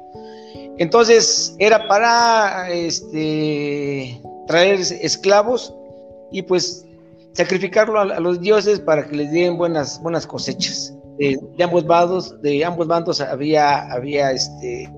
Entonces 0.77 1.55
era 1.59 1.87
para 1.87 2.69
este, 2.69 4.21
traer 4.47 4.79
esclavos 4.79 5.73
y 6.31 6.41
pues 6.43 6.85
sacrificarlo 7.33 7.99
a, 7.99 8.19
los 8.19 8.41
dioses 8.41 8.79
para 8.79 9.07
que 9.07 9.15
les 9.15 9.31
den 9.31 9.57
buenas, 9.57 10.01
buenas 10.01 10.25
cosechas. 10.25 10.96
De 11.17 11.63
ambos 11.63 11.85
bandos, 11.85 12.41
de 12.41 12.63
ambos 12.63 12.87
bandos 12.87 13.21
había, 13.21 13.91
había 13.91 14.31
este, 14.31 14.89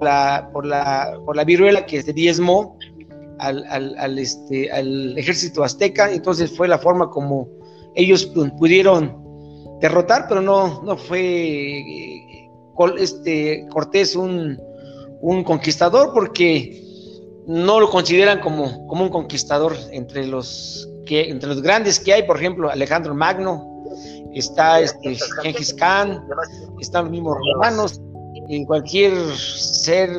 la, 0.00 0.48
por, 0.52 0.66
la, 0.66 1.18
por 1.24 1.36
la 1.36 1.44
viruela 1.44 1.86
que 1.86 2.02
se 2.02 2.12
diezmó 2.12 2.76
al, 3.38 3.64
al, 3.98 4.18
este, 4.18 4.70
al 4.70 5.18
ejército 5.18 5.64
azteca, 5.64 6.12
entonces 6.12 6.56
fue 6.56 6.68
la 6.68 6.78
forma 6.78 7.10
como 7.10 7.48
ellos 7.94 8.26
pudieron 8.58 9.20
derrotar, 9.80 10.26
pero 10.28 10.40
no, 10.40 10.82
no 10.82 10.96
fue 10.96 11.84
este, 12.98 13.66
Cortés 13.68 14.16
un, 14.16 14.58
un 15.20 15.44
conquistador 15.44 16.12
porque 16.12 16.80
no 17.46 17.80
lo 17.80 17.90
consideran 17.90 18.40
como, 18.40 18.86
como 18.86 19.04
un 19.04 19.10
conquistador 19.10 19.74
entre 19.90 20.26
los 20.26 20.88
que 21.04 21.30
entre 21.30 21.48
los 21.48 21.60
grandes 21.62 21.98
que 21.98 22.12
hay, 22.12 22.22
por 22.22 22.36
ejemplo, 22.36 22.70
Alejandro 22.70 23.14
Magno, 23.14 23.71
está 24.34 24.80
este 24.80 25.16
Genghis 25.42 25.74
Khan, 25.74 26.26
están 26.80 27.04
los 27.04 27.12
mismos 27.12 27.36
romanos, 27.54 28.00
y 28.48 28.64
cualquier 28.66 29.14
ser, 29.36 30.10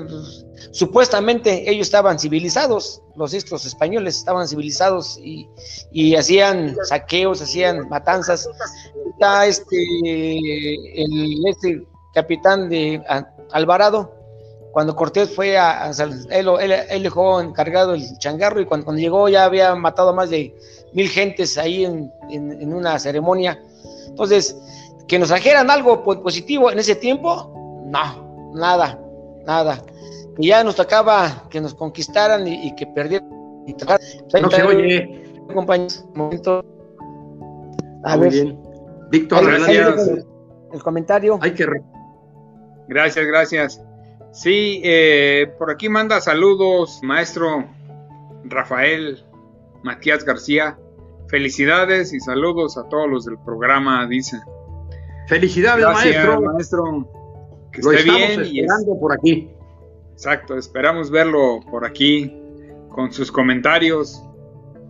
supuestamente 0.72 1.70
ellos 1.70 1.88
estaban 1.88 2.18
civilizados, 2.20 3.02
los 3.16 3.34
estos 3.34 3.66
españoles 3.66 4.18
estaban 4.18 4.48
civilizados 4.48 5.20
y, 5.22 5.48
y 5.92 6.16
hacían 6.16 6.76
saqueos, 6.84 7.42
hacían 7.42 7.88
matanzas. 7.90 8.50
Está 9.12 9.46
este, 9.46 9.78
el 11.04 11.48
este 11.48 11.86
capitán 12.14 12.70
de 12.70 13.04
Alvarado, 13.52 14.14
cuando 14.74 14.96
Cortés 14.96 15.30
fue 15.30 15.56
a, 15.56 15.92
él, 16.32 16.50
él, 16.90 17.04
dejó 17.04 17.40
encargado 17.40 17.94
el 17.94 18.18
changarro 18.18 18.60
y 18.60 18.66
cuando, 18.66 18.92
llegó 18.94 19.30
ya 19.30 19.46
había 19.46 19.76
matado 19.76 20.10
a 20.10 20.14
más 20.14 20.32
de 20.32 20.56
mil 20.94 21.10
gentes 21.10 21.60
ahí 21.60 21.86
en, 21.86 22.74
una 22.74 22.98
ceremonia. 22.98 23.62
Entonces, 24.14 24.56
que 25.08 25.18
nos 25.18 25.30
trajeran 25.30 25.72
algo 25.72 26.04
positivo 26.04 26.72
en 26.72 26.78
ese 26.78 26.96
tiempo, 26.96 27.52
no, 27.88 28.52
nada, 28.54 29.00
nada. 29.44 29.84
Que 30.36 30.48
ya 30.48 30.64
nos 30.64 30.76
tocaba 30.76 31.48
que 31.50 31.60
nos 31.60 31.74
conquistaran 31.74 32.48
y, 32.48 32.76
que 32.76 32.86
perdieran. 32.86 33.28
no 33.30 34.52
se 34.52 34.64
oye. 34.64 35.24
Compañeros, 35.52 36.06
momento. 36.14 36.64
A 38.04 38.18
Muy 38.18 38.30
bien. 38.30 38.60
Víctor, 39.10 39.46
gracias. 39.46 40.26
El 40.72 40.84
comentario. 40.84 41.40
Hay 41.42 41.54
que. 41.54 41.66
Gracias, 42.88 43.26
gracias. 43.26 43.82
Sí, 44.32 44.82
eh, 44.84 45.54
por 45.58 45.72
aquí 45.72 45.90
manda 45.90 46.22
saludos, 46.22 47.00
maestro 47.02 47.66
Rafael 48.44 49.24
Matías 49.84 50.24
García. 50.24 50.78
Felicidades 51.34 52.14
y 52.14 52.20
saludos 52.20 52.78
a 52.78 52.88
todos 52.90 53.10
los 53.10 53.26
del 53.26 53.40
programa, 53.40 54.06
dice. 54.06 54.40
Felicidades, 55.28 55.84
maestro. 55.84 56.42
maestro. 56.42 57.10
Que 57.72 57.82
Lo 57.82 57.92
esté 57.92 58.04
bien 58.04 58.42
esperando 58.42 59.00
por 59.00 59.14
aquí. 59.14 59.50
Exacto, 60.12 60.56
esperamos 60.56 61.10
verlo 61.10 61.62
por 61.72 61.88
aquí 61.88 62.32
con 62.90 63.12
sus 63.12 63.32
comentarios 63.32 64.24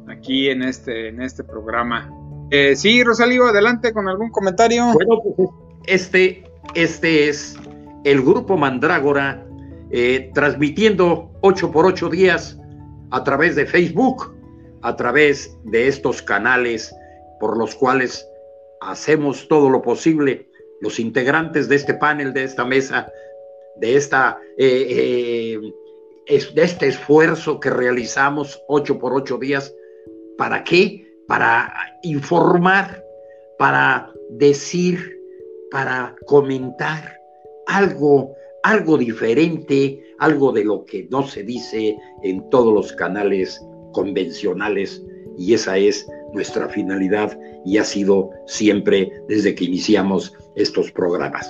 aquí 0.09 0.49
en 0.49 0.63
este, 0.63 1.07
en 1.07 1.21
este 1.21 1.45
programa. 1.45 2.11
Eh, 2.51 2.75
sí, 2.75 3.01
Rosalío, 3.05 3.45
adelante 3.45 3.93
con 3.93 4.09
algún 4.09 4.29
comentario. 4.29 4.91
Bueno, 4.91 5.21
pues 5.23 5.49
este, 5.85 6.43
este 6.75 7.29
es 7.29 7.55
el 8.03 8.21
grupo 8.21 8.57
Mandrágora 8.57 9.47
eh, 9.91 10.29
transmitiendo 10.33 11.31
8 11.39 11.71
por 11.71 11.85
8 11.85 12.09
días 12.09 12.59
a 13.11 13.23
través 13.23 13.55
de 13.55 13.65
Facebook, 13.65 14.35
a 14.83 14.95
través 14.95 15.57
de 15.63 15.87
estos 15.87 16.21
canales 16.21 16.93
por 17.39 17.57
los 17.57 17.73
cuales 17.73 18.27
hacemos 18.81 19.47
todo 19.47 19.69
lo 19.69 19.81
posible 19.81 20.49
los 20.81 20.99
integrantes 20.99 21.69
de 21.69 21.77
este 21.77 21.93
panel, 21.93 22.33
de 22.33 22.43
esta 22.43 22.65
mesa, 22.65 23.09
de, 23.77 23.95
esta, 23.95 24.37
eh, 24.57 25.57
eh, 26.27 26.43
de 26.53 26.61
este 26.61 26.87
esfuerzo 26.87 27.59
que 27.59 27.69
realizamos 27.69 28.61
8 28.67 28.99
por 28.99 29.13
8 29.13 29.37
días. 29.37 29.73
¿Para 30.37 30.63
qué? 30.63 31.07
Para 31.25 31.73
informar, 32.03 33.01
para 33.57 34.11
decir, 34.31 35.17
para 35.71 36.15
comentar 36.25 37.17
algo, 37.67 38.35
algo 38.63 38.97
diferente, 38.97 40.03
algo 40.19 40.51
de 40.51 40.65
lo 40.65 40.83
que 40.83 41.07
no 41.09 41.25
se 41.25 41.43
dice 41.43 41.95
en 42.23 42.49
todos 42.49 42.73
los 42.73 42.91
canales 42.91 43.61
convencionales 43.93 45.01
y 45.37 45.53
esa 45.53 45.77
es 45.77 46.05
nuestra 46.33 46.67
finalidad 46.67 47.39
y 47.65 47.77
ha 47.77 47.85
sido 47.85 48.29
siempre 48.45 49.11
desde 49.29 49.55
que 49.55 49.63
iniciamos 49.63 50.33
estos 50.55 50.91
programas. 50.91 51.49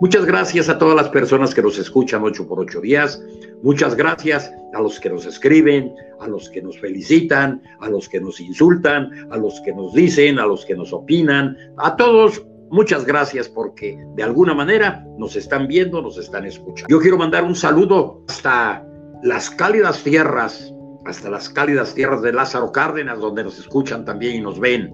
Muchas 0.00 0.26
gracias 0.26 0.68
a 0.68 0.76
todas 0.76 0.96
las 0.96 1.08
personas 1.08 1.54
que 1.54 1.62
nos 1.62 1.78
escuchan 1.78 2.22
8 2.22 2.46
por 2.46 2.60
8 2.60 2.80
días. 2.82 3.22
Muchas 3.62 3.96
gracias 3.96 4.52
a 4.74 4.82
los 4.82 5.00
que 5.00 5.08
nos 5.08 5.24
escriben, 5.24 5.94
a 6.20 6.28
los 6.28 6.50
que 6.50 6.60
nos 6.60 6.78
felicitan, 6.78 7.62
a 7.80 7.88
los 7.88 8.08
que 8.08 8.20
nos 8.20 8.40
insultan, 8.40 9.10
a 9.30 9.38
los 9.38 9.60
que 9.62 9.72
nos 9.72 9.94
dicen, 9.94 10.38
a 10.38 10.46
los 10.46 10.66
que 10.66 10.74
nos 10.74 10.92
opinan, 10.92 11.56
a 11.78 11.96
todos 11.96 12.44
Muchas 12.74 13.04
gracias 13.04 13.48
porque 13.48 13.96
de 14.16 14.24
alguna 14.24 14.52
manera 14.52 15.06
nos 15.16 15.36
están 15.36 15.68
viendo, 15.68 16.02
nos 16.02 16.18
están 16.18 16.44
escuchando. 16.44 16.88
Yo 16.88 16.98
quiero 16.98 17.16
mandar 17.16 17.44
un 17.44 17.54
saludo 17.54 18.24
hasta 18.26 18.84
las 19.22 19.48
cálidas 19.48 20.02
tierras, 20.02 20.73
hasta 21.04 21.30
las 21.30 21.48
cálidas 21.48 21.94
tierras 21.94 22.22
de 22.22 22.32
Lázaro 22.32 22.72
Cárdenas, 22.72 23.18
donde 23.18 23.44
nos 23.44 23.58
escuchan 23.58 24.04
también 24.04 24.36
y 24.36 24.40
nos 24.40 24.58
ven. 24.58 24.92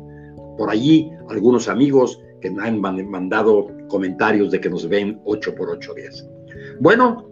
Por 0.56 0.70
allí 0.70 1.10
algunos 1.28 1.68
amigos 1.68 2.20
que 2.40 2.50
me 2.50 2.66
han 2.66 2.80
mandado 2.80 3.68
comentarios 3.88 4.50
de 4.50 4.60
que 4.60 4.70
nos 4.70 4.88
ven 4.88 5.20
8 5.24 5.54
por 5.54 5.70
8 5.70 5.94
días. 5.94 6.26
Bueno, 6.80 7.30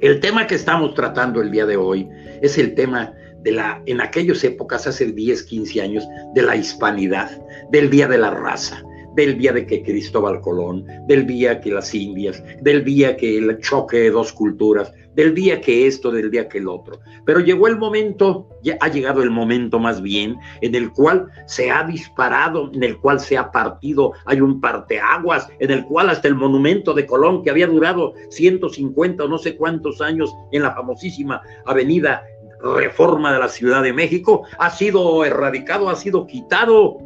el 0.00 0.20
tema 0.20 0.46
que 0.46 0.56
estamos 0.56 0.94
tratando 0.94 1.40
el 1.40 1.50
día 1.50 1.66
de 1.66 1.76
hoy 1.76 2.08
es 2.40 2.58
el 2.58 2.74
tema 2.74 3.14
de 3.42 3.52
la, 3.52 3.82
en 3.86 4.00
aquellas 4.00 4.42
épocas, 4.44 4.86
hace 4.86 5.06
10, 5.06 5.42
15 5.44 5.82
años, 5.82 6.04
de 6.34 6.42
la 6.42 6.56
hispanidad, 6.56 7.30
del 7.70 7.90
Día 7.90 8.08
de 8.08 8.18
la 8.18 8.30
Raza, 8.30 8.82
del 9.14 9.38
día 9.38 9.52
de 9.52 9.66
que 9.66 9.82
Cristóbal 9.82 10.40
Colón, 10.40 10.86
del 11.06 11.26
día 11.26 11.60
que 11.60 11.70
las 11.70 11.94
Indias, 11.94 12.42
del 12.62 12.84
día 12.84 13.16
que 13.16 13.38
el 13.38 13.58
choque 13.58 13.98
de 13.98 14.10
dos 14.10 14.32
culturas, 14.32 14.92
del 15.14 15.34
día 15.34 15.60
que 15.60 15.86
esto, 15.86 16.10
del 16.10 16.30
día 16.30 16.48
que 16.48 16.58
el 16.58 16.68
otro. 16.68 17.00
Pero 17.24 17.40
llegó 17.40 17.68
el 17.68 17.78
momento, 17.78 18.48
ya 18.62 18.76
ha 18.80 18.88
llegado 18.88 19.22
el 19.22 19.30
momento 19.30 19.78
más 19.78 20.02
bien, 20.02 20.36
en 20.60 20.74
el 20.74 20.92
cual 20.92 21.26
se 21.46 21.70
ha 21.70 21.84
disparado, 21.84 22.70
en 22.72 22.82
el 22.82 22.98
cual 22.98 23.20
se 23.20 23.36
ha 23.36 23.50
partido, 23.50 24.12
hay 24.24 24.40
un 24.40 24.60
parteaguas, 24.60 25.48
en 25.58 25.70
el 25.70 25.84
cual 25.84 26.10
hasta 26.10 26.28
el 26.28 26.34
monumento 26.34 26.94
de 26.94 27.06
Colón, 27.06 27.42
que 27.42 27.50
había 27.50 27.66
durado 27.66 28.14
150 28.30 29.24
o 29.24 29.28
no 29.28 29.38
sé 29.38 29.56
cuántos 29.56 30.00
años 30.00 30.34
en 30.50 30.62
la 30.62 30.74
famosísima 30.74 31.42
avenida 31.66 32.24
Reforma 32.62 33.32
de 33.32 33.40
la 33.40 33.48
Ciudad 33.48 33.82
de 33.82 33.92
México, 33.92 34.44
ha 34.58 34.70
sido 34.70 35.24
erradicado, 35.24 35.90
ha 35.90 35.96
sido 35.96 36.26
quitado 36.26 36.98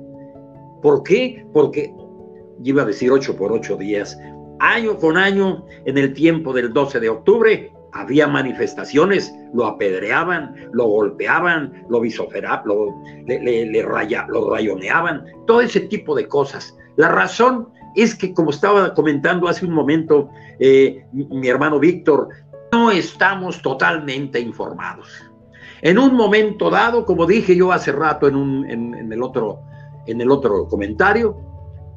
¿Por 0.86 1.02
qué? 1.02 1.44
Porque 1.52 1.92
iba 2.62 2.82
a 2.82 2.86
decir 2.86 3.10
ocho 3.10 3.36
por 3.36 3.52
ocho 3.52 3.76
días. 3.76 4.16
Año 4.60 4.96
con 4.96 5.16
año, 5.16 5.66
en 5.84 5.98
el 5.98 6.14
tiempo 6.14 6.52
del 6.52 6.72
12 6.72 7.00
de 7.00 7.08
octubre, 7.08 7.72
había 7.92 8.26
manifestaciones, 8.26 9.34
lo 9.54 9.66
apedreaban, 9.66 10.54
lo 10.72 10.86
golpeaban, 10.86 11.84
lo 11.88 12.00
visoferaban, 12.00 12.66
lo, 12.66 12.94
le, 13.26 13.66
lo 13.66 14.50
rayoneaban, 14.50 15.24
todo 15.46 15.60
ese 15.60 15.80
tipo 15.80 16.14
de 16.14 16.28
cosas. 16.28 16.76
La 16.96 17.08
razón 17.08 17.68
es 17.94 18.14
que, 18.14 18.34
como 18.34 18.50
estaba 18.50 18.94
comentando 18.94 19.48
hace 19.48 19.64
un 19.64 19.72
momento 19.72 20.28
eh, 20.58 21.06
mi 21.12 21.48
hermano 21.48 21.78
Víctor, 21.78 22.28
no 22.72 22.90
estamos 22.90 23.62
totalmente 23.62 24.40
informados. 24.40 25.08
En 25.82 25.98
un 25.98 26.14
momento 26.14 26.70
dado, 26.70 27.04
como 27.04 27.26
dije 27.26 27.54
yo 27.54 27.72
hace 27.72 27.92
rato 27.92 28.26
en, 28.26 28.36
un, 28.36 28.68
en 28.68 29.12
el 29.12 29.22
otro 29.22 29.62
en 30.06 30.20
el 30.20 30.30
otro 30.30 30.68
comentario, 30.68 31.36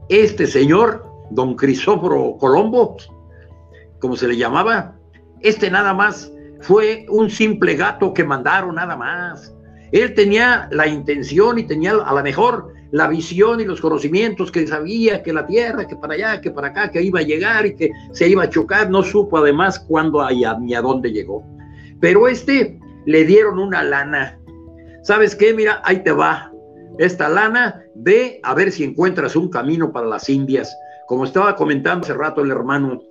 este 0.09 0.47
señor, 0.47 1.05
don 1.29 1.55
Crisóforo 1.55 2.35
Colombo, 2.37 2.97
como 3.99 4.15
se 4.15 4.27
le 4.27 4.37
llamaba, 4.37 4.95
este 5.41 5.69
nada 5.69 5.93
más 5.93 6.31
fue 6.61 7.05
un 7.09 7.29
simple 7.29 7.75
gato 7.75 8.13
que 8.13 8.23
mandaron 8.23 8.75
nada 8.75 8.95
más. 8.95 9.55
Él 9.91 10.13
tenía 10.13 10.67
la 10.71 10.87
intención 10.87 11.57
y 11.57 11.63
tenía 11.63 11.91
a 11.91 12.13
lo 12.13 12.23
mejor 12.23 12.73
la 12.91 13.07
visión 13.07 13.59
y 13.59 13.65
los 13.65 13.81
conocimientos 13.81 14.51
que 14.51 14.65
sabía 14.67 15.21
que 15.21 15.33
la 15.33 15.45
tierra, 15.45 15.87
que 15.87 15.95
para 15.95 16.15
allá, 16.15 16.41
que 16.41 16.51
para 16.51 16.67
acá, 16.69 16.91
que 16.91 17.01
iba 17.01 17.19
a 17.19 17.23
llegar 17.23 17.65
y 17.65 17.75
que 17.75 17.91
se 18.11 18.27
iba 18.27 18.43
a 18.43 18.49
chocar, 18.49 18.89
no 18.89 19.03
supo 19.03 19.37
además 19.37 19.79
cuándo 19.79 20.27
ni 20.59 20.75
a 20.75 20.81
dónde 20.81 21.11
llegó. 21.11 21.43
Pero 21.99 22.27
este 22.27 22.79
le 23.05 23.25
dieron 23.25 23.59
una 23.59 23.83
lana. 23.83 24.39
¿Sabes 25.03 25.35
qué? 25.35 25.53
Mira, 25.53 25.81
ahí 25.83 26.03
te 26.03 26.11
va. 26.11 26.51
Esta 26.97 27.29
lana, 27.29 27.83
ve 27.95 28.39
a 28.43 28.53
ver 28.53 28.71
si 28.71 28.83
encuentras 28.83 29.35
un 29.35 29.49
camino 29.49 29.91
para 29.91 30.07
las 30.07 30.29
Indias. 30.29 30.75
Como 31.07 31.25
estaba 31.25 31.55
comentando 31.55 32.03
hace 32.03 32.13
rato 32.13 32.41
el 32.41 32.51
hermano, 32.51 33.01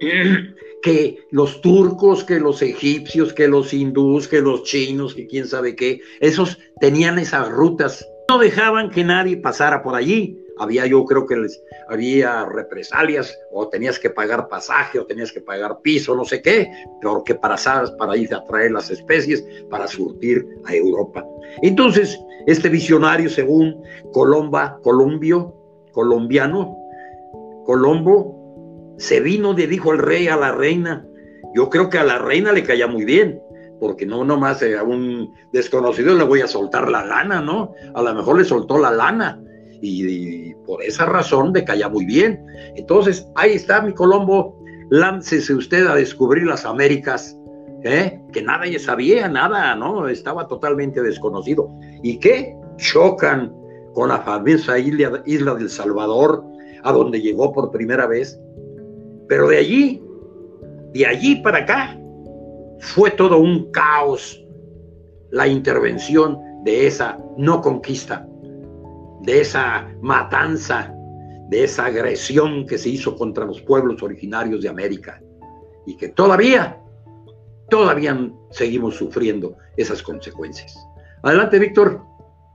que 0.82 1.18
los 1.30 1.60
turcos, 1.60 2.24
que 2.24 2.38
los 2.40 2.62
egipcios, 2.62 3.32
que 3.32 3.48
los 3.48 3.72
hindús, 3.72 4.28
que 4.28 4.40
los 4.40 4.62
chinos, 4.62 5.14
que 5.14 5.26
quién 5.26 5.46
sabe 5.46 5.74
qué, 5.74 6.00
esos 6.20 6.58
tenían 6.80 7.18
esas 7.18 7.48
rutas 7.48 8.06
no 8.28 8.38
dejaban 8.38 8.90
que 8.90 9.04
nadie 9.04 9.38
pasara 9.38 9.82
por 9.82 9.94
allí. 9.94 10.38
Había, 10.58 10.86
yo 10.86 11.04
creo 11.04 11.24
que 11.24 11.36
les 11.36 11.62
había 11.88 12.44
represalias, 12.44 13.34
o 13.52 13.68
tenías 13.68 13.98
que 13.98 14.10
pagar 14.10 14.48
pasaje, 14.48 14.98
o 14.98 15.06
tenías 15.06 15.32
que 15.32 15.40
pagar 15.40 15.80
piso, 15.80 16.14
no 16.14 16.24
sé 16.24 16.42
qué, 16.42 16.70
porque 17.00 17.34
para, 17.36 17.56
para 17.96 18.16
ir 18.16 18.34
a 18.34 18.44
traer 18.44 18.72
las 18.72 18.90
especies 18.90 19.44
para 19.70 19.86
surtir 19.86 20.46
a 20.66 20.74
Europa. 20.74 21.24
Entonces, 21.62 22.18
este 22.46 22.68
visionario, 22.68 23.30
según 23.30 23.82
Colomba, 24.12 24.78
Colombio, 24.82 25.54
colombiano, 25.92 26.76
Colombo, 27.64 28.37
se 28.98 29.20
vino, 29.20 29.52
le 29.52 29.66
dijo 29.66 29.92
el 29.92 29.98
rey 29.98 30.28
a 30.28 30.36
la 30.36 30.52
reina. 30.52 31.06
Yo 31.54 31.70
creo 31.70 31.88
que 31.88 31.98
a 31.98 32.04
la 32.04 32.18
reina 32.18 32.52
le 32.52 32.62
caía 32.62 32.86
muy 32.86 33.04
bien 33.04 33.40
porque 33.80 34.06
no 34.06 34.24
nomás 34.24 34.62
a 34.62 34.82
un 34.82 35.32
desconocido 35.52 36.14
le 36.14 36.24
voy 36.24 36.40
a 36.40 36.48
soltar 36.48 36.90
la 36.90 37.04
lana, 37.04 37.40
¿no? 37.40 37.72
A 37.94 38.02
lo 38.02 38.14
mejor 38.14 38.38
le 38.38 38.44
soltó 38.44 38.78
la 38.78 38.90
lana 38.90 39.40
y, 39.80 40.54
por 40.66 40.82
esa 40.82 41.06
razón 41.06 41.52
le 41.52 41.64
caía 41.64 41.88
muy 41.88 42.04
bien. 42.04 42.44
Entonces, 42.76 43.26
ahí 43.36 43.52
está 43.52 43.80
mi 43.80 43.92
Colombo, 43.92 44.60
láncese 44.90 45.54
usted 45.54 45.86
a 45.86 45.94
descubrir 45.94 46.46
las 46.46 46.64
Américas, 46.64 47.38
¿eh? 47.84 48.20
que 48.32 48.42
nadie 48.42 48.78
sabía, 48.78 49.28
nada, 49.28 49.74
¿no? 49.76 50.08
Estaba 50.08 50.46
totalmente 50.46 51.00
desconocido. 51.02 51.70
¿Y 52.02 52.18
qué? 52.18 52.54
Chocan 52.76 53.54
con 53.94 54.10
la 54.10 54.18
famosa 54.18 54.78
isla, 54.78 55.22
isla 55.26 55.54
del 55.54 55.70
Salvador, 55.70 56.44
a 56.82 56.92
donde 56.92 57.20
llegó 57.20 57.52
por 57.52 57.70
primera 57.70 58.06
vez. 58.06 58.40
Pero 59.28 59.48
de 59.48 59.58
allí, 59.58 60.02
de 60.92 61.06
allí 61.06 61.36
para 61.36 61.58
acá, 61.58 61.98
fue 62.80 63.10
todo 63.10 63.38
un 63.38 63.70
caos 63.70 64.44
la 65.30 65.46
intervención 65.46 66.38
de 66.64 66.86
esa 66.86 67.18
no 67.36 67.60
conquista, 67.60 68.26
de 69.22 69.40
esa 69.40 69.88
matanza, 70.00 70.94
de 71.48 71.64
esa 71.64 71.86
agresión 71.86 72.66
que 72.66 72.78
se 72.78 72.88
hizo 72.88 73.16
contra 73.16 73.44
los 73.44 73.60
pueblos 73.62 74.02
originarios 74.02 74.62
de 74.62 74.68
América 74.68 75.20
y 75.86 75.96
que 75.96 76.08
todavía, 76.08 76.78
todavía 77.68 78.30
seguimos 78.50 78.96
sufriendo 78.96 79.56
esas 79.76 80.02
consecuencias. 80.02 80.76
Adelante, 81.22 81.58
Víctor. 81.58 82.02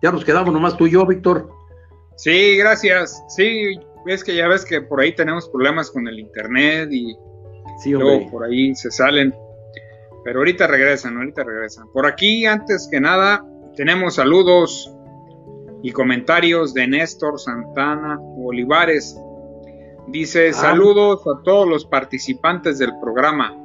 Ya 0.02 0.12
nos 0.12 0.26
quedamos 0.26 0.54
nomás 0.54 0.76
tú 0.78 0.88
y 0.88 0.92
yo, 0.92 1.06
Víctor. 1.06 1.50
Sí, 2.18 2.58
gracias. 2.58 3.24
Sí, 3.30 3.80
ves 4.06 4.24
que 4.24 4.36
ya 4.36 4.48
ves 4.48 4.66
que 4.66 4.82
por 4.82 5.02
ahí 5.02 5.16
tenemos 5.16 5.50
problemas 5.50 5.92
con 5.92 6.08
el 6.08 6.20
internet 6.20 6.90
y 6.92 7.16
luego 7.86 8.30
por 8.32 8.46
ahí 8.46 8.76
se 8.76 8.92
salen. 8.92 9.34
Pero 10.24 10.40
ahorita 10.40 10.68
regresan, 10.68 11.18
ahorita 11.18 11.44
regresan. 11.44 11.92
Por 11.92 12.06
aquí, 12.06 12.46
antes 12.46 12.88
que 12.90 13.02
nada, 13.02 13.46
tenemos 13.76 14.16
saludos 14.16 14.94
y 15.82 15.92
comentarios 15.92 16.74
de 16.74 16.88
Néstor 16.88 17.40
Santana 17.40 18.18
Olivares. 18.38 19.20
Dice, 20.08 20.50
ah. 20.50 20.54
saludos 20.54 21.22
a 21.28 21.44
todos 21.44 21.68
los 21.68 21.86
participantes 21.86 22.80
del 22.80 22.92
programa. 23.02 23.58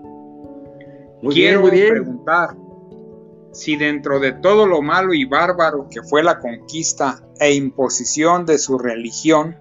Quiero 1.31 1.69
preguntar 1.69 2.51
si 3.53 3.77
dentro 3.77 4.21
de 4.21 4.33
todo 4.33 4.67
lo 4.67 4.83
malo 4.83 5.15
y 5.15 5.25
bárbaro 5.25 5.89
que 5.91 6.03
fue 6.03 6.23
la 6.23 6.39
conquista 6.39 7.23
e 7.41 7.55
imposición 7.55 8.47
de 8.47 8.59
su 8.59 8.79
religión, 8.79 9.57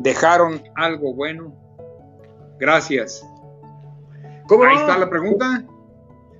dejaron 0.00 0.62
algo 0.74 1.14
bueno. 1.14 1.54
Gracias. 2.58 3.24
¿Cómo 4.48 4.64
Ahí 4.64 4.76
está 4.76 4.98
la 4.98 5.08
pregunta. 5.08 5.64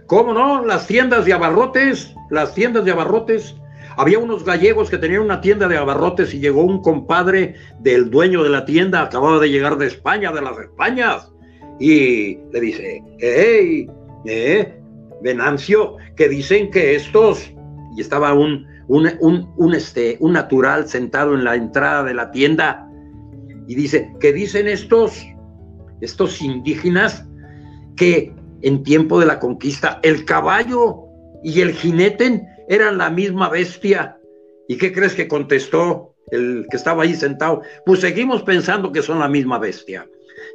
¿Cómo 0.07 0.35
no? 0.35 0.65
Las 0.65 0.87
tiendas 0.87 1.25
de 1.25 1.33
abarrotes, 1.33 2.13
las 2.31 2.53
tiendas 2.55 2.85
de 2.85 2.91
abarrotes. 2.91 3.55
Había 3.97 4.19
unos 4.19 4.45
gallegos 4.45 4.91
que 4.91 4.99
tenían 4.99 5.23
una 5.23 5.41
tienda 5.41 5.69
de 5.69 5.77
abarrotes 5.77 6.35
y 6.35 6.41
llegó 6.41 6.63
un 6.63 6.83
compadre 6.83 7.55
del 7.79 8.11
dueño 8.11 8.43
de 8.43 8.49
la 8.49 8.65
tienda, 8.65 9.03
acababa 9.03 9.39
de 9.39 9.51
llegar 9.51 9.77
de 9.79 9.87
España, 9.87 10.33
de 10.33 10.41
las 10.41 10.59
Españas, 10.59 11.31
y 11.79 12.39
le 12.53 12.61
dice, 12.61 13.03
hey, 13.19 13.89
eh, 14.25 14.81
Venancio, 15.23 15.97
que 16.17 16.29
dicen 16.29 16.71
que 16.71 16.95
estos, 16.95 17.53
y 17.97 18.01
estaba 18.01 18.33
un, 18.33 18.67
un, 18.89 19.11
un, 19.21 19.53
un, 19.57 19.75
este, 19.75 20.17
un 20.21 20.33
natural 20.33 20.89
sentado 20.89 21.35
en 21.35 21.45
la 21.45 21.57
entrada 21.57 22.05
de 22.05 22.15
la 22.15 22.31
tienda, 22.31 22.89
y 23.71 23.77
dice, 23.77 24.12
que 24.18 24.33
dicen 24.33 24.66
estos, 24.66 25.25
estos 26.01 26.43
indígenas, 26.43 27.25
que 27.97 28.35
en 28.62 28.83
tiempo 28.83 29.21
de 29.21 29.27
la 29.27 29.39
conquista, 29.39 30.01
el 30.03 30.25
caballo 30.25 31.05
y 31.45 31.61
el 31.61 31.75
jinete 31.75 32.45
eran 32.68 32.99
la 32.99 33.11
misma 33.11 33.49
bestia. 33.49 34.18
¿Y 34.66 34.77
qué 34.77 34.93
crees 34.93 35.14
que 35.14 35.29
contestó 35.29 36.16
el 36.33 36.66
que 36.68 36.77
estaba 36.77 37.05
ahí 37.05 37.14
sentado? 37.14 37.62
Pues 37.87 38.01
seguimos 38.01 38.43
pensando 38.43 38.91
que 38.91 39.03
son 39.03 39.21
la 39.21 39.29
misma 39.29 39.61
bestia. 39.61 40.05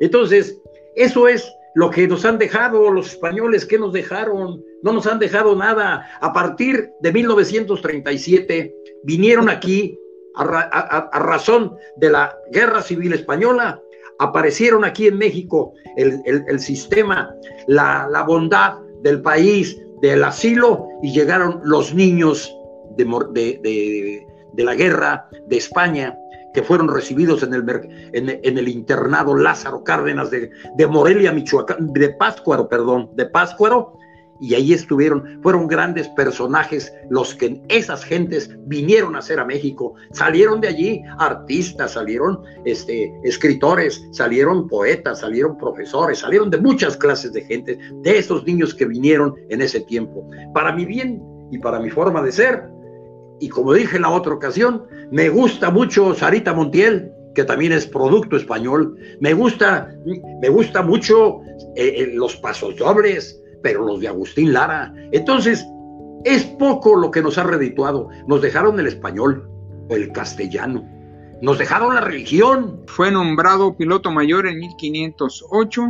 Entonces, 0.01 0.59
eso 0.97 1.29
es 1.29 1.49
lo 1.73 1.91
que 1.91 2.09
nos 2.09 2.25
han 2.25 2.37
dejado 2.37 2.91
los 2.91 3.13
españoles, 3.13 3.65
¿qué 3.65 3.79
nos 3.79 3.93
dejaron? 3.93 4.61
No 4.83 4.91
nos 4.91 5.07
han 5.07 5.19
dejado 5.19 5.55
nada. 5.55 6.05
A 6.19 6.33
partir 6.33 6.89
de 6.99 7.13
1937 7.13 8.75
vinieron 9.05 9.47
aquí 9.47 9.97
a, 10.37 11.19
razón 11.19 11.75
de 11.97 12.09
la 12.09 12.37
guerra 12.51 12.81
civil 12.81 13.13
española 13.13 13.81
aparecieron 14.19 14.85
aquí 14.85 15.07
en 15.07 15.17
México 15.17 15.73
el, 15.97 16.59
sistema, 16.59 17.33
la, 17.67 18.23
bondad 18.27 18.79
del 19.01 19.21
país, 19.21 19.77
del 20.01 20.23
asilo, 20.23 20.87
y 21.01 21.11
llegaron 21.11 21.61
los 21.63 21.93
niños 21.93 22.53
de, 22.97 23.05
de, 24.53 24.63
la 24.63 24.75
guerra 24.75 25.29
de 25.47 25.57
España, 25.57 26.17
que 26.53 26.63
fueron 26.63 26.87
recibidos 26.87 27.43
en 27.43 27.53
el, 27.53 27.65
en, 28.13 28.57
el 28.57 28.67
internado 28.69 29.35
Lázaro 29.35 29.83
Cárdenas 29.83 30.31
de, 30.31 30.49
de 30.75 30.87
Morelia, 30.87 31.33
Michoacán, 31.33 31.91
de 31.91 32.09
Páscuaro, 32.11 32.69
perdón, 32.69 33.09
de 33.13 33.25
Páscuaro, 33.25 33.97
y 34.39 34.53
ahí 34.53 34.73
estuvieron, 34.73 35.39
fueron 35.41 35.67
grandes 35.67 36.07
personajes 36.09 36.93
los 37.09 37.33
que 37.35 37.61
esas 37.69 38.03
gentes 38.03 38.49
vinieron 38.65 39.15
a 39.15 39.19
hacer 39.19 39.39
a 39.39 39.45
México, 39.45 39.95
salieron 40.11 40.61
de 40.61 40.67
allí 40.67 41.01
artistas, 41.19 41.91
salieron 41.91 42.41
este, 42.65 43.13
escritores, 43.23 44.05
salieron 44.11 44.67
poetas, 44.67 45.21
salieron 45.21 45.57
profesores, 45.57 46.19
salieron 46.19 46.49
de 46.49 46.57
muchas 46.57 46.97
clases 46.97 47.31
de 47.33 47.41
gente, 47.41 47.77
de 48.01 48.17
esos 48.17 48.45
niños 48.45 48.73
que 48.73 48.85
vinieron 48.85 49.35
en 49.49 49.61
ese 49.61 49.81
tiempo. 49.81 50.29
Para 50.53 50.73
mi 50.73 50.85
bien 50.85 51.21
y 51.51 51.57
para 51.59 51.79
mi 51.79 51.89
forma 51.89 52.21
de 52.21 52.31
ser, 52.31 52.63
y 53.39 53.49
como 53.49 53.73
dije 53.73 53.95
en 53.95 54.03
la 54.03 54.09
otra 54.09 54.33
ocasión, 54.33 54.83
me 55.11 55.29
gusta 55.29 55.69
mucho 55.69 56.13
Sarita 56.13 56.53
Montiel, 56.53 57.11
que 57.35 57.43
también 57.43 57.73
es 57.73 57.85
producto 57.85 58.37
español, 58.37 58.97
me 59.19 59.33
gusta, 59.33 59.93
me 60.41 60.49
gusta 60.49 60.81
mucho 60.81 61.41
eh, 61.75 61.93
eh, 61.97 62.11
los 62.13 62.35
pasos 62.37 62.77
dobles, 62.77 63.41
pero 63.65 63.83
los 63.83 63.99
de 63.99 64.07
Agustín 64.07 64.53
Lara. 64.53 64.93
Entonces, 65.11 65.65
es 66.23 66.43
poco 66.43 66.95
lo 66.95 67.09
que 67.09 67.23
nos 67.23 67.39
ha 67.39 67.43
redituado. 67.43 68.09
Nos 68.27 68.43
dejaron 68.43 68.79
el 68.79 68.85
español 68.85 69.49
o 69.89 69.95
el 69.95 70.11
castellano. 70.11 70.87
Nos 71.41 71.57
dejaron 71.57 71.95
la 71.95 72.01
religión. 72.01 72.83
Fue 72.85 73.09
nombrado 73.09 73.75
piloto 73.75 74.11
mayor 74.11 74.45
en 74.45 74.59
1508, 74.59 75.81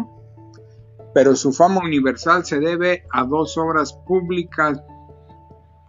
pero 1.14 1.36
su 1.36 1.52
fama 1.52 1.82
universal 1.84 2.46
se 2.46 2.62
debe 2.62 3.04
a 3.12 3.26
dos 3.26 3.58
obras 3.58 3.92
públicas 4.08 4.82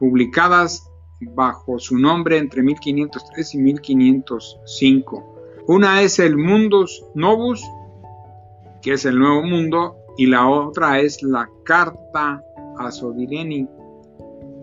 publicadas 0.00 0.90
bajo 1.20 1.78
su 1.78 1.96
nombre 1.96 2.38
entre 2.38 2.64
1503 2.64 3.54
y 3.54 3.58
1505. 3.58 5.34
Una 5.68 6.02
es 6.02 6.18
el 6.18 6.36
Mundus 6.36 7.04
Novus, 7.14 7.62
que 8.82 8.94
es 8.94 9.04
el 9.04 9.20
Nuevo 9.20 9.44
Mundo, 9.44 9.98
y 10.16 10.26
la 10.26 10.48
otra 10.48 11.00
es 11.00 11.22
la 11.22 11.48
carta 11.64 12.42
a 12.78 12.90
Sodireni, 12.90 13.68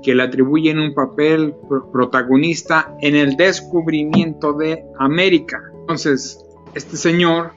que 0.02 0.14
le 0.14 0.24
atribuyen 0.24 0.80
un 0.80 0.94
papel 0.94 1.56
protagonista 1.92 2.96
en 3.02 3.16
el 3.16 3.36
descubrimiento 3.38 4.54
de 4.54 4.86
América. 5.00 5.62
Entonces, 5.82 6.44
este 6.74 6.98
señor 6.98 7.52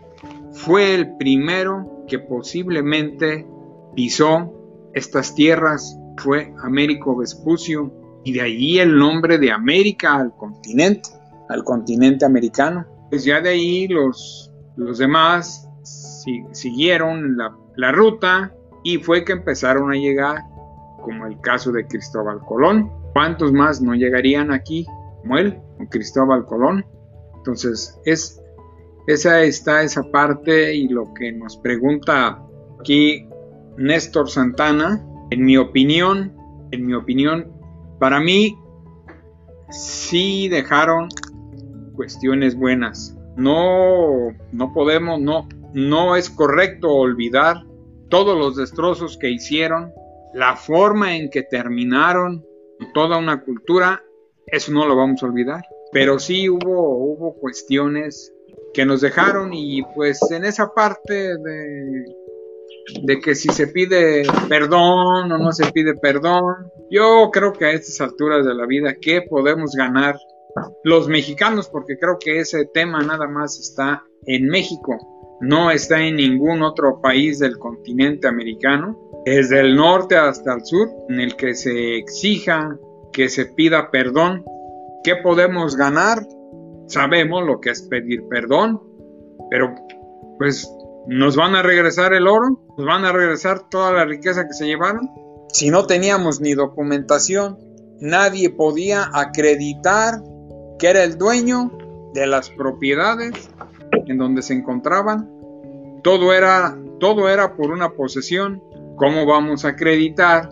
fue 0.52 0.94
el 0.94 1.16
primero 1.16 2.04
que 2.06 2.18
posiblemente 2.18 3.46
pisó 3.94 4.52
estas 4.94 5.34
tierras 5.34 5.98
fue 6.16 6.54
Américo 6.62 7.16
Vespucio 7.16 7.92
y 8.24 8.32
de 8.32 8.40
ahí 8.40 8.78
el 8.78 8.96
nombre 8.96 9.38
de 9.38 9.52
América 9.52 10.16
al 10.16 10.34
continente, 10.34 11.10
al 11.48 11.62
continente 11.64 12.24
americano. 12.24 12.86
Pues 13.10 13.24
ya 13.24 13.40
de 13.40 13.50
ahí 13.50 13.88
los, 13.88 14.50
los 14.76 14.98
demás 14.98 15.68
siguieron 16.52 17.36
la, 17.36 17.54
la 17.76 17.92
ruta 17.92 18.52
y 18.82 18.98
fue 18.98 19.24
que 19.24 19.32
empezaron 19.32 19.92
a 19.92 19.96
llegar, 19.96 20.42
como 21.02 21.26
el 21.26 21.40
caso 21.40 21.72
de 21.72 21.86
Cristóbal 21.86 22.40
Colón. 22.40 22.90
¿Cuántos 23.12 23.52
más 23.52 23.80
no 23.80 23.94
llegarían 23.94 24.52
aquí 24.52 24.86
como 25.22 25.38
él, 25.38 25.58
con 25.76 25.86
Cristóbal 25.86 26.44
Colón? 26.46 26.84
Entonces, 27.36 27.98
es, 28.04 28.40
esa 29.06 29.42
está 29.42 29.82
esa 29.82 30.02
parte 30.10 30.74
y 30.74 30.88
lo 30.88 31.12
que 31.14 31.32
nos 31.32 31.56
pregunta 31.58 32.42
aquí 32.80 33.28
Néstor 33.76 34.28
Santana, 34.30 35.04
en 35.30 35.44
mi 35.44 35.56
opinión, 35.56 36.32
en 36.70 36.86
mi 36.86 36.94
opinión, 36.94 37.52
para 37.98 38.20
mí 38.20 38.58
sí 39.70 40.48
dejaron 40.48 41.08
cuestiones 41.94 42.56
buenas. 42.56 43.16
No, 43.36 44.32
no 44.52 44.72
podemos, 44.72 45.20
no, 45.20 45.48
no 45.72 46.16
es 46.16 46.30
correcto 46.30 46.92
olvidar 46.92 47.64
todos 48.08 48.38
los 48.38 48.56
destrozos 48.56 49.16
que 49.18 49.30
hicieron, 49.30 49.92
la 50.34 50.56
forma 50.56 51.16
en 51.16 51.30
que 51.30 51.42
terminaron 51.42 52.44
toda 52.94 53.18
una 53.18 53.42
cultura, 53.42 54.02
eso 54.46 54.72
no 54.72 54.86
lo 54.86 54.96
vamos 54.96 55.22
a 55.22 55.26
olvidar. 55.26 55.62
Pero 55.92 56.18
sí 56.18 56.48
hubo, 56.48 56.98
hubo 56.98 57.34
cuestiones 57.34 58.32
que 58.74 58.84
nos 58.84 59.00
dejaron 59.00 59.54
y 59.54 59.82
pues 59.94 60.20
en 60.30 60.44
esa 60.44 60.74
parte 60.74 61.38
de, 61.38 62.04
de 63.02 63.20
que 63.20 63.34
si 63.34 63.48
se 63.48 63.68
pide 63.68 64.24
perdón 64.48 65.32
o 65.32 65.38
no 65.38 65.52
se 65.52 65.72
pide 65.72 65.94
perdón, 65.94 66.70
yo 66.90 67.30
creo 67.32 67.52
que 67.52 67.64
a 67.64 67.72
estas 67.72 68.00
alturas 68.00 68.44
de 68.44 68.54
la 68.54 68.66
vida, 68.66 68.96
¿qué 69.00 69.22
podemos 69.22 69.72
ganar 69.74 70.18
los 70.84 71.08
mexicanos? 71.08 71.68
Porque 71.68 71.98
creo 71.98 72.18
que 72.18 72.40
ese 72.40 72.66
tema 72.66 73.00
nada 73.00 73.26
más 73.28 73.58
está 73.58 74.04
en 74.26 74.46
México, 74.48 74.98
no 75.40 75.70
está 75.70 76.02
en 76.02 76.16
ningún 76.16 76.62
otro 76.62 77.00
país 77.00 77.38
del 77.38 77.58
continente 77.58 78.26
americano, 78.26 78.98
desde 79.24 79.60
el 79.60 79.76
norte 79.76 80.16
hasta 80.16 80.54
el 80.54 80.64
sur, 80.64 80.88
en 81.08 81.20
el 81.20 81.36
que 81.36 81.54
se 81.54 81.96
exija 81.96 82.78
que 83.12 83.28
se 83.28 83.46
pida 83.46 83.90
perdón. 83.90 84.44
¿Qué 85.02 85.16
podemos 85.16 85.76
ganar? 85.76 86.26
Sabemos 86.86 87.44
lo 87.44 87.60
que 87.60 87.70
es 87.70 87.82
pedir 87.82 88.28
perdón, 88.28 88.80
pero 89.50 89.74
pues 90.38 90.70
nos 91.06 91.36
van 91.36 91.54
a 91.54 91.62
regresar 91.62 92.12
el 92.12 92.26
oro, 92.26 92.60
nos 92.76 92.86
van 92.86 93.04
a 93.04 93.12
regresar 93.12 93.68
toda 93.68 93.92
la 93.92 94.04
riqueza 94.04 94.46
que 94.46 94.52
se 94.52 94.66
llevaron. 94.66 95.10
Si 95.52 95.70
no 95.70 95.86
teníamos 95.86 96.40
ni 96.40 96.54
documentación, 96.54 97.58
nadie 98.00 98.50
podía 98.50 99.08
acreditar 99.12 100.22
que 100.78 100.88
era 100.88 101.02
el 101.04 101.16
dueño 101.16 101.72
de 102.12 102.26
las 102.26 102.50
propiedades 102.50 103.48
en 104.06 104.18
donde 104.18 104.42
se 104.42 104.54
encontraban. 104.54 105.30
Todo 106.02 106.32
era, 106.32 106.76
todo 107.00 107.28
era 107.28 107.56
por 107.56 107.70
una 107.70 107.90
posesión. 107.90 108.62
¿Cómo 108.96 109.26
vamos 109.26 109.64
a 109.64 109.68
acreditar 109.68 110.48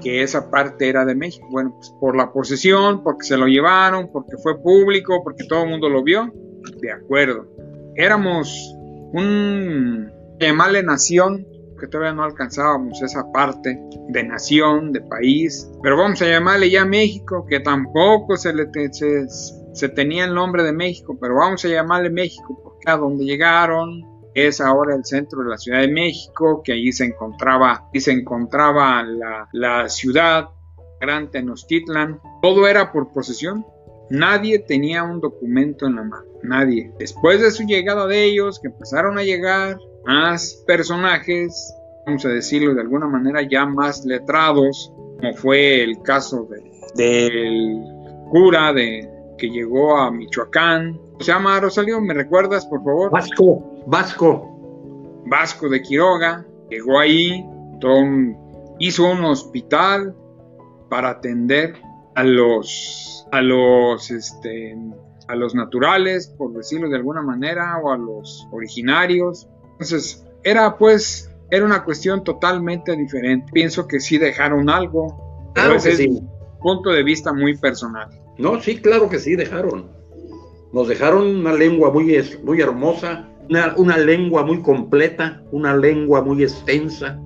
que 0.00 0.22
esa 0.22 0.50
parte 0.50 0.88
era 0.88 1.04
de 1.04 1.14
México? 1.14 1.46
Bueno, 1.50 1.74
pues 1.76 1.90
por 2.00 2.16
la 2.16 2.32
posesión, 2.32 3.02
porque 3.02 3.24
se 3.24 3.36
lo 3.36 3.46
llevaron, 3.46 4.10
porque 4.12 4.36
fue 4.42 4.60
público, 4.60 5.22
porque 5.22 5.44
todo 5.44 5.64
el 5.64 5.70
mundo 5.70 5.88
lo 5.88 6.02
vio. 6.02 6.32
De 6.80 6.90
acuerdo. 6.90 7.46
Éramos 7.94 8.74
un 9.12 10.10
llamarle 10.38 10.82
nación, 10.82 11.46
que 11.78 11.86
todavía 11.86 12.14
no 12.14 12.24
alcanzábamos 12.24 13.02
esa 13.02 13.30
parte 13.32 13.78
de 14.08 14.24
nación, 14.24 14.92
de 14.92 15.00
país, 15.02 15.70
pero 15.82 15.96
vamos 15.96 16.20
a 16.22 16.26
llamarle 16.26 16.70
ya 16.70 16.84
México, 16.84 17.46
que 17.48 17.60
tampoco 17.60 18.36
se 18.36 18.52
se, 19.72 19.88
tenía 19.90 20.24
el 20.24 20.34
nombre 20.34 20.62
de 20.62 20.72
México, 20.72 21.16
pero 21.20 21.36
vamos 21.36 21.64
a 21.64 21.68
llamarle 21.68 22.10
México 22.10 22.65
a 22.86 22.96
donde 22.96 23.24
llegaron 23.24 24.16
es 24.34 24.60
ahora 24.60 24.94
el 24.94 25.04
centro 25.04 25.42
de 25.42 25.50
la 25.50 25.58
Ciudad 25.58 25.80
de 25.80 25.88
México, 25.88 26.62
que 26.62 26.72
allí 26.72 26.92
se 26.92 27.04
encontraba, 27.04 27.88
y 27.92 28.00
se 28.00 28.12
encontraba 28.12 29.02
la, 29.02 29.48
la 29.52 29.88
ciudad, 29.88 30.50
Gran 31.00 31.30
Tenochtitlan, 31.30 32.20
todo 32.42 32.68
era 32.68 32.92
por 32.92 33.12
posesión, 33.12 33.64
nadie 34.10 34.58
tenía 34.58 35.04
un 35.04 35.20
documento 35.20 35.86
en 35.86 35.96
la 35.96 36.02
mano, 36.02 36.26
nadie. 36.42 36.92
Después 36.98 37.40
de 37.40 37.50
su 37.50 37.64
llegada 37.64 38.06
de 38.06 38.24
ellos, 38.24 38.60
que 38.60 38.68
empezaron 38.68 39.18
a 39.18 39.22
llegar 39.22 39.78
más 40.04 40.62
personajes, 40.66 41.74
vamos 42.06 42.24
a 42.26 42.28
decirlo 42.28 42.74
de 42.74 42.82
alguna 42.82 43.06
manera, 43.06 43.40
ya 43.40 43.64
más 43.64 44.04
letrados, 44.04 44.92
como 45.18 45.34
fue 45.34 45.82
el 45.82 46.02
caso 46.02 46.46
del 46.94 47.82
cura 48.30 48.72
de 48.74 49.15
que 49.36 49.48
llegó 49.48 49.96
a 49.96 50.10
Michoacán. 50.10 51.00
Se 51.20 51.26
llama 51.26 51.60
Rosalío, 51.60 52.00
¿me 52.00 52.14
recuerdas, 52.14 52.66
por 52.66 52.82
favor? 52.82 53.10
Vasco, 53.10 53.82
Vasco. 53.86 55.22
Vasco 55.26 55.68
de 55.68 55.82
Quiroga, 55.82 56.46
llegó 56.70 57.00
ahí, 57.00 57.44
hizo 58.78 59.10
un 59.10 59.24
hospital 59.24 60.14
para 60.88 61.10
atender 61.10 61.74
a 62.14 62.22
los, 62.22 63.26
a 63.32 63.42
los, 63.42 64.10
este, 64.10 64.76
a 65.28 65.34
los 65.34 65.54
naturales, 65.54 66.28
por 66.38 66.52
decirlo 66.52 66.88
de 66.88 66.96
alguna 66.96 67.22
manera, 67.22 67.78
o 67.82 67.92
a 67.92 67.98
los 67.98 68.46
originarios. 68.52 69.48
Entonces, 69.72 70.24
era 70.44 70.76
pues, 70.76 71.30
era 71.50 71.64
una 71.64 71.84
cuestión 71.84 72.24
totalmente 72.24 72.96
diferente. 72.96 73.50
Pienso 73.52 73.86
que 73.86 74.00
sí 74.00 74.18
dejaron 74.18 74.70
algo, 74.70 75.50
claro 75.54 75.72
que 75.82 75.90
es 75.90 75.96
sí. 75.96 76.22
punto 76.60 76.90
de 76.90 77.02
vista 77.02 77.32
muy 77.32 77.56
personal. 77.56 78.08
No, 78.38 78.60
sí, 78.60 78.76
claro 78.80 79.08
que 79.08 79.18
sí, 79.18 79.34
dejaron. 79.36 79.86
Nos 80.72 80.88
dejaron 80.88 81.36
una 81.36 81.52
lengua 81.52 81.90
muy, 81.90 82.22
muy 82.44 82.60
hermosa, 82.60 83.28
una, 83.48 83.74
una 83.76 83.96
lengua 83.96 84.44
muy 84.44 84.60
completa, 84.60 85.42
una 85.52 85.76
lengua 85.76 86.22
muy 86.22 86.42
extensa. 86.42 87.18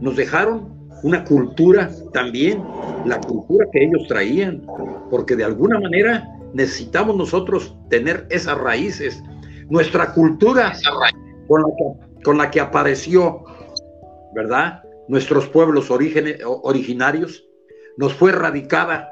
Nos 0.00 0.16
dejaron 0.16 0.78
una 1.02 1.24
cultura 1.24 1.90
también, 2.12 2.62
la 3.04 3.20
cultura 3.20 3.66
que 3.72 3.84
ellos 3.84 4.06
traían, 4.08 4.66
porque 5.10 5.36
de 5.36 5.44
alguna 5.44 5.78
manera 5.80 6.28
necesitamos 6.52 7.16
nosotros 7.16 7.76
tener 7.88 8.26
esas 8.30 8.58
raíces. 8.58 9.22
Nuestra 9.68 10.12
cultura 10.12 10.72
con 11.46 11.62
la 11.62 11.68
que, 11.68 12.22
con 12.24 12.38
la 12.38 12.50
que 12.50 12.60
apareció, 12.60 13.44
¿verdad? 14.34 14.82
Nuestros 15.08 15.46
pueblos 15.48 15.90
originarios, 15.90 17.44
nos 17.96 18.14
fue 18.14 18.30
erradicada. 18.30 19.10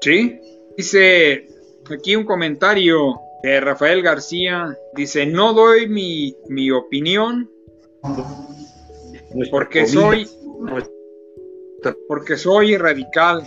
Sí, 0.00 0.40
dice 0.76 1.48
aquí 1.90 2.16
un 2.16 2.24
comentario 2.24 3.14
de 3.42 3.60
Rafael 3.60 4.02
García, 4.02 4.76
dice, 4.94 5.26
no 5.26 5.52
doy 5.52 5.88
mi, 5.88 6.36
mi 6.48 6.70
opinión 6.70 7.50
porque 9.50 9.86
soy 9.86 10.28
porque 12.08 12.36
soy 12.36 12.76
radical. 12.76 13.42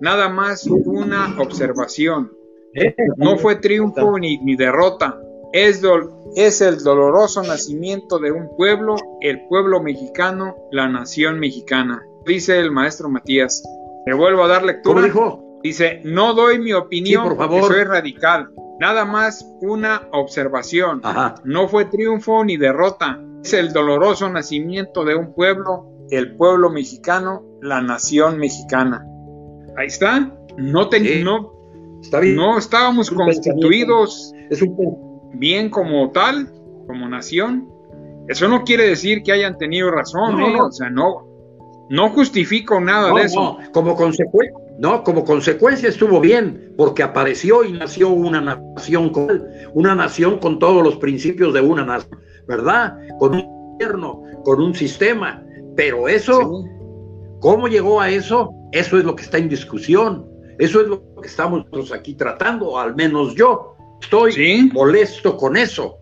Nada 0.00 0.28
más 0.28 0.66
una 0.66 1.36
observación. 1.38 2.32
¿Eh? 2.74 2.94
No 3.16 3.36
fue 3.36 3.56
triunfo 3.56 4.18
ni, 4.18 4.38
ni 4.38 4.56
derrota. 4.56 5.20
Es, 5.52 5.82
es 6.36 6.60
el 6.60 6.82
doloroso 6.82 7.42
nacimiento 7.42 8.18
de 8.18 8.32
un 8.32 8.56
pueblo, 8.56 8.96
el 9.20 9.46
pueblo 9.48 9.82
mexicano, 9.82 10.56
la 10.70 10.88
nación 10.88 11.38
mexicana. 11.38 12.02
Dice 12.24 12.58
el 12.58 12.70
maestro 12.70 13.08
Matías. 13.08 13.62
Le 14.06 14.14
vuelvo 14.14 14.44
a 14.44 14.48
dar 14.48 14.64
lectura. 14.64 14.94
¿Cómo 14.94 15.04
dijo? 15.04 15.49
Dice, 15.62 16.00
no 16.04 16.32
doy 16.34 16.58
mi 16.58 16.72
opinión 16.72 17.22
Sí, 17.22 17.28
por 17.28 17.36
porque 17.48 17.62
soy 17.62 17.84
radical. 17.84 18.50
Nada 18.80 19.04
más 19.04 19.46
una 19.60 20.08
observación. 20.12 21.00
Ajá. 21.02 21.34
No 21.44 21.68
fue 21.68 21.84
triunfo 21.84 22.44
ni 22.44 22.56
derrota. 22.56 23.20
Es 23.44 23.52
el 23.54 23.72
doloroso 23.72 24.28
nacimiento 24.30 25.04
de 25.04 25.14
un 25.16 25.34
pueblo, 25.34 25.86
el 26.10 26.34
pueblo 26.36 26.70
mexicano, 26.70 27.42
la 27.60 27.80
nación 27.82 28.38
mexicana. 28.38 29.04
Ahí 29.76 29.86
está. 29.88 30.34
No, 30.56 30.88
te- 30.88 31.00
Sí. 31.18 31.22
no, 31.24 31.52
Está 32.02 32.20
bien. 32.20 32.36
no 32.36 32.56
estábamos 32.58 33.10
constituidos 33.10 34.32
Es 34.50 34.62
un 34.62 35.30
bien 35.34 35.70
como 35.70 36.10
tal, 36.10 36.50
como 36.86 37.08
nación. 37.08 37.68
Eso 38.28 38.48
no 38.48 38.64
quiere 38.64 38.86
decir 38.88 39.22
que 39.22 39.32
hayan 39.32 39.58
tenido 39.58 39.90
razón, 39.90 40.38
No, 40.38 40.46
¿eh? 40.48 40.52
no. 40.56 40.66
O 40.66 40.72
sea, 40.72 40.90
no, 40.90 41.26
no 41.88 42.08
justifico 42.10 42.80
nada 42.80 43.12
de 43.12 43.22
eso. 43.22 43.58
no, 43.60 43.72
como 43.72 43.94
consecuencia, 43.96 44.56
no, 44.80 45.04
como 45.04 45.24
consecuencia 45.24 45.90
estuvo 45.90 46.20
bien, 46.20 46.72
porque 46.76 47.02
apareció 47.02 47.62
y 47.64 47.72
nació 47.72 48.08
una 48.08 48.40
nación 48.40 49.10
con 49.10 49.44
una 49.74 49.94
nación 49.94 50.38
con 50.38 50.58
todos 50.58 50.82
los 50.82 50.96
principios 50.96 51.52
de 51.52 51.60
una 51.60 51.84
nación, 51.84 52.18
¿verdad? 52.48 52.96
Con 53.18 53.34
un 53.34 53.74
gobierno, 53.74 54.22
con 54.42 54.60
un 54.60 54.74
sistema. 54.74 55.44
Pero 55.76 56.08
eso, 56.08 56.40
Sí. 56.40 56.70
¿cómo 57.40 57.68
llegó 57.68 58.00
a 58.00 58.08
eso? 58.08 58.54
Eso 58.72 58.96
es 58.98 59.04
lo 59.04 59.14
que 59.14 59.22
está 59.22 59.36
en 59.36 59.50
discusión. 59.50 60.26
Eso 60.58 60.80
es 60.80 60.88
lo 60.88 61.02
que 61.20 61.28
estamos 61.28 61.58
nosotros 61.66 61.92
aquí 61.92 62.14
tratando, 62.14 62.78
al 62.78 62.94
menos 62.96 63.34
yo. 63.34 63.76
Estoy 64.00 64.32
Sí. 64.32 64.70
molesto 64.72 65.36
con 65.36 65.58
eso. 65.58 65.98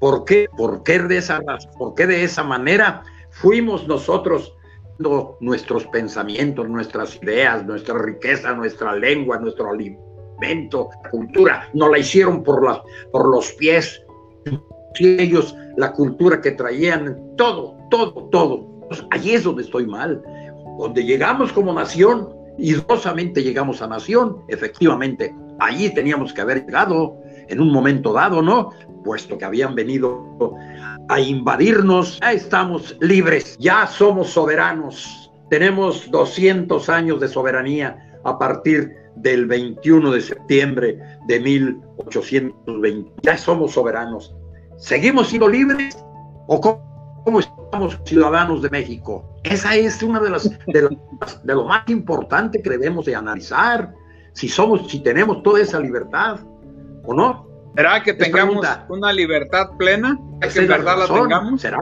¿Por 0.00 0.24
qué? 0.24 0.46
¿Por 0.56 0.82
qué 0.84 1.00
de 1.00 1.18
esa, 1.18 1.42
por 1.78 1.94
qué 1.94 2.06
de 2.06 2.24
esa 2.24 2.42
manera 2.44 3.02
fuimos 3.30 3.86
nosotros 3.86 4.54
nuestros 5.40 5.86
pensamientos, 5.88 6.68
nuestras 6.68 7.16
ideas, 7.22 7.64
nuestra 7.66 7.98
riqueza, 7.98 8.54
nuestra 8.54 8.94
lengua, 8.94 9.38
nuestro 9.38 9.70
alimento, 9.70 10.90
cultura, 11.10 11.68
no 11.74 11.88
la 11.88 11.98
hicieron 11.98 12.42
por, 12.42 12.82
los 13.12 13.52
pies, 13.52 14.02
ellos, 14.98 15.56
la 15.76 15.92
cultura 15.92 16.40
que 16.40 16.52
traían, 16.52 17.18
todo, 17.36 17.76
todo, 17.90 18.28
todo. 18.30 18.66
allí 19.10 19.34
es 19.34 19.44
donde 19.44 19.62
estoy 19.62 19.86
mal, 19.86 20.22
donde 20.78 21.04
llegamos 21.04 21.52
como 21.52 21.72
nación, 21.72 22.28
y 22.58 22.74
rosamente 22.74 23.42
llegamos 23.42 23.82
a 23.82 23.88
nación, 23.88 24.38
efectivamente, 24.48 25.34
allí 25.58 25.92
teníamos 25.92 26.32
que 26.32 26.40
haber 26.40 26.64
llegado 26.64 27.16
en 27.48 27.60
un 27.60 27.72
momento 27.72 28.12
dado, 28.12 28.42
¿no? 28.42 28.70
Puesto 29.04 29.36
que 29.36 29.44
habían 29.44 29.74
venido 29.74 30.54
a 31.08 31.20
invadirnos, 31.20 32.18
ya 32.20 32.32
estamos 32.32 32.96
libres, 33.00 33.56
ya 33.58 33.86
somos 33.86 34.30
soberanos, 34.30 35.30
tenemos 35.50 36.10
200 36.10 36.88
años 36.88 37.20
de 37.20 37.28
soberanía 37.28 38.18
a 38.24 38.38
partir 38.38 38.90
del 39.16 39.46
21 39.46 40.10
de 40.10 40.20
septiembre 40.20 40.98
de 41.26 41.40
1820, 41.40 43.12
ya 43.22 43.36
somos 43.36 43.72
soberanos. 43.72 44.34
¿Seguimos 44.76 45.28
siendo 45.28 45.48
libres 45.48 45.96
o 46.48 46.60
cómo, 46.60 47.40
estamos 47.40 47.98
ciudadanos 48.04 48.62
de 48.62 48.70
México? 48.70 49.24
Esa 49.44 49.76
es 49.76 50.02
una 50.02 50.20
de 50.20 50.30
las 50.30 50.50
de, 50.66 51.54
lo 51.54 51.64
más 51.64 51.88
importante 51.88 52.60
que 52.60 52.70
debemos 52.70 53.04
de 53.04 53.14
analizar, 53.14 53.94
si 54.32 54.48
somos, 54.48 54.90
si 54.90 55.00
tenemos 55.00 55.42
toda 55.42 55.60
esa 55.60 55.78
libertad 55.78 56.40
o 57.04 57.14
no. 57.14 57.53
¿Será 57.76 58.02
que 58.02 58.14
tengamos 58.14 58.64
una 58.88 59.12
libertad 59.12 59.70
plena? 59.76 60.18
¿Que 60.40 60.60
en 60.60 60.68
verdad 60.68 60.98
la, 60.98 61.12
tengamos? 61.12 61.60
¿Será? 61.60 61.78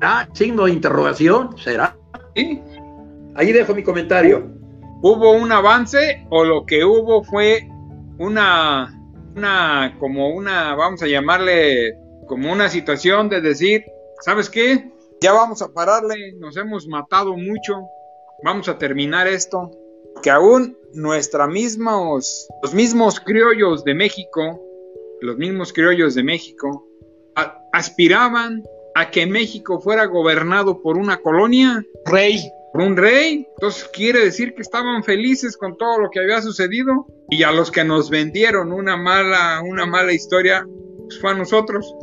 ¿Será? 0.00 0.28
Signo 0.32 0.64
de 0.64 0.72
interrogación, 0.72 1.56
¿será? 1.56 1.96
Sí. 2.34 2.60
Ahí 3.36 3.52
dejo 3.52 3.74
mi 3.74 3.82
comentario. 3.82 4.44
¿Hubo 5.02 5.32
un 5.32 5.52
avance 5.52 6.26
o 6.30 6.44
lo 6.44 6.66
que 6.66 6.84
hubo 6.84 7.22
fue 7.22 7.68
una, 8.18 8.92
una, 9.36 9.96
como 10.00 10.30
una, 10.30 10.74
vamos 10.74 11.02
a 11.02 11.06
llamarle, 11.06 11.96
como 12.26 12.50
una 12.50 12.68
situación 12.68 13.28
de 13.28 13.40
decir, 13.40 13.84
¿sabes 14.22 14.50
qué? 14.50 14.90
Ya 15.20 15.32
vamos 15.32 15.62
a 15.62 15.72
pararle, 15.72 16.34
nos 16.38 16.56
hemos 16.56 16.88
matado 16.88 17.36
mucho, 17.36 17.86
vamos 18.42 18.68
a 18.68 18.78
terminar 18.78 19.28
esto. 19.28 19.70
Que 20.22 20.30
aún 20.30 20.76
nuestra 20.94 21.46
mismos, 21.46 22.48
los 22.62 22.74
mismos 22.74 23.20
criollos 23.20 23.84
de 23.84 23.94
México 23.94 24.65
los 25.20 25.36
mismos 25.36 25.72
criollos 25.72 26.14
de 26.14 26.22
México, 26.22 26.86
aspiraban 27.72 28.62
a 28.94 29.10
que 29.10 29.26
México 29.26 29.80
fuera 29.80 30.06
gobernado 30.06 30.80
por 30.80 30.96
una 30.96 31.18
colonia. 31.18 31.84
Rey. 32.06 32.50
Por 32.72 32.82
un 32.82 32.96
rey. 32.96 33.46
Entonces 33.56 33.88
quiere 33.92 34.20
decir 34.20 34.54
que 34.54 34.62
estaban 34.62 35.04
felices 35.04 35.56
con 35.56 35.76
todo 35.76 35.98
lo 35.98 36.10
que 36.10 36.20
había 36.20 36.40
sucedido. 36.40 37.06
Y 37.28 37.42
a 37.42 37.52
los 37.52 37.70
que 37.70 37.84
nos 37.84 38.08
vendieron 38.08 38.72
una 38.72 38.96
mala, 38.96 39.60
una 39.62 39.84
mala 39.84 40.12
historia, 40.12 40.66
pues 41.02 41.20
fue 41.20 41.30
a 41.30 41.34
nosotros. 41.34 41.94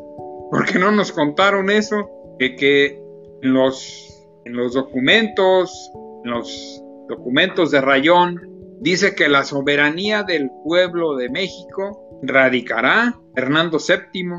Porque 0.51 0.77
no 0.77 0.91
nos 0.91 1.11
contaron 1.11 1.71
eso, 1.71 2.07
de 2.37 2.55
que 2.55 3.01
en 3.41 3.53
los, 3.53 4.23
en 4.45 4.55
los 4.55 4.73
documentos, 4.73 5.91
en 6.23 6.31
los 6.31 6.83
documentos 7.09 7.71
de 7.71 7.81
Rayón, 7.81 8.39
dice 8.81 9.15
que 9.15 9.29
la 9.29 9.43
soberanía 9.45 10.21
del 10.21 10.51
pueblo 10.63 11.15
de 11.15 11.29
México 11.29 12.02
radicará 12.23 13.19
Hernando 13.35 13.77
VII. 13.77 14.31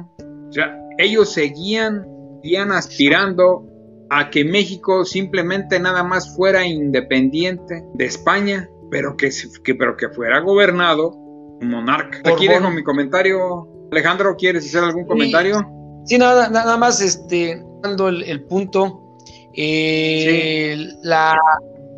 O 0.49 0.53
sea, 0.53 0.76
ellos 0.99 1.32
seguían, 1.32 2.07
seguían 2.43 2.72
aspirando 2.72 3.66
a 4.11 4.30
que 4.30 4.45
México 4.45 5.05
simplemente 5.05 5.78
nada 5.78 6.03
más 6.03 6.35
fuera 6.37 6.66
independiente 6.66 7.85
de 7.95 8.05
España, 8.05 8.68
pero 8.91 9.16
que, 9.16 9.30
que, 9.62 9.74
pero 9.74 9.97
que 9.97 10.09
fuera 10.09 10.41
gobernado 10.41 11.11
un 11.11 11.68
monarca. 11.68 12.18
Aquí 12.24 12.49
dejo 12.49 12.70
mi 12.70 12.82
comentario. 12.82 13.68
Alejandro, 13.91 14.37
¿quieres 14.37 14.66
hacer 14.66 14.85
algún 14.85 15.07
comentario? 15.07 15.61
Sí, 16.05 16.18
nada, 16.18 16.49
nada 16.49 16.76
más 16.76 17.01
este, 17.01 17.62
dando 17.82 18.09
el, 18.09 18.45
punto. 18.45 19.18
Eh, 19.57 20.76
la, 21.03 21.39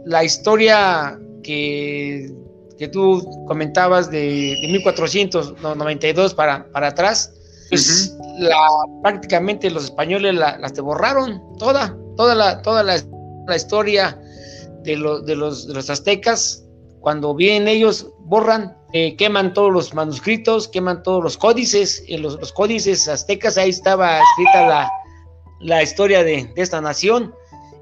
la 0.04 0.24
historia 0.24 1.18
que 1.42 2.30
que 2.78 2.88
tú 2.88 3.44
comentabas 3.46 4.10
de, 4.10 4.56
1492 4.70 6.34
para, 6.34 6.70
para 6.72 6.88
atrás, 6.88 7.32
pues 7.70 8.16
la, 8.38 8.56
prácticamente 9.02 9.70
los 9.70 9.84
españoles 9.84 10.34
la, 10.34 10.58
las 10.58 10.72
te 10.72 10.80
borraron 10.80 11.42
toda, 11.58 11.96
toda 12.16 12.34
la, 12.34 12.62
toda 12.62 12.82
la, 12.82 12.96
historia 13.56 14.20
de, 14.82 14.92
de, 14.92 15.36
los, 15.36 15.66
de 15.66 15.74
los 15.74 15.90
aztecas. 15.90 16.64
Cuando 17.00 17.34
vienen 17.34 17.68
ellos, 17.68 18.08
borran, 18.20 18.76
eh, 18.92 19.16
queman 19.16 19.54
todos 19.54 19.72
los 19.72 19.94
manuscritos, 19.94 20.68
queman 20.68 21.02
todos 21.02 21.22
los 21.22 21.36
códices, 21.36 22.02
en 22.08 22.22
los, 22.22 22.38
los 22.38 22.52
códices 22.52 23.08
aztecas, 23.08 23.56
ahí 23.58 23.70
estaba 23.70 24.18
escrita 24.18 24.66
la, 24.66 24.90
la 25.60 25.82
historia 25.82 26.24
de, 26.24 26.52
de 26.54 26.62
esta 26.62 26.80
nación 26.80 27.32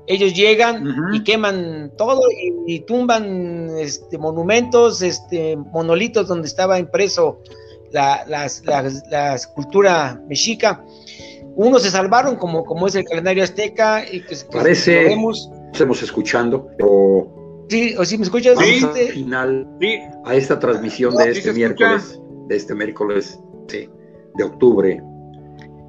ellos 0.07 0.35
llegan 0.35 0.85
y 1.13 1.23
queman 1.25 1.93
todo 1.97 2.21
y, 2.67 2.81
tumban 2.81 3.71
este, 3.79 4.19
monumentos, 4.19 5.03
este, 5.03 5.57
monolitos 5.57 6.29
donde 6.29 6.49
estaba 6.49 6.79
impreso 6.79 7.41
la, 7.91 8.25
la, 8.27 9.35
escultura 9.35 10.21
mexica. 10.29 10.85
Unos 11.57 11.83
se 11.83 11.91
salvaron, 11.91 12.37
como, 12.37 12.65
como 12.65 12.89
es 12.89 12.97
el 12.97 13.05
calendario 13.05 13.45
azteca. 13.45 14.05
Y 14.11 14.21
que, 14.23 14.37
Parece, 14.53 15.05
vemos. 15.05 15.51
estamos 15.73 16.03
escuchando, 16.03 16.69
pero... 16.77 17.67
Sí, 17.69 17.95
o 17.97 18.05
si 18.05 18.19
me 18.19 18.25
escuchas. 18.25 18.57
Vamos 18.57 18.97
al 18.97 19.07
final 19.07 19.69
a 20.25 20.35
esta 20.35 20.59
transmisión 20.59 21.17
de 21.17 21.31
este 21.31 21.53
miércoles, 21.53 22.21
de 22.49 22.57
este 22.57 22.75
miércoles 22.75 23.39
de 23.69 24.45
octubre, 24.45 25.03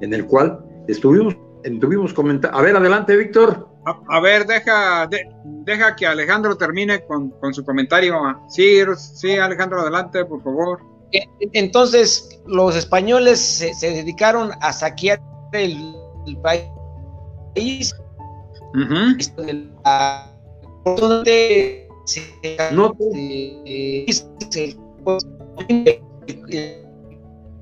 en 0.00 0.14
el 0.14 0.24
cual 0.26 0.58
estuvimos, 0.88 1.36
estuvimos 1.64 2.14
comentando. 2.14 2.56
A 2.56 2.62
ver, 2.62 2.76
adelante, 2.76 3.14
Víctor. 3.16 3.75
A, 3.86 4.18
ver, 4.18 4.44
deja, 4.46 5.08
deja 5.44 5.94
que 5.94 6.06
Alejandro 6.06 6.56
termine 6.56 7.04
con, 7.04 7.32
su 7.52 7.64
comentario. 7.64 8.16
Sí, 8.48 8.80
sí, 8.96 9.36
Alejandro, 9.36 9.80
adelante, 9.80 10.24
por 10.24 10.42
favor. 10.42 10.80
E, 11.12 11.24
entonces, 11.52 12.40
los 12.46 12.74
españoles 12.74 13.38
se, 13.40 13.72
dedicaron 13.88 14.50
a 14.60 14.72
saquear 14.72 15.22
el, 15.52 15.94
país. 16.42 17.94
no. 22.72 22.92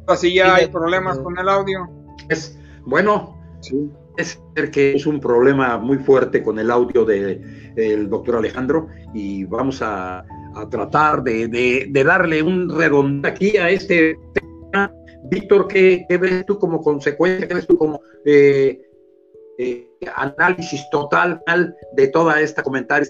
Así 0.06 0.34
ya 0.34 0.54
hay 0.54 0.68
problemas 0.68 1.18
con 1.18 1.38
el 1.38 1.50
audio. 1.50 1.86
Es 2.30 2.58
bueno. 2.86 3.38
Sí 3.60 3.90
es 4.16 4.40
que 4.72 4.94
es 4.94 5.06
un 5.06 5.20
problema 5.20 5.78
muy 5.78 5.98
fuerte 5.98 6.42
con 6.42 6.58
el 6.58 6.70
audio 6.70 7.04
del 7.04 8.08
doctor 8.08 8.36
Alejandro 8.36 8.88
y 9.12 9.44
vamos 9.44 9.80
a, 9.82 10.24
tratar 10.70 11.22
de, 11.22 11.90
darle 11.92 12.42
un 12.42 12.68
redondo 12.68 13.26
aquí 13.26 13.56
a 13.56 13.70
este 13.70 14.16
tema. 14.32 14.92
Víctor, 15.24 15.66
¿qué, 15.66 16.06
ves 16.08 16.46
tú 16.46 16.58
como 16.58 16.80
consecuencia, 16.80 17.48
qué 17.48 17.54
ves 17.54 17.66
tú 17.66 17.76
como 17.76 18.00
eh, 18.24 18.80
eh, 19.58 19.88
análisis 20.14 20.84
total 20.90 21.42
de 21.94 22.08
toda 22.08 22.40
esta 22.40 22.62
comentario 22.62 23.08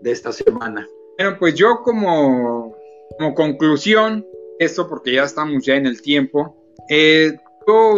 de 0.00 0.10
esta 0.10 0.32
semana? 0.32 0.88
Bueno, 1.16 1.36
pues 1.38 1.54
yo 1.54 1.82
como, 1.82 2.74
como 3.18 3.34
conclusión, 3.34 4.26
esto 4.58 4.88
porque 4.88 5.12
ya 5.12 5.24
estamos 5.24 5.64
ya 5.64 5.76
en 5.76 5.86
el 5.86 6.00
tiempo, 6.02 6.56
eh, 6.88 7.36
yo, 7.66 7.96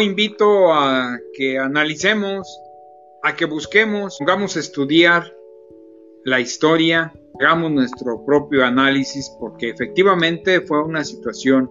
invito 0.00 0.72
a 0.72 1.18
que 1.34 1.58
analicemos, 1.58 2.46
a 3.22 3.34
que 3.34 3.46
busquemos, 3.46 4.18
vamos 4.26 4.56
a 4.56 4.60
estudiar 4.60 5.32
la 6.24 6.40
historia, 6.40 7.12
hagamos 7.40 7.70
nuestro 7.70 8.24
propio 8.24 8.64
análisis, 8.64 9.30
porque 9.40 9.70
efectivamente 9.70 10.60
fue 10.60 10.82
una 10.84 11.04
situación 11.04 11.70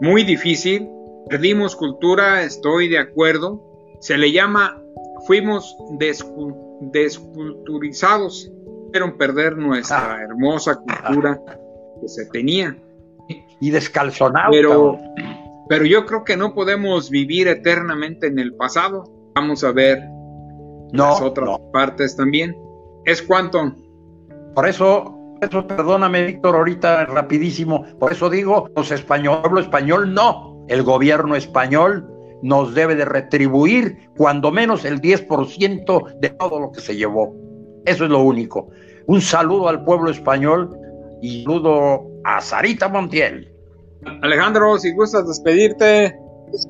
muy 0.00 0.24
difícil. 0.24 0.88
Perdimos 1.28 1.74
cultura, 1.74 2.42
estoy 2.42 2.88
de 2.88 2.98
acuerdo. 2.98 3.62
Se 4.00 4.18
le 4.18 4.30
llama, 4.30 4.82
fuimos 5.26 5.74
desculturizados, 6.92 8.52
pero 8.92 9.16
perder 9.16 9.56
nuestra 9.56 10.16
ah. 10.16 10.22
hermosa 10.22 10.76
cultura 10.76 11.40
que 12.00 12.08
se 12.08 12.26
tenía. 12.26 12.76
Y 13.60 13.70
descalzonados. 13.70 14.50
Pero 14.50 15.00
pero 15.68 15.84
yo 15.84 16.04
creo 16.06 16.24
que 16.24 16.36
no 16.36 16.54
podemos 16.54 17.10
vivir 17.10 17.48
eternamente 17.48 18.26
en 18.26 18.38
el 18.38 18.54
pasado. 18.54 19.04
Vamos 19.34 19.64
a 19.64 19.72
ver 19.72 20.02
las 20.92 21.20
otras 21.20 21.58
partes 21.72 22.16
también. 22.16 22.56
¿Es 23.04 23.22
cuánto? 23.22 23.74
Por 24.54 24.68
eso, 24.68 25.16
eso, 25.40 25.66
perdóname, 25.66 26.26
Víctor, 26.26 26.54
ahorita 26.54 27.06
rapidísimo. 27.06 27.84
Por 27.98 28.12
eso 28.12 28.30
digo, 28.30 28.68
los 28.76 28.90
españoles, 28.90 29.38
el 29.38 29.42
pueblo 29.42 29.60
español 29.60 30.14
no. 30.14 30.64
El 30.68 30.82
gobierno 30.82 31.36
español 31.36 32.08
nos 32.42 32.74
debe 32.74 32.94
de 32.94 33.04
retribuir 33.04 34.10
cuando 34.16 34.50
menos 34.50 34.84
el 34.84 35.00
10% 35.00 36.20
de 36.20 36.30
todo 36.30 36.60
lo 36.60 36.72
que 36.72 36.80
se 36.80 36.96
llevó. 36.96 37.34
Eso 37.84 38.04
es 38.04 38.10
lo 38.10 38.20
único. 38.20 38.68
Un 39.06 39.20
saludo 39.20 39.68
al 39.68 39.84
pueblo 39.84 40.10
español 40.10 40.70
y 41.20 41.42
saludo 41.42 42.06
a 42.24 42.40
Sarita 42.40 42.88
Montiel. 42.88 43.53
Alejandro, 44.22 44.78
si 44.78 44.92
gustas 44.92 45.26
despedirte. 45.26 46.18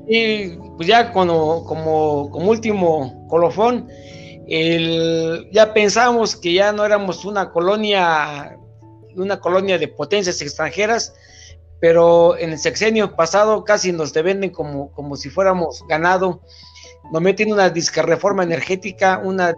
Y 0.09 0.57
pues 0.77 0.89
ya 0.89 1.13
como, 1.13 1.65
como, 1.65 2.31
como 2.31 2.51
último 2.51 3.27
colofón, 3.29 3.89
ya 5.53 5.73
pensamos 5.75 6.37
que 6.37 6.55
ya 6.55 6.73
no 6.73 6.85
éramos 6.85 7.25
una 7.25 7.51
colonia, 7.51 8.59
una 9.17 9.41
colonia 9.41 9.79
de 9.79 9.89
potencias 9.89 10.41
extranjeras, 10.41 11.15
pero 11.81 12.37
en 12.39 12.53
el 12.53 12.59
sexenio 12.59 13.15
pasado 13.15 13.65
casi 13.65 13.93
nos 13.93 14.13
te 14.13 14.23
venden 14.23 14.51
como, 14.51 14.91
como 14.93 15.17
si 15.17 15.29
fuéramos 15.29 15.85
ganado. 15.87 16.41
Nos 17.13 17.21
meten 17.21 17.53
una 17.53 17.69
disque 17.69 18.01
reforma 18.01 18.43
energética, 18.43 19.21
una 19.23 19.55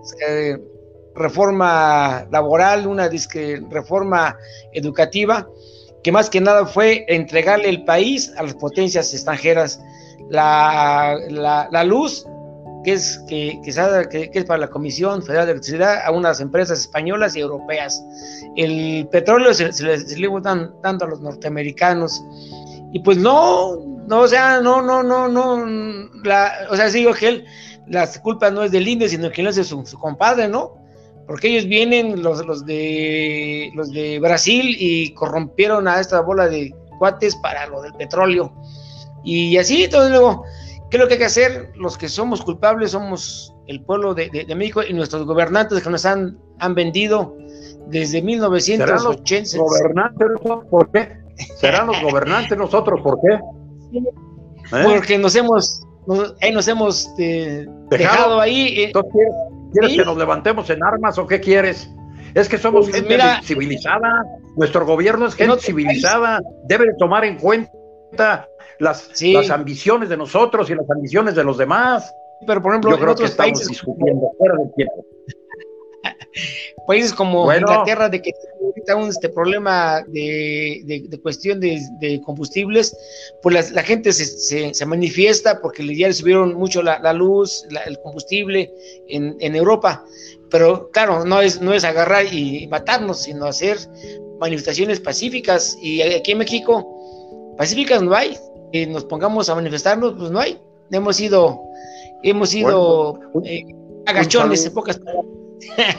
reforma 1.14 2.26
laboral, 2.30 2.86
una 2.86 3.08
disque 3.08 3.62
reforma 3.70 4.36
educativa, 4.72 5.48
que 6.06 6.12
más 6.12 6.30
que 6.30 6.40
nada 6.40 6.66
fue 6.66 7.04
entregarle 7.08 7.68
el 7.68 7.82
país 7.82 8.32
a 8.36 8.44
las 8.44 8.54
potencias 8.54 9.12
extranjeras. 9.12 9.82
La, 10.30 11.18
la, 11.28 11.82
luz, 11.82 12.24
que 12.84 12.92
es, 12.92 13.18
que, 13.26 13.58
que, 13.64 14.30
es 14.32 14.44
para 14.44 14.58
la 14.58 14.68
Comisión 14.68 15.20
Federal 15.20 15.46
de 15.46 15.52
Electricidad, 15.54 16.06
a 16.06 16.12
unas 16.12 16.38
empresas 16.38 16.78
españolas 16.78 17.34
y 17.34 17.40
europeas. 17.40 18.00
El 18.54 19.08
petróleo 19.10 19.52
se, 19.52 19.72
se 19.72 19.82
le, 19.82 19.98
se 19.98 20.16
tanto 20.80 21.06
a 21.06 21.08
los 21.08 21.20
norteamericanos. 21.22 22.22
Y 22.92 23.00
pues 23.00 23.18
no, 23.18 23.74
no, 24.06 24.20
o 24.20 24.28
sea, 24.28 24.60
no, 24.60 24.82
no, 24.82 25.02
no, 25.02 25.26
no, 25.26 26.08
la, 26.22 26.68
o 26.70 26.76
sea, 26.76 26.88
digo 26.88 27.14
que 27.14 27.28
él, 27.30 27.44
la 27.88 28.08
culpa 28.22 28.48
no 28.52 28.62
es 28.62 28.70
del 28.70 28.86
INDE, 28.86 29.08
sino 29.08 29.28
que 29.32 29.40
él 29.40 29.48
es 29.48 29.56
su, 29.56 29.84
su 29.84 29.98
compadre, 29.98 30.46
¿no? 30.46 30.85
Porque 31.26 31.48
ellos 31.48 31.66
vienen 31.66 32.22
los, 32.22 32.44
los 32.46 32.64
de 32.64 33.70
los 33.74 33.90
de 33.90 34.18
Brasil 34.20 34.76
y 34.78 35.12
corrompieron 35.14 35.88
a 35.88 36.00
esta 36.00 36.20
bola 36.20 36.48
de 36.48 36.74
cuates 36.98 37.34
para 37.36 37.66
lo 37.66 37.82
del 37.82 37.92
petróleo. 37.94 38.52
Y 39.24 39.56
así, 39.56 39.84
entonces 39.84 40.12
luego, 40.12 40.44
¿qué 40.90 40.96
es 40.96 41.00
lo 41.00 41.08
que 41.08 41.14
hay 41.14 41.18
que 41.18 41.26
hacer? 41.26 41.72
Los 41.74 41.98
que 41.98 42.08
somos 42.08 42.42
culpables 42.42 42.92
somos 42.92 43.52
el 43.66 43.82
pueblo 43.82 44.14
de, 44.14 44.30
México 44.56 44.82
y 44.88 44.92
nuestros 44.92 45.26
gobernantes 45.26 45.82
que 45.82 45.90
nos 45.90 46.06
han, 46.06 46.38
han 46.60 46.74
vendido 46.74 47.36
desde 47.88 48.22
1980. 48.22 48.86
¿Serán 48.86 49.04
los 49.04 49.68
gobernantes 49.68 50.28
por 50.70 50.90
qué? 50.92 51.08
¿Serán 51.56 51.88
los 51.88 52.00
gobernantes 52.02 52.56
nosotros 52.56 53.00
por 53.02 53.20
qué? 53.20 53.34
¿Eh? 53.98 54.04
Porque 54.84 55.18
nos 55.18 55.34
hemos, 55.34 55.82
nos, 56.06 56.34
nos 56.52 56.68
hemos 56.68 57.10
eh, 57.18 57.66
dejado, 57.90 58.40
ahí. 58.40 58.84
Eh, 58.84 58.92
¿Quieres 59.72 59.96
que 59.96 60.04
nos 60.04 60.16
levantemos 60.16 60.68
en 60.70 60.82
armas 60.82 61.18
o 61.18 61.26
qué 61.26 61.40
quieres? 61.40 61.90
Es 62.34 62.48
que 62.48 62.58
somos 62.58 62.86
pues 62.90 62.96
gente 62.96 63.18
civilizada, 63.42 64.24
nuestro 64.56 64.84
gobierno 64.84 65.26
es 65.26 65.34
gente 65.34 65.58
civilizada, 65.58 66.40
debe 66.64 66.86
tomar 66.98 67.24
en 67.24 67.38
cuenta 67.38 68.46
las, 68.78 69.10
las 69.22 69.50
ambiciones 69.50 70.08
de 70.08 70.16
nosotros 70.16 70.68
y 70.70 70.74
las 70.74 70.88
ambiciones 70.90 71.34
de 71.34 71.44
los 71.44 71.56
demás. 71.56 72.14
Pero 72.46 72.60
por 72.60 72.72
ejemplo, 72.72 72.90
yo 72.90 72.98
creo 72.98 73.14
que 73.14 73.24
estamos 73.24 73.66
discutiendo 73.66 74.30
fuera 74.38 74.56
del 74.58 74.72
tiempo. 74.74 75.04
Países 76.86 77.12
como 77.12 77.52
Inglaterra, 77.52 78.08
de 78.08 78.22
que 78.22 78.32
un 78.94 79.08
este 79.08 79.28
problema 79.28 80.04
de, 80.06 81.18
cuestión 81.22 81.58
de, 81.58 82.20
combustibles, 82.24 82.96
pues 83.42 83.72
la, 83.72 83.82
gente 83.82 84.12
se, 84.12 84.74
se, 84.74 84.86
manifiesta 84.86 85.60
porque 85.60 85.82
ya 85.96 86.08
le 86.08 86.14
subieron 86.14 86.54
mucho 86.54 86.82
la, 86.82 87.12
luz, 87.12 87.66
el 87.86 87.98
combustible 88.00 88.72
en, 89.08 89.56
Europa. 89.56 90.04
Pero 90.50 90.90
claro, 90.90 91.24
no 91.24 91.40
es, 91.40 91.60
no 91.60 91.72
es 91.72 91.84
agarrar 91.84 92.32
y 92.32 92.66
matarnos, 92.68 93.22
sino 93.22 93.46
hacer 93.46 93.78
manifestaciones 94.38 95.00
pacíficas. 95.00 95.76
Y 95.82 96.02
aquí 96.02 96.32
en 96.32 96.38
México, 96.38 97.54
pacíficas 97.56 98.02
no 98.02 98.14
hay. 98.14 98.36
Que 98.72 98.86
nos 98.86 99.04
pongamos 99.04 99.48
a 99.48 99.54
manifestarnos, 99.54 100.14
pues 100.16 100.30
no 100.30 100.40
hay. 100.40 100.58
Hemos 100.90 101.16
sido, 101.16 101.62
hemos 102.22 102.50
sido 102.50 103.18
eh, 103.44 103.64
agachones 104.06 104.66
en 104.66 104.74
pocas 104.74 104.98
palabras. 104.98 105.45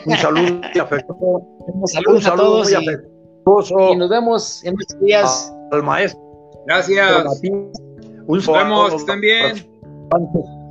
Un 0.06 0.18
saludo 0.18 0.62
y 0.74 0.80
afectuoso. 0.80 1.48
Saludos 1.86 2.28
a 2.28 2.36
todos 2.36 2.72
y, 2.72 3.96
nos 3.96 4.10
vemos 4.10 4.64
en 4.64 4.76
estos 4.80 5.00
días. 5.00 5.54
Al 5.72 5.84
maestro. 5.84 6.22
Gracias. 6.66 7.26
Un 8.28 8.38
nos 8.38 8.48
vemos, 8.48 8.94
estén 8.94 9.22
bien. 9.22 9.56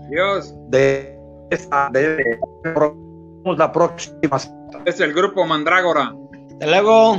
Adiós. 0.08 0.54
De 0.68 1.18
esta, 1.50 1.88
de, 1.92 2.38
la 3.44 3.72
próxima. 3.72 4.38
Es 4.84 5.00
el 5.00 5.14
grupo 5.14 5.44
Mandrágora. 5.46 6.14
Hasta 6.52 6.66
luego. 6.66 7.16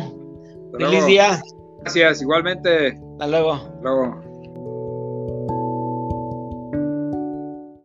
Feliz 0.77 1.05
día. 1.05 1.41
Gracias, 1.81 2.21
igualmente. 2.21 2.99
Hasta 3.13 3.27
luego. 3.27 3.53
Hasta 3.53 3.81
luego. 3.81 4.26